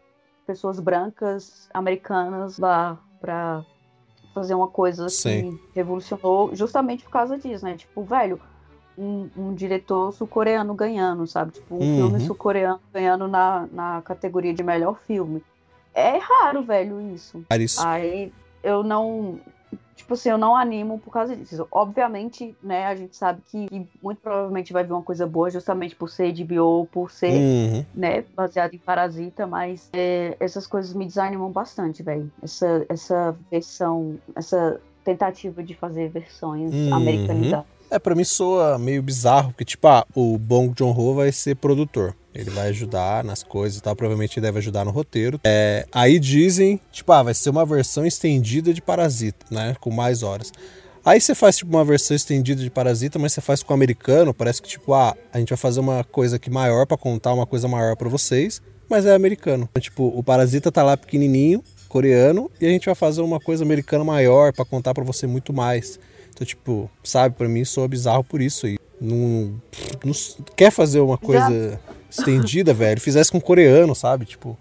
pessoas 0.48 0.80
brancas, 0.80 1.70
americanas 1.72 2.58
lá 2.58 2.98
pra 3.22 3.64
fazer 4.34 4.56
uma 4.56 4.68
coisa 4.68 5.06
que 5.06 5.12
Sim. 5.12 5.60
revolucionou 5.76 6.56
justamente 6.56 7.04
por 7.04 7.12
causa 7.12 7.38
disso, 7.38 7.64
né? 7.64 7.76
Tipo, 7.78 8.04
velho, 8.04 8.42
um, 8.98 9.30
um 9.38 9.54
diretor 9.54 10.12
sul-coreano 10.14 10.74
ganhando, 10.74 11.26
sabe? 11.28 11.52
Tipo, 11.52 11.76
um 11.76 11.80
Uhum. 11.80 11.96
filme 11.96 12.20
sul-coreano 12.22 12.80
ganhando 12.94 13.28
na, 13.28 13.68
na 13.72 14.02
categoria 14.02 14.54
de 14.54 14.64
melhor 14.64 15.00
filme. 15.08 15.42
É 15.94 16.18
raro, 16.18 16.64
velho, 16.64 17.02
isso. 17.14 17.44
Isso. 17.60 17.80
Aí 17.86 18.32
eu 18.64 18.84
não. 18.84 19.40
Tipo 19.96 20.14
assim, 20.16 20.30
eu 20.30 20.38
não 20.38 20.56
animo 20.56 21.00
por 21.00 21.12
causa 21.12 21.36
disso. 21.36 21.68
Obviamente, 21.72 22.56
né, 22.64 22.86
a 22.88 22.96
gente 22.96 23.16
sabe 23.16 23.42
que, 23.46 23.68
que 23.68 23.88
muito 24.02 24.20
provavelmente 24.20 24.74
vai 24.74 24.84
vir 24.84 24.92
uma 24.94 25.02
coisa 25.04 25.28
boa, 25.28 25.50
justamente 25.50 25.96
por 25.96 26.10
ser 26.10 26.34
HBO, 26.34 26.88
por 26.92 27.12
ser, 27.12 27.34
Uhum. 27.40 27.86
né, 27.94 28.24
baseado 28.36 28.74
em 28.74 28.80
Parasita, 28.80 29.46
mas 29.46 29.90
é, 29.94 30.36
essas 30.40 30.66
coisas 30.66 30.94
me 30.94 31.06
desanimam 31.06 31.52
bastante, 31.52 32.02
velho. 32.04 32.32
Essa, 32.42 32.86
essa 32.90 33.38
versão, 33.52 34.18
essa 34.36 34.82
tentativa 35.04 35.62
de 35.64 35.76
fazer 35.76 36.10
versões 36.10 36.74
Uhum. 36.74 36.94
americanizadas. 36.94 37.66
É, 37.92 38.00
pra 38.00 38.16
mim 38.16 38.24
soa 38.24 38.80
meio 38.80 39.04
bizarro, 39.04 39.50
porque, 39.50 39.66
tipo, 39.66 39.86
ah, 39.86 40.06
o 40.16 40.38
Bong 40.38 40.74
Joon-ho 40.78 41.14
vai 41.14 41.30
ser 41.30 41.58
produtor. 41.58 42.16
Ele 42.34 42.50
vai 42.50 42.70
ajudar 42.70 43.22
nas 43.22 43.44
coisas 43.44 43.80
e 43.80 43.82
tal, 43.82 43.94
provavelmente 43.98 44.40
ele 44.40 44.46
deve 44.46 44.60
ajudar 44.60 44.86
no 44.86 44.92
roteiro. 44.92 45.42
É, 45.44 45.86
aí 45.92 46.18
dizem, 46.18 46.80
tipo, 46.90 47.12
ah, 47.12 47.22
vai 47.22 47.34
ser 47.34 47.50
uma 47.50 47.66
versão 47.66 48.06
estendida 48.06 48.74
de 48.74 48.82
Parasita, 48.82 49.46
né, 49.52 49.76
com 49.82 49.92
mais 49.92 50.24
horas. 50.24 50.54
Aí 51.04 51.20
você 51.20 51.36
faz, 51.36 51.58
tipo, 51.58 51.70
uma 51.70 51.84
versão 51.84 52.16
estendida 52.16 52.64
de 52.64 52.70
Parasita, 52.70 53.20
mas 53.20 53.34
você 53.34 53.42
faz 53.42 53.62
com 53.62 53.74
o 53.74 53.76
americano, 53.76 54.34
parece 54.34 54.62
que, 54.62 54.70
tipo, 54.70 54.94
ah, 54.94 55.14
a 55.34 55.40
gente 55.40 55.50
vai 55.50 55.58
fazer 55.58 55.82
uma 55.82 56.06
coisa 56.06 56.38
aqui 56.38 56.50
maior 56.50 56.88
pra 56.88 56.96
contar 56.96 57.34
uma 57.34 57.46
coisa 57.46 57.68
maior 57.68 57.98
pra 57.98 58.08
vocês, 58.08 58.62
mas 58.90 59.06
é 59.06 59.14
americano. 59.14 59.68
Então, 59.70 59.82
tipo, 59.82 60.08
o 60.16 60.24
Parasita 60.24 60.72
tá 60.72 60.82
lá 60.82 60.96
pequenininho, 60.96 61.62
coreano, 61.90 62.50
e 62.62 62.66
a 62.66 62.70
gente 62.70 62.86
vai 62.86 62.96
fazer 62.96 63.20
uma 63.20 63.38
coisa 63.40 63.66
americana 63.66 64.06
maior 64.06 64.54
pra 64.54 64.64
contar 64.64 64.94
pra 64.94 65.04
você 65.04 65.28
muito 65.28 65.52
mais. 65.52 66.00
Então, 66.34 66.46
tipo, 66.46 66.89
sabe, 67.04 67.36
pra 67.36 67.48
mim 67.48 67.63
soa 67.65 67.88
bizarro 67.88 68.24
por 68.24 68.41
isso 68.41 68.65
aí. 68.65 68.78
Não, 69.00 69.60
não 70.04 70.13
quer 70.56 70.72
fazer 70.72 71.00
uma 71.00 71.17
coisa 71.17 71.80
estendida, 72.10 72.74
velho. 72.74 73.02
Fizesse 73.02 73.32
com 73.32 73.41
coreano, 73.41 73.96
sabe? 73.96 74.26
Tipo, 74.26 74.58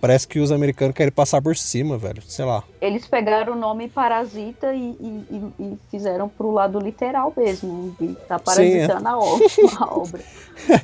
parece 0.00 0.26
que 0.26 0.38
os 0.38 0.50
americanos 0.50 0.94
querem 0.94 1.12
passar 1.12 1.42
por 1.42 1.56
cima, 1.56 1.98
velho. 1.98 2.22
Sei 2.22 2.44
lá. 2.44 2.62
Eles 2.80 3.06
pegaram 3.06 3.52
o 3.52 3.56
nome 3.56 3.88
Parasita 3.88 4.74
e, 4.74 4.96
e, 5.00 5.52
e, 5.58 5.78
fizeram 5.90 6.28
pro 6.28 6.50
lado 6.50 6.78
literal 6.78 7.32
mesmo. 7.36 7.94
E 8.00 8.08
tá 8.26 8.38
parasitando 8.38 9.48
Sim, 9.48 9.62
é. 9.62 9.76
a, 9.78 9.94
obra. 9.94 10.22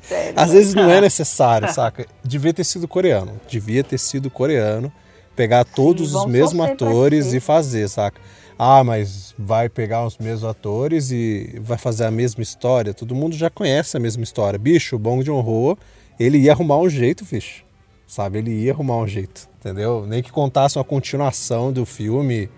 Sério. 0.03 0.35
Às 0.37 0.53
vezes 0.53 0.75
não 0.75 0.91
é 0.91 1.01
necessário, 1.01 1.73
saca? 1.73 2.07
Devia 2.23 2.53
ter 2.53 2.65
sido 2.65 2.87
coreano. 2.87 3.41
Devia 3.49 3.83
ter 3.83 3.99
sido 3.99 4.31
coreano. 4.31 4.93
Pegar 5.35 5.65
todos 5.65 6.09
os 6.09 6.13
vamos 6.13 6.31
mesmos 6.31 6.67
atores 6.67 7.33
e 7.33 7.41
fazer, 7.41 7.89
saca? 7.89 8.21
Ah, 8.65 8.85
mas 8.85 9.35
vai 9.37 9.69
pegar 9.69 10.07
os 10.07 10.17
mesmos 10.19 10.45
atores 10.45 11.11
e 11.11 11.59
vai 11.65 11.77
fazer 11.77 12.05
a 12.05 12.13
mesma 12.13 12.45
história. 12.45 12.95
Todo 12.95 13.13
mundo 13.13 13.35
já 13.35 13.51
conhece 13.51 13.97
a 13.97 14.01
mesma 14.01 14.23
história. 14.23 14.57
Bicho, 14.57 14.95
o 14.95 14.99
Bong 15.01 15.21
Joon-ho, 15.25 15.77
ele 16.17 16.39
ia 16.39 16.53
arrumar 16.53 16.79
um 16.79 16.89
jeito, 16.89 17.25
bicho. 17.25 17.65
Sabe? 18.07 18.39
Ele 18.39 18.53
ia 18.53 18.71
arrumar 18.71 18.99
um 18.99 19.09
jeito, 19.09 19.49
entendeu? 19.59 20.07
Nem 20.07 20.23
que 20.23 20.31
contasse 20.31 20.79
uma 20.79 20.85
continuação 20.85 21.73
do 21.73 21.85
filme 21.85 22.49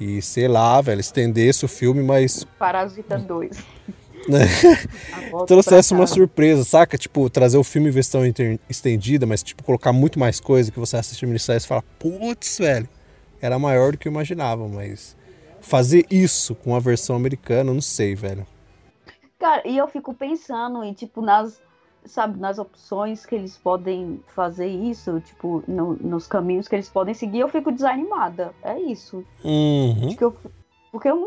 e, 0.00 0.20
sei 0.20 0.48
lá, 0.48 0.80
velho, 0.80 1.00
estendesse 1.00 1.64
o 1.64 1.68
filme, 1.68 2.02
mas 2.02 2.42
Parasita 2.58 3.16
2. 3.16 3.56
né? 4.28 4.40
A 5.14 5.30
volta 5.30 5.46
trouxesse 5.46 5.94
uma 5.94 6.08
surpresa, 6.08 6.64
saca? 6.64 6.98
Tipo, 6.98 7.30
trazer 7.30 7.56
o 7.58 7.62
filme 7.62 7.86
em 7.88 7.92
versão 7.92 8.22
estendida, 8.68 9.26
mas, 9.26 9.44
tipo, 9.44 9.62
colocar 9.62 9.92
muito 9.92 10.18
mais 10.18 10.40
coisa 10.40 10.72
que 10.72 10.80
você 10.80 10.96
assiste 10.96 11.24
a 11.24 11.28
minissérie 11.28 11.62
e 11.62 11.68
fala, 11.68 11.84
putz, 12.00 12.58
velho, 12.58 12.88
era 13.40 13.60
maior 13.60 13.92
do 13.92 13.98
que 13.98 14.08
eu 14.08 14.10
imaginava, 14.10 14.66
mas 14.66 15.21
fazer 15.62 16.04
isso 16.10 16.54
com 16.54 16.74
a 16.76 16.78
versão 16.80 17.16
americana, 17.16 17.72
não 17.72 17.80
sei, 17.80 18.14
velho. 18.14 18.46
Cara, 19.38 19.66
e 19.66 19.76
eu 19.78 19.88
fico 19.88 20.12
pensando 20.14 20.84
em, 20.84 20.92
tipo, 20.92 21.20
nas, 21.22 21.60
sabe, 22.04 22.38
nas 22.38 22.58
opções 22.58 23.24
que 23.26 23.34
eles 23.34 23.56
podem 23.56 24.22
fazer 24.34 24.66
isso, 24.68 25.20
tipo, 25.20 25.64
no- 25.66 25.94
nos 25.94 26.26
caminhos 26.26 26.68
que 26.68 26.76
eles 26.76 26.88
podem 26.88 27.14
seguir, 27.14 27.40
eu 27.40 27.48
fico 27.48 27.72
desanimada. 27.72 28.54
É 28.62 28.78
isso. 28.78 29.24
Uhum. 29.44 30.08
Acho 30.08 30.16
que 30.16 30.24
eu, 30.24 30.36
porque 30.92 31.08
eu 31.08 31.16
não. 31.16 31.26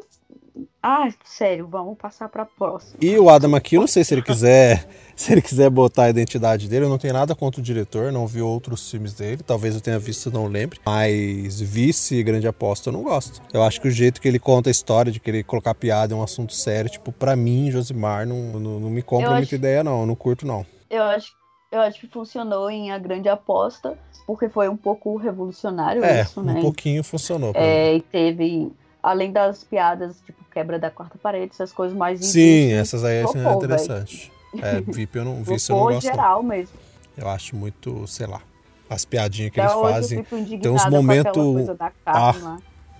Ah, 0.82 1.10
sério, 1.24 1.68
vamos 1.68 1.98
passar 1.98 2.30
pra 2.30 2.46
próxima. 2.46 2.98
E 3.02 3.18
o 3.18 3.30
Adam 3.30 3.56
aqui, 3.56 3.76
eu 3.76 3.82
não 3.82 3.88
sei 3.88 4.04
se 4.04 4.13
ele 4.13 4.22
quiser, 4.22 4.88
se 5.15 5.32
ele 5.34 5.41
quiser 5.41 5.70
botar 5.70 6.04
a 6.04 6.10
identidade 6.10 6.70
dele, 6.70 6.86
eu 6.86 6.89
não 6.89 6.98
tenho 6.98 7.13
nada 7.13 7.36
contra 7.36 7.60
o 7.60 7.63
diretor, 7.63 8.12
não 8.12 8.26
vi 8.26 8.41
outros 8.41 8.89
filmes 8.89 9.13
dele, 9.13 9.41
talvez 9.44 9.76
eu 9.76 9.82
tenha 9.82 10.00
visto, 10.00 10.32
não 10.32 10.48
lembre. 10.48 10.80
Mas 10.86 11.60
Vice 11.60 12.15
e 12.15 12.24
Grande 12.24 12.48
Aposta 12.48 12.89
eu 12.89 12.94
não 12.94 13.04
gosto. 13.04 13.41
Eu 13.54 13.63
acho 13.63 13.82
que 13.82 13.88
o 13.88 13.91
jeito 13.91 14.22
que 14.22 14.28
ele 14.28 14.39
conta 14.39 14.70
a 14.70 14.72
história, 14.72 15.12
de 15.12 15.20
querer 15.20 15.44
colocar 15.44 15.74
piada 15.76 16.13
em 16.13 16.18
um 16.18 16.24
assunto 16.24 16.54
sério, 16.54 16.89
tipo, 16.89 17.12
pra 17.12 17.36
mim, 17.36 17.70
Josimar, 17.72 18.26
não, 18.26 18.38
não, 18.60 18.80
não 18.80 18.89
me 18.89 19.02
compra 19.02 19.28
Eu 19.28 19.32
muita 19.32 19.46
acho- 19.48 19.56
ideia, 19.56 19.84
não. 19.84 20.02
Eu 20.02 20.06
não 20.08 20.15
curto, 20.15 20.46
não. 20.48 20.65
Eu 20.89 21.04
acho, 21.04 21.32
eu 21.72 21.82
acho 21.82 22.00
que 22.00 22.08
funcionou 22.08 22.70
em 22.70 22.91
A 22.91 22.98
Grande 22.98 23.28
Aposta, 23.28 23.98
porque 24.26 24.48
foi 24.48 24.70
um 24.70 24.78
pouco 24.78 25.18
revolucionário 25.18 26.04
É, 26.04 26.22
isso, 26.22 26.41
né? 26.41 26.54
um 26.54 26.62
pouquinho 26.62 27.04
funcionou. 27.04 27.50
mim. 27.50 27.60
É, 27.60 27.96
e 27.96 28.02
teve, 28.02 28.72
além 29.06 29.32
das 29.32 29.63
piadas, 29.63 30.18
tipo, 30.26 30.44
quebra 30.52 30.80
da 30.80 30.89
quarta 30.89 31.18
parede, 31.22 31.52
essas 31.54 31.72
coisas 31.72 31.96
mais 31.96 32.20
Sim, 32.26 32.39
indígenas, 32.63 32.88
essas 32.88 33.04
aí 33.04 33.22
são 33.24 33.34
flopou, 33.34 33.56
interessantes. 33.63 34.32
É, 34.62 34.82
VIP 34.82 35.18
eu 35.18 35.26
não, 35.26 35.44
Vice 35.44 35.70
eu 35.70 35.76
não 35.76 35.84
gosto. 35.86 36.02
geral 36.02 36.41
mesmo. 36.41 36.76
Eu 37.18 37.30
acho 37.30 37.56
muito, 37.56 38.08
sei 38.08 38.26
lá, 38.26 38.41
as 38.89 39.06
piadinhas 39.06 39.52
que 39.52 39.62
Até 39.62 39.72
eles 39.72 39.82
fazem. 39.82 40.24
Tem 40.24 40.72
uns 40.72 40.86
momentos- 40.89 41.68
lá. 41.68 42.58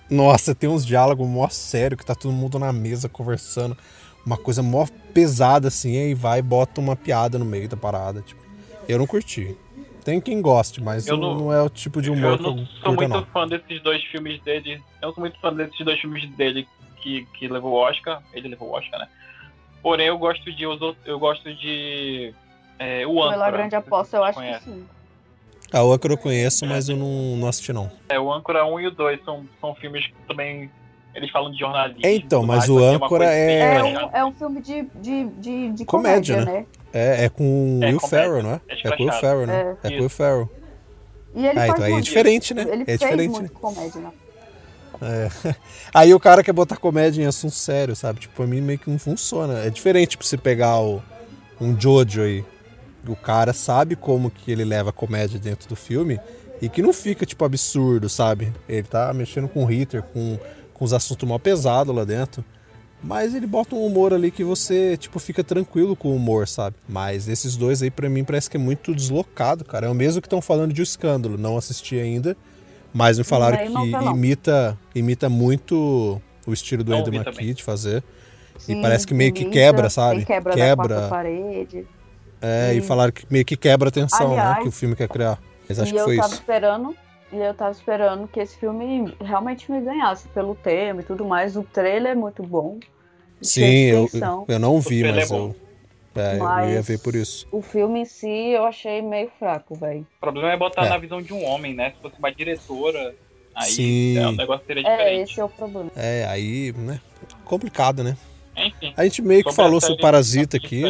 Nossa, 0.08 0.54
tem 0.54 0.70
uns 0.70 0.86
diálogos 0.86 1.26
mó 1.28 1.48
sério 1.48 1.96
que 1.96 2.06
tá 2.06 2.14
todo 2.14 2.32
mundo 2.32 2.58
na 2.58 2.72
mesa 2.72 3.08
conversando. 3.08 3.76
Uma 4.24 4.36
coisa 4.36 4.62
mó 4.62 4.86
pesada 5.12 5.68
assim, 5.68 5.96
aí 5.96 6.14
vai 6.14 6.38
e 6.38 6.42
bota 6.42 6.80
uma 6.80 6.94
piada 6.94 7.38
no 7.38 7.44
meio 7.44 7.68
da 7.68 7.76
parada. 7.76 8.22
Tipo, 8.22 8.40
eu 8.88 8.98
não 8.98 9.06
curti. 9.06 9.56
Tem 10.06 10.20
quem 10.20 10.40
goste, 10.40 10.80
mas 10.80 11.04
Eu 11.08 11.16
não, 11.16 11.34
não- 11.34 11.52
é 11.52 11.60
o 11.60 11.68
tipo 11.68 12.00
de 12.00 12.12
humor 12.12 12.34
Eu 12.34 12.36
que 12.38 12.42
não 12.44 12.58
eu 12.58 12.66
sou 12.80 12.94
muito 12.94 13.08
não. 13.08 13.26
fã 13.26 13.48
desses 13.48 13.82
dois 13.82 14.00
filmes 14.04 14.40
dele. 14.42 14.80
Eu 15.02 15.08
não 15.08 15.14
sou 15.14 15.20
muito 15.20 15.36
fã 15.40 15.52
desses 15.52 15.84
dois 15.84 15.98
filmes 16.00 16.30
dele 16.36 16.64
que, 17.02 17.26
que 17.36 17.48
levou 17.48 17.72
o 17.72 17.74
Oscar. 17.74 18.22
Ele 18.32 18.46
levou 18.46 18.68
o 18.68 18.72
Oscar, 18.72 19.00
né? 19.00 19.08
Porém, 19.82 20.06
eu 20.06 20.16
gosto 20.16 20.44
de. 20.52 20.64
os 20.64 20.80
outros- 20.80 21.04
Eu 21.04 21.18
gosto 21.18 21.52
de. 21.52 22.32
É, 22.78 23.04
o 23.04 23.14
Pela 23.14 23.32
Âncora. 23.34 23.50
grande 23.50 23.70
sei 23.70 23.80
se 23.80 23.86
aposta, 23.88 24.16
eu 24.16 24.22
acho 24.24 24.38
que 24.38 24.60
sim. 24.64 24.84
A 25.72 25.82
outra 25.82 26.12
eu 26.12 26.16
conheço, 26.18 26.64
mas 26.66 26.88
eu 26.88 26.96
não, 26.96 27.36
não 27.38 27.48
assisti, 27.48 27.72
não. 27.72 27.90
É, 28.08 28.16
o 28.20 28.32
Âncora 28.32 28.64
1 28.64 28.78
e 28.78 28.86
o 28.86 28.90
2 28.92 29.24
são, 29.24 29.44
são 29.60 29.74
filmes 29.74 30.06
que 30.06 30.14
também. 30.28 30.70
Eles 31.16 31.30
falam 31.32 31.50
de 31.50 31.58
jornalismo. 31.58 32.02
É, 32.04 32.14
então, 32.14 32.44
mas 32.46 32.68
mais, 32.68 32.70
o 32.70 32.76
que 32.78 32.84
é 32.84 32.94
Âncora 32.94 33.24
é- 33.24 33.74
É 33.78 33.82
um, 33.82 33.98
é 34.18 34.24
um 34.24 34.32
filme 34.32 34.60
de, 34.60 34.82
de, 34.94 35.24
de, 35.40 35.72
de 35.72 35.84
Comédia, 35.84 36.36
comédia, 36.36 36.52
né? 36.52 36.60
né? 36.60 36.66
É, 36.96 37.24
é 37.24 37.28
com 37.28 37.78
o 37.78 37.84
É 37.84 37.88
Will 37.88 38.00
Ferrell, 38.00 38.42
não 38.42 38.52
é? 38.52 38.60
é 38.68 38.88
É 38.88 38.96
com 38.96 39.02
o 39.02 39.06
Will. 39.06 39.12
Ferrell, 39.12 39.46
né? 39.46 39.76
É. 39.82 39.86
É, 39.86 39.90
com. 39.90 40.00
Will 40.00 40.08
Ferrell. 40.08 40.50
E 41.34 41.46
ele 41.46 41.58
Ah, 41.58 41.68
então 41.68 41.84
aí 41.84 41.92
é 41.92 42.00
diferente, 42.00 42.54
né? 42.54 42.62
Ele 42.62 42.82
É 42.82 42.84
fez 42.86 42.98
diferente, 43.00 43.32
né? 43.32 43.38
muito 43.40 43.52
comédia, 43.52 44.00
né? 44.00 44.10
Aí 45.92 46.14
o 46.14 46.18
cara 46.18 46.42
quer 46.42 46.52
botar 46.54 46.76
comédia 46.78 47.22
em 47.22 47.26
assunto 47.26 47.54
sério, 47.54 47.94
sabe? 47.94 48.20
Tipo, 48.20 48.34
pra 48.34 48.46
mim 48.46 48.62
meio 48.62 48.78
que 48.78 48.88
não 48.88 48.98
funciona. 48.98 49.58
É 49.58 49.68
diferente 49.68 50.10
tipo, 50.10 50.24
você 50.24 50.38
pegar 50.38 50.80
o, 50.80 51.02
um 51.60 51.78
Jojo 51.78 52.22
aí. 52.22 52.42
O 53.06 53.14
cara 53.14 53.52
sabe 53.52 53.94
como 53.94 54.30
que 54.30 54.50
ele 54.50 54.64
leva 54.64 54.88
a 54.88 54.92
comédia 54.94 55.38
dentro 55.38 55.68
do 55.68 55.76
filme 55.76 56.18
e 56.62 56.68
que 56.70 56.80
não 56.80 56.94
fica, 56.94 57.26
tipo, 57.26 57.44
absurdo, 57.44 58.08
sabe? 58.08 58.52
Ele 58.66 58.84
tá 58.84 59.12
mexendo 59.12 59.48
com 59.48 59.62
o 59.64 59.66
Hitler, 59.66 60.02
com, 60.02 60.38
com 60.72 60.84
os 60.84 60.94
assuntos 60.94 61.28
mal 61.28 61.38
pesados 61.38 61.94
lá 61.94 62.04
dentro. 62.04 62.42
Mas 63.02 63.34
ele 63.34 63.46
bota 63.46 63.74
um 63.74 63.84
humor 63.86 64.12
ali 64.12 64.30
que 64.30 64.42
você, 64.42 64.96
tipo, 64.96 65.18
fica 65.18 65.44
tranquilo 65.44 65.94
com 65.94 66.08
o 66.08 66.16
humor, 66.16 66.48
sabe? 66.48 66.76
Mas 66.88 67.28
esses 67.28 67.56
dois 67.56 67.82
aí, 67.82 67.90
pra 67.90 68.08
mim, 68.08 68.24
parece 68.24 68.50
que 68.50 68.56
é 68.56 68.60
muito 68.60 68.94
deslocado, 68.94 69.64
cara. 69.64 69.86
É 69.86 69.88
o 69.88 69.94
mesmo 69.94 70.20
que 70.20 70.26
estão 70.26 70.40
falando 70.40 70.72
de 70.72 70.80
O 70.80 70.82
Escândalo. 70.82 71.38
Não 71.38 71.56
assisti 71.56 71.98
ainda, 71.98 72.36
mas 72.92 73.18
me 73.18 73.24
falaram 73.24 73.58
Não, 73.70 73.84
que 73.84 73.90
não 73.90 74.04
tá, 74.04 74.10
imita, 74.10 74.78
imita 74.94 75.28
muito 75.28 76.20
o 76.46 76.52
estilo 76.52 76.82
do 76.82 76.92
vi 77.10 77.18
McKee 77.18 77.54
de 77.54 77.62
fazer. 77.62 78.02
Sim, 78.58 78.80
parece 78.80 79.06
que 79.06 79.14
meio 79.14 79.32
que 79.32 79.42
imita, 79.42 79.58
quebra, 79.58 79.90
sabe? 79.90 80.24
Quebra, 80.24 80.54
Quebra. 80.54 81.08
parede. 81.08 81.86
É, 82.40 82.74
e 82.74 82.80
Sim. 82.80 82.86
falaram 82.86 83.12
que 83.12 83.24
meio 83.30 83.44
que 83.44 83.56
quebra 83.56 83.88
a 83.88 83.92
tensão, 83.92 84.30
né? 84.34 84.40
Aliás, 84.40 84.62
Que 84.62 84.68
o 84.68 84.72
filme 84.72 84.96
quer 84.96 85.08
criar. 85.08 85.38
Mas 85.68 85.78
acho 85.78 85.90
e 85.90 85.94
que 85.94 86.00
eu 86.00 86.04
foi 86.04 86.16
tava 86.16 86.28
isso. 86.28 86.36
esperando. 86.36 86.96
E 87.32 87.36
eu 87.36 87.52
tava 87.54 87.72
esperando 87.72 88.28
que 88.28 88.38
esse 88.38 88.56
filme 88.56 89.14
realmente 89.20 89.70
me 89.70 89.80
ganhasse 89.80 90.28
pelo 90.28 90.54
tema 90.54 91.00
e 91.00 91.04
tudo 91.04 91.24
mais. 91.24 91.56
O 91.56 91.62
trailer 91.62 92.12
é 92.12 92.14
muito 92.14 92.42
bom. 92.42 92.78
Sim, 93.42 93.64
eu, 93.64 94.08
eu 94.48 94.58
não 94.58 94.80
vi, 94.80 95.02
mas 95.02 95.30
é 95.30 95.34
eu, 95.34 95.54
é, 96.14 96.34
eu 96.36 96.38
Mas 96.38 96.72
ia 96.72 96.82
ver 96.82 96.98
por 97.00 97.14
isso. 97.14 97.46
O 97.52 97.60
filme 97.60 98.00
em 98.00 98.04
si 98.04 98.50
eu 98.50 98.64
achei 98.64 99.02
meio 99.02 99.30
fraco, 99.38 99.74
velho. 99.74 100.06
O 100.16 100.20
problema 100.20 100.52
é 100.52 100.56
botar 100.56 100.86
É. 100.86 100.88
na 100.88 100.96
visão 100.98 101.20
de 101.20 101.32
um 101.34 101.44
homem, 101.44 101.74
né? 101.74 101.90
Se 101.90 102.00
fosse 102.02 102.18
uma 102.18 102.32
diretora, 102.32 103.14
aí 103.54 103.70
Sim. 103.70 104.18
é, 104.18 104.26
o 104.28 104.32
negócio 104.32 104.64
seria 104.66 104.86
É, 104.88 104.96
diferente. 104.96 105.30
esse 105.32 105.40
é 105.40 105.44
o 105.44 105.48
problema. 105.48 105.90
É, 105.94 106.24
aí, 106.26 106.72
né? 106.72 107.00
Complicado, 107.44 108.02
né? 108.02 108.16
Enfim. 108.56 108.94
A 108.96 109.04
gente 109.04 109.20
meio 109.20 109.44
que 109.44 109.52
falou 109.52 109.80
sobre 109.80 110.00
Parasita 110.00 110.56
aqui. 110.56 110.84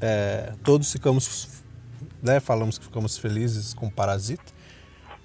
É, 0.00 0.52
todos 0.62 0.92
ficamos, 0.92 1.62
né? 2.22 2.40
Falamos 2.40 2.76
que 2.76 2.84
ficamos 2.84 3.16
felizes 3.16 3.72
com 3.72 3.88
Parasita. 3.88 4.55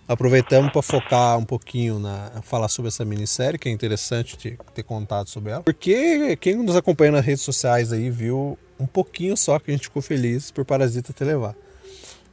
Aproveitamos 0.08 0.72
para 0.72 0.82
focar 0.82 1.38
um 1.38 1.46
pouquinho 1.46 2.00
na 2.00 2.42
falar 2.44 2.68
sobre 2.68 2.90
essa 2.90 3.06
minissérie, 3.06 3.58
que 3.58 3.70
é 3.70 3.72
interessante 3.72 4.38
ter, 4.38 4.58
ter 4.74 4.84
contato 4.84 5.30
sobre 5.30 5.52
ela. 5.52 5.64
Porque 5.64 6.36
quem 6.38 6.56
nos 6.56 6.76
acompanha 6.76 7.14
nas 7.14 7.26
redes 7.26 7.42
sociais 7.42 7.94
aí 7.94 8.10
viu 8.10 8.58
um 8.80 8.86
pouquinho 8.86 9.38
só 9.38 9.58
que 9.60 9.72
a 9.72 9.74
gente 9.74 9.84
ficou 9.84 10.02
feliz 10.02 10.52
por 10.52 10.66
Parasita 10.66 11.14
ter 11.14 11.26
levado. 11.26 11.56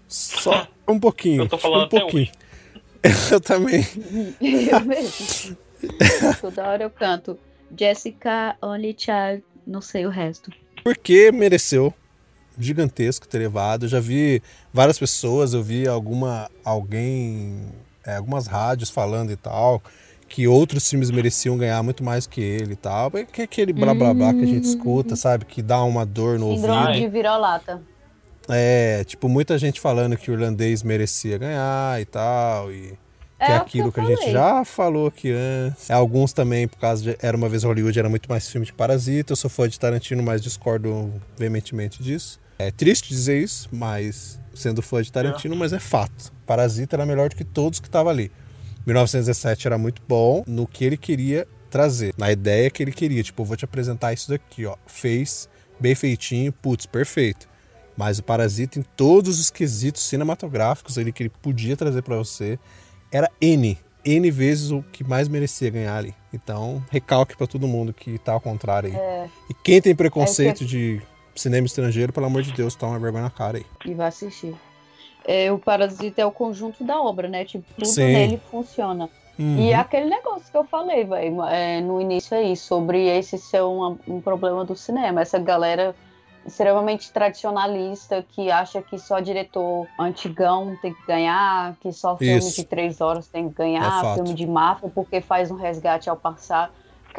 Só 0.08 0.66
um 0.88 0.98
pouquinho. 0.98 1.42
Eu 1.42 1.48
tô 1.48 1.58
falando 1.58 1.82
um 1.82 1.84
até 1.84 2.00
pouquinho. 2.00 2.28
Eu 3.30 3.40
também. 3.40 3.86
Eu 4.40 4.80
mesmo. 4.80 5.56
Toda 6.40 6.66
hora 6.66 6.82
eu 6.82 6.90
canto. 6.90 7.38
Jessica, 7.78 8.56
Only 8.60 8.96
Child, 8.98 9.44
não 9.66 9.80
sei 9.80 10.04
o 10.04 10.10
resto. 10.10 10.50
Porque 10.82 11.30
mereceu 11.30 11.94
gigantesco 12.58 13.26
ter 13.28 13.38
levado. 13.38 13.84
Eu 13.84 13.88
já 13.88 14.00
vi 14.00 14.42
várias 14.72 14.98
pessoas, 14.98 15.54
eu 15.54 15.62
vi 15.62 15.86
alguma 15.86 16.50
alguém, 16.64 17.66
é, 18.04 18.16
algumas 18.16 18.46
rádios 18.46 18.90
falando 18.90 19.30
e 19.30 19.36
tal, 19.36 19.82
que 20.28 20.46
outros 20.46 20.88
filmes 20.88 21.10
mereciam 21.10 21.56
ganhar 21.56 21.82
muito 21.82 22.04
mais 22.04 22.26
que 22.26 22.40
ele 22.40 22.72
e 22.72 22.76
tal. 22.76 23.10
É 23.14 23.24
que 23.24 23.40
é 23.40 23.44
aquele 23.44 23.72
blá 23.72 23.94
blá 23.94 24.12
blá 24.12 24.34
que 24.34 24.42
a 24.42 24.46
gente 24.46 24.64
escuta, 24.64 25.16
sabe? 25.16 25.44
Que 25.44 25.62
dá 25.62 25.82
uma 25.82 26.04
dor 26.04 26.38
no 26.38 26.54
Síndrome 26.54 26.86
ouvido. 26.88 27.00
de 27.00 27.08
virolata. 27.08 27.82
É, 28.50 29.04
tipo, 29.04 29.28
muita 29.28 29.58
gente 29.58 29.80
falando 29.80 30.16
que 30.16 30.30
o 30.30 30.34
irlandês 30.34 30.82
merecia 30.82 31.36
ganhar 31.36 32.00
e 32.00 32.04
tal. 32.06 32.72
E 32.72 32.98
que 33.38 33.44
é, 33.44 33.44
É 33.44 33.46
que 33.46 33.52
aquilo 33.52 33.88
eu 33.88 33.92
que, 33.92 34.00
a 34.00 34.04
gente 34.04 34.32
já 34.32 34.64
falou 34.64 35.06
aqui 35.06 35.30
antes. 35.32 35.88
É, 35.88 35.92
Alguns 35.92 36.32
também, 36.32 36.66
por 36.66 36.78
causa 36.78 37.02
de 37.02 37.16
Era 37.22 37.36
Uma 37.36 37.48
Vez 37.48 37.62
Hollywood, 37.62 37.98
era 37.98 38.08
muito 38.08 38.28
mais 38.28 38.48
filme 38.50 38.66
de 38.66 38.72
Parasita. 38.72 39.32
Eu 39.32 39.36
sou 39.36 39.48
fã 39.48 39.68
de 39.68 39.78
Tarantino, 39.78 40.22
mas 40.22 40.42
discordo 40.42 41.12
veementemente 41.36 42.02
disso. 42.02 42.40
É 42.58 42.70
triste 42.70 43.08
dizer 43.08 43.40
isso, 43.42 43.68
mas 43.72 44.40
sendo 44.54 44.82
fã 44.82 45.00
de 45.00 45.12
Tarantino, 45.12 45.54
mas 45.54 45.72
é 45.72 45.78
fato. 45.78 46.32
Parasita 46.44 46.96
era 46.96 47.06
melhor 47.06 47.28
do 47.28 47.36
que 47.36 47.44
todos 47.44 47.78
que 47.78 47.86
estavam 47.86 48.10
ali. 48.10 48.32
1917 48.86 49.66
era 49.66 49.78
muito 49.78 50.02
bom 50.08 50.42
no 50.46 50.66
que 50.66 50.84
ele 50.84 50.96
queria 50.96 51.46
trazer, 51.70 52.14
na 52.16 52.32
ideia 52.32 52.70
que 52.70 52.82
ele 52.82 52.90
queria. 52.92 53.22
Tipo, 53.22 53.42
eu 53.42 53.46
vou 53.46 53.56
te 53.56 53.64
apresentar 53.64 54.12
isso 54.12 54.28
daqui, 54.30 54.66
ó. 54.66 54.76
Fez 54.86 55.48
bem 55.78 55.94
feitinho, 55.94 56.52
putz, 56.52 56.86
perfeito. 56.86 57.48
Mas 57.96 58.18
o 58.18 58.22
Parasita, 58.22 58.78
em 58.78 58.82
todos 58.82 59.38
os 59.38 59.50
quesitos 59.50 60.02
cinematográficos 60.02 60.98
ali 60.98 61.12
que 61.12 61.22
ele 61.24 61.30
podia 61.30 61.76
trazer 61.76 62.02
para 62.02 62.16
você, 62.16 62.58
era 63.12 63.30
N. 63.40 63.78
N 64.04 64.30
vezes 64.30 64.70
o 64.70 64.82
que 64.82 65.04
mais 65.04 65.28
merecia 65.28 65.70
ganhar 65.70 65.96
ali. 65.96 66.14
Então, 66.32 66.82
recalque 66.90 67.36
para 67.36 67.46
todo 67.46 67.68
mundo 67.68 67.92
que 67.92 68.18
tá 68.18 68.32
ao 68.32 68.40
contrário 68.40 68.90
aí. 68.90 68.96
É, 68.96 69.28
E 69.50 69.54
quem 69.54 69.80
tem 69.80 69.94
preconceito 69.94 70.62
É 70.64 70.66
de 70.66 71.02
cinema 71.38 71.66
estrangeiro, 71.66 72.12
pelo 72.12 72.26
amor 72.26 72.42
de 72.42 72.52
Deus, 72.52 72.74
toma 72.74 72.92
uma 72.92 72.98
vergonha 72.98 73.24
na 73.24 73.30
cara 73.30 73.58
aí. 73.58 73.66
e 73.86 73.94
vai 73.94 74.08
assistir. 74.08 74.54
É, 75.24 75.52
o 75.52 75.58
Parasita 75.58 76.22
é 76.22 76.26
o 76.26 76.30
conjunto 76.32 76.82
da 76.84 77.00
obra, 77.00 77.28
né? 77.28 77.44
Tipo, 77.44 77.64
tudo 77.74 77.86
Sim. 77.86 78.12
nele 78.12 78.40
funciona. 78.50 79.10
Uhum. 79.38 79.58
E 79.60 79.70
é 79.70 79.74
aquele 79.76 80.06
negócio 80.06 80.50
que 80.50 80.56
eu 80.56 80.64
falei, 80.64 81.04
velho, 81.04 81.44
é, 81.44 81.80
no 81.80 82.00
início 82.00 82.36
aí, 82.36 82.56
sobre 82.56 83.06
esse 83.06 83.36
ser 83.38 83.62
uma- 83.62 83.96
um 84.08 84.20
problema 84.20 84.64
do 84.64 84.74
cinema. 84.74 85.20
Essa 85.20 85.38
galera 85.38 85.94
extremamente 86.46 87.12
tradicionalista 87.12 88.24
que 88.30 88.50
acha 88.50 88.80
que 88.80 88.98
só 88.98 89.20
diretor 89.20 89.86
antigão 89.98 90.76
tem 90.80 90.94
que 90.94 91.06
ganhar, 91.06 91.76
que 91.80 91.92
só 91.92 92.16
filme 92.16 92.38
Isso. 92.38 92.56
de 92.56 92.64
três 92.64 93.00
horas 93.00 93.28
tem 93.28 93.48
que 93.50 93.54
É 93.60 93.64
ganhar, 93.64 94.00
fato. 94.00 94.14
filme 94.16 94.34
de 94.34 94.46
máfia 94.46 94.90
porque 94.94 95.20
faz 95.20 95.50
um 95.50 95.56
resgate 95.56 96.08
ao 96.08 96.16
passado. 96.16 96.72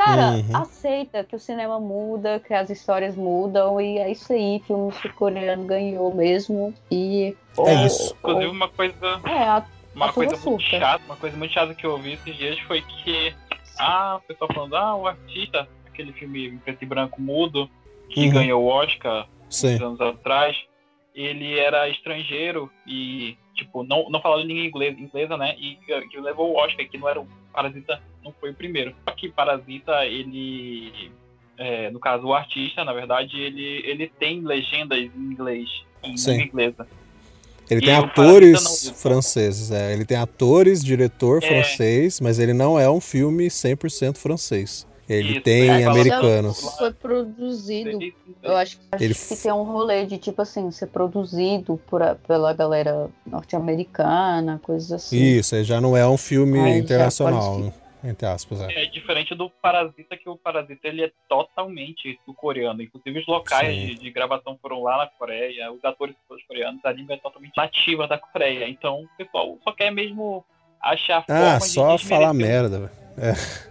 Cara, 0.04 0.32
Uhum. 0.32 0.56
aceita 0.56 1.24
que 1.24 1.36
o 1.36 1.40
cinema 1.40 1.80
muda, 1.80 2.40
que 2.40 2.54
as 2.54 2.70
histórias 2.70 3.16
mudam 3.16 3.80
e 3.82 3.98
é 3.98 4.10
isso 4.12 4.32
aí, 4.32 4.62
filme 4.66 4.92
sul-coreano 4.94 5.66
ganhou 5.66 6.14
mesmo 6.14 6.74
e... 6.90 7.36
É 7.66 7.86
isso. 7.86 8.16
Inclusive, 8.20 8.48
uma 8.48 8.70
coisa, 8.70 9.22
É, 9.26 9.44
a 9.44 9.66
uma 9.96 10.06
A 10.08 10.14
coisa 10.14 10.32
muito 10.38 10.62
surta. 10.62 10.80
chata, 10.80 11.04
uma 11.06 11.16
coisa 11.18 11.36
muito 11.36 11.52
chata 11.54 11.74
que 11.74 11.86
eu 11.86 11.92
ouvi 11.92 12.14
esses 12.14 12.36
dias 12.38 12.58
foi 12.62 12.82
que 12.82 13.34
ah, 13.78 14.20
o 14.24 14.28
pessoal 14.28 14.50
falando, 14.54 14.76
ah, 14.78 14.96
o 14.96 15.08
artista, 15.08 15.68
aquele 15.88 16.14
filme 16.14 16.48
em 16.48 16.58
preto 16.60 16.84
e 16.84 16.86
branco 16.86 17.22
mudo, 17.22 17.70
que 18.10 18.28
Uhum. 18.28 18.34
ganhou 18.34 18.64
o 18.64 18.68
Oscar 18.68 19.28
Sim. 19.50 19.76
uns 19.76 19.82
anos 19.82 20.02
atrás, 20.02 20.56
ele 21.14 21.58
era 21.60 21.90
estrangeiro 21.90 22.72
e, 22.88 23.38
tipo, 23.60 23.84
não, 23.84 24.10
não 24.10 24.22
falava 24.22 24.42
língua 24.42 24.66
inglesa, 24.66 25.00
inglesa, 25.00 25.38
né? 25.38 25.56
E 25.60 25.76
que 26.10 26.20
levou 26.20 26.52
o 26.54 26.58
Oscar, 26.58 26.88
que 26.90 26.98
não 26.98 27.08
era 27.08 27.20
o 27.22 27.28
Parasita, 27.54 28.02
não 28.24 28.34
foi 28.40 28.50
o 28.52 28.54
primeiro. 28.54 28.94
Só 29.08 29.14
que 29.16 29.30
Parasita, 29.30 30.06
ele. 30.06 31.12
é, 31.58 31.90
no 31.92 32.00
caso, 32.00 32.26
o 32.28 32.34
artista, 32.34 32.84
na 32.86 32.94
verdade, 32.94 33.40
ele, 33.40 33.82
ele 33.86 34.08
tem 34.20 34.42
legendas 34.42 34.98
em 35.00 35.10
inglês, 35.16 35.70
em 36.04 36.16
Sim. 36.18 36.42
inglesa. 36.42 36.88
Ele 37.70 37.82
E 37.82 37.86
tem 37.86 37.94
atores 37.94 38.86
não- 38.86 38.94
franceses, 38.96 39.70
é. 39.72 39.94
Ele 39.94 40.04
tem 40.04 40.18
atores, 40.18 40.84
diretor 40.84 41.44
É. 41.44 41.48
francês, 41.48 42.20
mas 42.20 42.40
ele 42.40 42.54
não 42.54 42.80
é 42.80 42.90
um 42.90 43.00
filme 43.00 43.48
100% 43.50 44.18
francês. 44.18 44.88
Ele 45.10 45.32
Isso, 45.34 45.42
tem 45.42 45.68
é, 45.70 45.86
americanos. 45.86 46.62
fala- 46.62 46.78
foi 46.78 46.94
produzido 46.94 47.90
Ele- 47.90 48.16
Eu 48.44 48.56
acho, 48.56 48.78
acho 48.92 49.04
Ele 49.04 49.16
que 49.16 49.36
tem 49.36 49.52
um 49.52 49.64
rolê 49.64 50.06
de, 50.06 50.18
tipo 50.20 50.40
assim, 50.42 50.70
ser 50.70 50.86
produzido 50.88 51.78
por, 51.88 52.02
pela 52.28 52.54
galera 52.54 53.10
norte-americana, 53.26 54.60
coisas 54.64 54.92
assim. 54.92 55.18
Isso, 55.18 55.62
já 55.64 55.82
não 55.82 55.96
é 55.98 56.08
um 56.08 56.18
filme 56.18 56.60
Aí 56.60 56.78
internacional, 56.80 57.54
pode 57.56 57.64
né? 57.64 57.74
entre 58.04 58.26
aspas. 58.28 58.62
É. 58.62 58.84
É 58.84 58.86
diferente 58.86 59.36
do 59.36 59.50
Parasita, 59.50 60.16
que 60.16 60.30
o 60.30 60.38
Parasita 60.38 60.88
ele 60.88 61.04
é 61.04 61.12
totalmente 61.28 62.18
sul-coreano. 62.24 62.82
Inclusive 62.82 63.20
os 63.20 63.28
locais 63.28 63.76
de, 63.76 63.96
de 63.96 64.12
gravação 64.12 64.58
foram 64.62 64.84
lá 64.84 64.98
na 64.98 65.08
Coreia, 65.08 65.72
os 65.72 65.84
atores 65.84 66.16
são 66.16 66.24
todos 66.30 66.44
coreanos, 66.46 66.80
a 66.86 66.92
língua 66.92 67.16
é 67.16 67.18
totalmente 67.18 67.54
nativa 67.58 68.08
da 68.08 68.18
Coreia. 68.18 68.70
Então 68.70 69.02
o 69.04 69.08
pessoal 69.18 69.58
só 69.64 69.72
quer 69.74 69.92
mesmo 69.92 70.46
achar 70.82 71.26
forma 71.26 71.56
Ah, 71.56 71.60
só 71.60 71.98
falar 71.98 72.34
merda, 72.34 72.80
velho. 72.80 73.69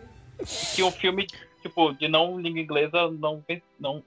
Que 0.74 0.82
um 0.82 0.90
filme 0.90 1.26
tipo 1.62 1.92
de 1.94 2.08
não 2.08 2.40
língua 2.40 2.60
inglesa 2.60 3.10
não, 3.10 3.44
não 3.78 4.02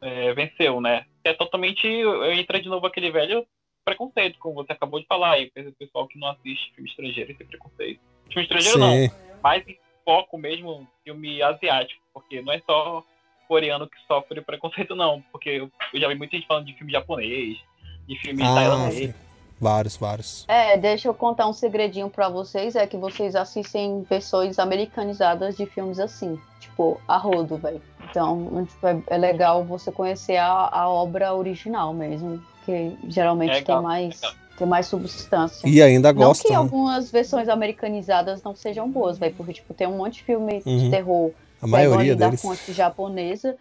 é, 0.00 0.32
venceu, 0.34 0.80
né? 0.80 1.06
É 1.24 1.32
totalmente 1.32 1.86
entra 2.34 2.60
de 2.60 2.68
novo 2.68 2.86
aquele 2.86 3.10
velho 3.10 3.46
preconceito, 3.84 4.38
como 4.38 4.56
você 4.56 4.72
acabou 4.72 5.00
de 5.00 5.06
falar 5.06 5.32
aí, 5.32 5.50
o 5.56 5.72
pessoal 5.72 6.06
que 6.06 6.18
não 6.18 6.28
assiste 6.28 6.72
filme 6.74 6.88
estrangeiro 6.88 7.34
tem 7.34 7.46
preconceito. 7.46 8.00
Filme 8.28 8.42
estrangeiro 8.42 8.78
não, 8.78 8.92
Sim. 8.92 9.10
mais 9.42 9.66
em 9.66 9.78
foco 10.04 10.38
mesmo 10.38 10.86
filme 11.02 11.42
asiático, 11.42 12.00
porque 12.12 12.40
não 12.42 12.52
é 12.52 12.60
só 12.60 13.04
coreano 13.48 13.88
que 13.88 13.96
sofre 14.06 14.40
preconceito, 14.42 14.94
não. 14.94 15.22
Porque 15.32 15.50
eu, 15.50 15.70
eu 15.92 16.00
já 16.00 16.08
vi 16.08 16.14
muita 16.14 16.36
gente 16.36 16.46
falando 16.46 16.66
de 16.66 16.74
filme 16.74 16.92
japonês, 16.92 17.58
de 18.06 18.18
filme 18.20 18.42
Ah, 18.42 18.54
tailandês. 18.54 19.10
sim. 19.10 19.29
Vários, 19.60 19.96
vários. 19.96 20.44
É, 20.48 20.76
deixa 20.76 21.08
eu 21.08 21.14
contar 21.14 21.46
um 21.46 21.52
segredinho 21.52 22.08
pra 22.08 22.28
vocês, 22.28 22.74
é 22.74 22.86
que 22.86 22.96
vocês 22.96 23.36
assistem 23.36 24.04
versões 24.08 24.58
americanizadas 24.58 25.56
de 25.56 25.66
filmes 25.66 25.98
assim, 26.00 26.38
tipo, 26.58 27.00
a 27.06 27.16
rodo, 27.16 27.56
velho. 27.58 27.82
Então, 28.10 28.66
tipo, 28.66 28.86
é, 28.86 29.02
é 29.08 29.18
legal 29.18 29.64
você 29.64 29.92
conhecer 29.92 30.36
a, 30.36 30.68
a 30.72 30.88
obra 30.88 31.34
original 31.34 31.92
mesmo, 31.92 32.42
que 32.64 32.96
geralmente 33.08 33.50
É 33.50 33.54
tem 33.54 33.60
legal, 33.62 33.82
mais, 33.82 34.14
legal. 34.20 34.36
tem 34.58 34.66
mais 34.66 34.86
substância. 34.86 35.68
E 35.68 35.80
ainda 35.82 36.12
Não 36.12 36.32
que 36.32 36.50
né? 36.50 36.56
algumas 36.56 37.10
versões 37.10 37.48
americanizadas 37.48 38.42
não 38.42 38.54
sejam 38.56 38.90
boas, 38.90 39.18
velho, 39.18 39.34
porque 39.36 39.52
tipo, 39.52 39.74
tem 39.74 39.86
um 39.86 39.98
monte 39.98 40.14
de 40.14 40.24
filme 40.24 40.62
Uhum. 40.66 40.78
de 40.78 40.90
terror 40.90 41.30
A 41.62 41.66
maioria 41.66 42.12
ali 42.12 42.14
da 42.16 42.26
deles. 42.26 42.42
fonte 42.42 42.72
japonesa, 42.72 43.56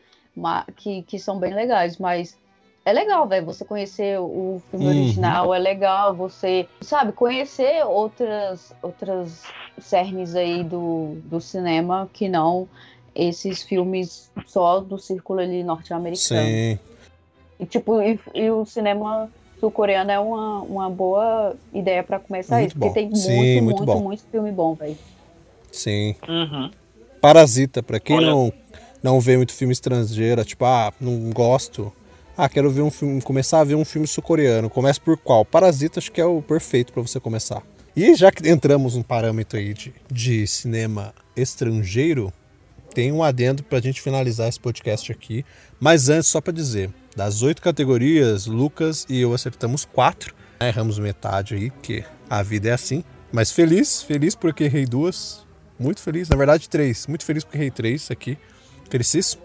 que, 0.78 1.02
que 1.04 1.20
são 1.20 1.38
bem 1.38 1.54
legais, 1.54 1.98
mas 1.98 2.38
é 2.90 2.94
legal, 2.94 3.28
velho, 3.28 3.46
você 3.46 3.64
conhecer 3.64 4.20
o 4.20 4.62
filme 4.70 4.86
Uhum. 4.86 4.92
original, 4.92 5.54
é 5.54 5.60
legal 5.60 6.14
você, 6.16 6.68
sabe, 6.82 7.12
conhecer 7.12 7.86
outras 7.86 8.74
outras 8.82 9.44
cernes 9.80 10.36
aí 10.36 10.64
do, 10.64 11.18
do 11.26 11.40
cinema 11.40 12.10
que 12.12 12.28
não 12.28 12.68
esses 13.16 13.64
filmes 13.64 14.32
só 14.48 14.80
do 14.80 14.98
círculo 14.98 15.40
ali 15.40 15.64
norte-americano. 15.64 16.18
Sim. 16.48 16.80
E 17.60 17.66
tipo, 17.66 18.02
e, 18.02 18.20
e 18.34 18.50
o 18.50 18.66
cinema 18.66 19.30
sul-coreano 19.60 20.10
é 20.12 20.20
uma, 20.20 20.62
uma 20.62 20.90
boa 20.90 21.56
ideia 21.74 22.02
pra 22.04 22.18
começar 22.20 22.58
Muito 22.60 22.68
isso, 22.70 22.76
porque 22.80 22.88
bom. 22.88 22.94
tem 22.94 23.06
muito, 23.06 23.20
Sim, 23.22 23.62
muito 23.62 23.78
muito, 23.78 23.86
bom. 23.86 24.00
muito 24.02 24.24
filme 24.32 24.52
bom, 24.52 24.74
velho. 24.76 24.98
Sim. 25.72 26.16
Uhum. 26.28 26.72
Parasita, 27.22 27.84
pra 27.84 28.00
quem 28.00 28.16
Olha- 28.18 28.28
não, 28.28 28.54
não 29.04 29.20
vê 29.20 29.36
muito 29.38 29.54
filme 29.54 29.74
estrangeiro, 29.74 30.44
tipo, 30.46 30.64
ah, 30.66 30.94
não 31.00 31.30
gosto. 31.32 31.92
Ah, 32.42 32.48
quero 32.48 32.72
ver 32.72 32.84
um 32.84 32.90
filme, 32.90 33.22
começar 33.22 33.60
a 33.60 33.66
ver 33.66 33.76
um 33.76 33.84
filme 33.84 34.08
sul-coreano. 34.08 34.70
Começa 34.70 34.98
por 34.98 35.18
qual? 35.18 35.44
Parasita 35.44 36.00
acho 36.00 36.10
que 36.10 36.22
é 36.22 36.26
o 36.26 36.42
perfeito 36.42 36.94
pra 36.94 37.02
você 37.02 37.20
começar. 37.20 37.62
E 37.94 38.16
já 38.16 38.32
que 38.32 38.48
entramos 38.48 38.96
num 38.96 39.04
parâmetro 39.04 39.60
aí 39.60 39.74
de, 39.74 39.94
de 40.10 40.48
cinema 40.48 41.14
estrangeiro, 41.36 42.32
tem 42.96 43.12
um 43.12 43.22
adendo 43.22 43.62
pra 43.62 43.82
gente 43.82 44.02
finalizar 44.02 44.48
esse 44.48 44.58
podcast 44.58 45.12
aqui. 45.12 45.44
Mas 45.82 46.08
antes, 46.08 46.30
só 46.30 46.40
pra 46.40 46.54
dizer, 46.54 46.90
das 47.14 47.42
oito 47.42 47.62
categorias, 47.62 48.46
Lucas 48.46 49.06
e 49.10 49.20
eu 49.20 49.34
acertamos 49.34 49.84
quatro. 49.84 50.34
né? 50.62 50.70
Erramos 50.70 50.98
metade 50.98 51.56
aí, 51.56 51.70
porque 51.72 52.06
a 52.30 52.42
vida 52.42 52.70
é 52.70 52.72
assim. 52.72 53.04
Mas 53.34 53.52
feliz, 53.52 54.02
feliz 54.02 54.34
porque 54.34 54.64
errei 54.64 54.86
duas. 54.86 55.46
Muito 55.78 56.02
feliz, 56.02 56.30
na 56.30 56.38
verdade 56.38 56.70
três. 56.70 57.06
Muito 57.06 57.26
feliz 57.26 57.44
porque 57.44 57.58
errei 57.58 57.70
três 57.70 58.10
aqui. 58.10 58.38
Felicíssimo. 58.90 59.44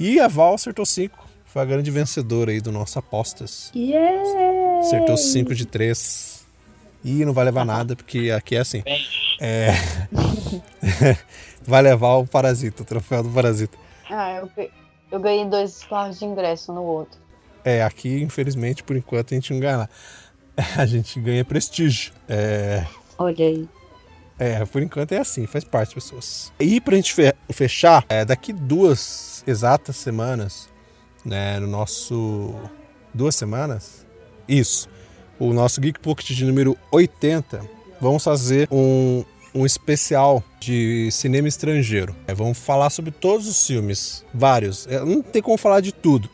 E 0.00 0.18
a 0.18 0.26
Val 0.26 0.54
acertou 0.54 0.84
cinco. 0.84 1.27
Foi 1.48 1.62
a 1.62 1.64
grande 1.64 1.90
vencedora 1.90 2.50
aí 2.50 2.60
do 2.60 2.70
nosso 2.70 2.98
apostas. 2.98 3.70
Yeah! 3.74 4.80
Acertou 4.80 5.16
cinco 5.16 5.54
de 5.54 5.66
três. 5.66 6.44
E 7.04 7.24
não 7.24 7.32
vai 7.32 7.44
levar 7.44 7.64
nada, 7.64 7.94
porque 7.96 8.30
aqui 8.30 8.56
é 8.56 8.58
assim. 8.60 8.82
É... 9.40 9.70
vai 11.62 11.82
levar 11.82 12.16
o 12.16 12.26
Parasita, 12.26 12.82
o 12.82 12.84
troféu 12.86 13.22
do 13.22 13.30
Parasita. 13.30 13.76
Ah, 14.10 14.36
eu, 14.56 14.68
eu 15.12 15.20
ganhei 15.20 15.44
dois 15.46 15.84
carros 15.84 16.18
de 16.18 16.24
ingresso 16.24 16.72
no 16.72 16.82
outro. 16.82 17.18
É, 17.64 17.82
aqui, 17.82 18.22
infelizmente, 18.22 18.82
por 18.82 18.96
enquanto, 18.96 19.32
a 19.32 19.36
gente 19.36 19.52
não 19.52 19.60
ganha 19.60 19.76
nada. 19.78 19.90
A 20.76 20.84
gente 20.86 21.20
ganha 21.20 21.44
prestígio. 21.44 22.12
É, 22.28 22.84
Olha 23.16 23.46
aí. 23.46 23.68
é, 24.38 24.64
por 24.64 24.82
enquanto 24.82 25.12
é 25.12 25.18
assim, 25.18 25.46
faz 25.46 25.62
parte, 25.62 25.94
pessoas. 25.94 26.52
E 26.58 26.80
pra 26.80 26.96
gente 26.96 27.12
fe- 27.14 27.34
fechar, 27.52 28.04
é, 28.08 28.24
daqui 28.24 28.52
duas 28.52 29.44
exatas 29.46 29.94
semanas, 29.96 30.67
né, 31.28 31.60
no 31.60 31.66
nosso... 31.66 32.54
Duas 33.14 33.34
semanas? 33.34 34.06
Isso. 34.48 34.88
O 35.38 35.52
nosso 35.52 35.80
Geek 35.80 36.00
Pocket 36.00 36.26
de 36.30 36.44
número 36.44 36.76
80, 36.90 37.60
vamos 38.00 38.24
fazer 38.24 38.68
um, 38.70 39.24
um 39.54 39.64
especial 39.64 40.42
de 40.60 41.08
cinema 41.10 41.48
estrangeiro. 41.48 42.14
É, 42.26 42.34
vamos 42.34 42.58
falar 42.58 42.90
sobre 42.90 43.10
todos 43.10 43.46
os 43.46 43.66
filmes, 43.66 44.24
vários. 44.32 44.86
É, 44.86 45.00
não 45.04 45.22
tem 45.22 45.40
como 45.40 45.56
falar 45.56 45.80
de 45.80 45.92
tudo. 45.92 46.28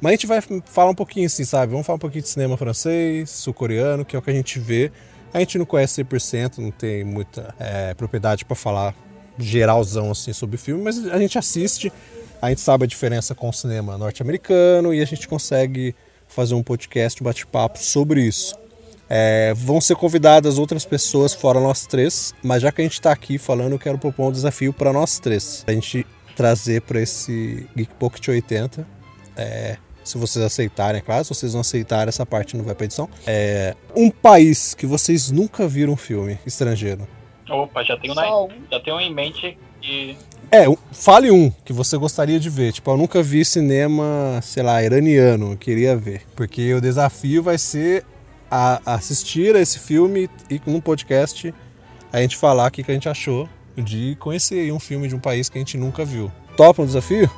Mas 0.00 0.10
a 0.10 0.14
gente 0.14 0.26
vai 0.26 0.40
falar 0.64 0.90
um 0.90 0.94
pouquinho 0.94 1.26
assim, 1.26 1.44
sabe? 1.44 1.72
Vamos 1.72 1.86
falar 1.86 1.96
um 1.96 2.00
pouquinho 2.00 2.22
de 2.22 2.28
cinema 2.28 2.56
francês, 2.56 3.30
sul-coreano, 3.30 4.04
que 4.04 4.14
é 4.14 4.18
o 4.18 4.22
que 4.22 4.30
a 4.30 4.34
gente 4.34 4.58
vê. 4.58 4.92
A 5.32 5.40
gente 5.40 5.58
não 5.58 5.66
conhece 5.66 6.02
100%, 6.02 6.58
não 6.58 6.70
tem 6.70 7.04
muita 7.04 7.54
é, 7.58 7.94
propriedade 7.94 8.44
para 8.44 8.56
falar 8.56 8.94
geralzão 9.38 10.10
assim 10.10 10.32
sobre 10.32 10.56
o 10.56 10.58
filme, 10.58 10.82
mas 10.82 11.06
a 11.06 11.18
gente 11.18 11.38
assiste, 11.38 11.92
a 12.40 12.48
gente 12.48 12.60
sabe 12.60 12.84
a 12.84 12.86
diferença 12.86 13.34
com 13.34 13.48
o 13.48 13.52
cinema 13.52 13.98
norte-americano 13.98 14.92
e 14.94 15.00
a 15.00 15.04
gente 15.04 15.26
consegue 15.26 15.94
fazer 16.26 16.54
um 16.54 16.62
podcast, 16.62 17.22
um 17.22 17.24
bate-papo 17.24 17.78
sobre 17.78 18.22
isso. 18.22 18.54
É, 19.10 19.54
vão 19.54 19.80
ser 19.80 19.96
convidadas 19.96 20.58
outras 20.58 20.84
pessoas 20.84 21.32
fora 21.32 21.58
nós 21.60 21.86
três, 21.86 22.34
mas 22.42 22.60
já 22.62 22.70
que 22.70 22.82
a 22.82 22.84
gente 22.84 22.94
está 22.94 23.10
aqui 23.10 23.38
falando, 23.38 23.72
eu 23.72 23.78
quero 23.78 23.98
propor 23.98 24.28
um 24.28 24.32
desafio 24.32 24.72
para 24.72 24.92
nós 24.92 25.18
três. 25.18 25.64
A 25.66 25.72
gente 25.72 26.06
trazer 26.36 26.82
para 26.82 27.00
esse 27.00 27.66
Geek 27.74 27.92
Pocket 27.94 28.28
80 28.28 28.86
É, 29.36 29.76
se 30.04 30.16
vocês 30.16 30.44
aceitarem, 30.44 31.00
é 31.00 31.02
claro. 31.02 31.24
Se 31.24 31.34
vocês 31.34 31.52
não 31.52 31.60
aceitarem, 31.60 32.08
essa 32.08 32.24
parte 32.24 32.56
não 32.56 32.64
vai 32.64 32.74
pra 32.74 32.84
edição. 32.86 33.08
É, 33.26 33.74
um 33.94 34.10
país 34.10 34.72
que 34.72 34.86
vocês 34.86 35.30
nunca 35.30 35.68
viram 35.68 35.92
um 35.92 35.96
filme 35.96 36.38
estrangeiro. 36.46 37.06
Opa, 37.48 37.82
já 37.82 37.96
tenho, 37.98 38.14
na, 38.14 38.42
um. 38.42 38.48
já 38.70 38.80
tenho 38.80 39.00
em 39.00 39.12
mente 39.12 39.58
que. 39.80 40.16
É, 40.50 40.68
um- 40.68 40.76
fale 40.92 41.30
um 41.30 41.50
que 41.64 41.72
você 41.72 41.96
gostaria 41.98 42.40
de 42.40 42.48
ver. 42.48 42.72
Tipo, 42.72 42.90
eu 42.92 42.96
nunca 42.96 43.22
vi 43.22 43.44
cinema, 43.44 44.40
sei 44.42 44.62
lá, 44.62 44.82
iraniano, 44.82 45.52
eu 45.52 45.56
queria 45.56 45.96
ver. 45.96 46.22
Porque 46.34 46.72
o 46.74 46.80
desafio 46.80 47.42
vai 47.42 47.58
ser 47.58 48.04
a- 48.50 48.80
assistir 48.86 49.54
a 49.54 49.60
esse 49.60 49.78
filme 49.78 50.28
e 50.50 50.60
num 50.66 50.80
podcast 50.80 51.54
a 52.12 52.20
gente 52.20 52.36
falar 52.36 52.68
o 52.68 52.70
que, 52.70 52.82
a 52.90 52.94
gente 52.94 53.08
achou 53.08 53.48
de 53.76 54.16
conhecer 54.18 54.72
um 54.72 54.80
filme 54.80 55.06
de 55.06 55.14
um 55.14 55.20
país 55.20 55.48
que 55.48 55.58
a 55.58 55.60
gente 55.60 55.76
nunca 55.76 56.04
viu. 56.04 56.32
Topa 56.56 56.82
um 56.82 56.86
desafio? 56.86 57.30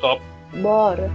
Top. 0.00 0.22
Bora. 0.60 1.10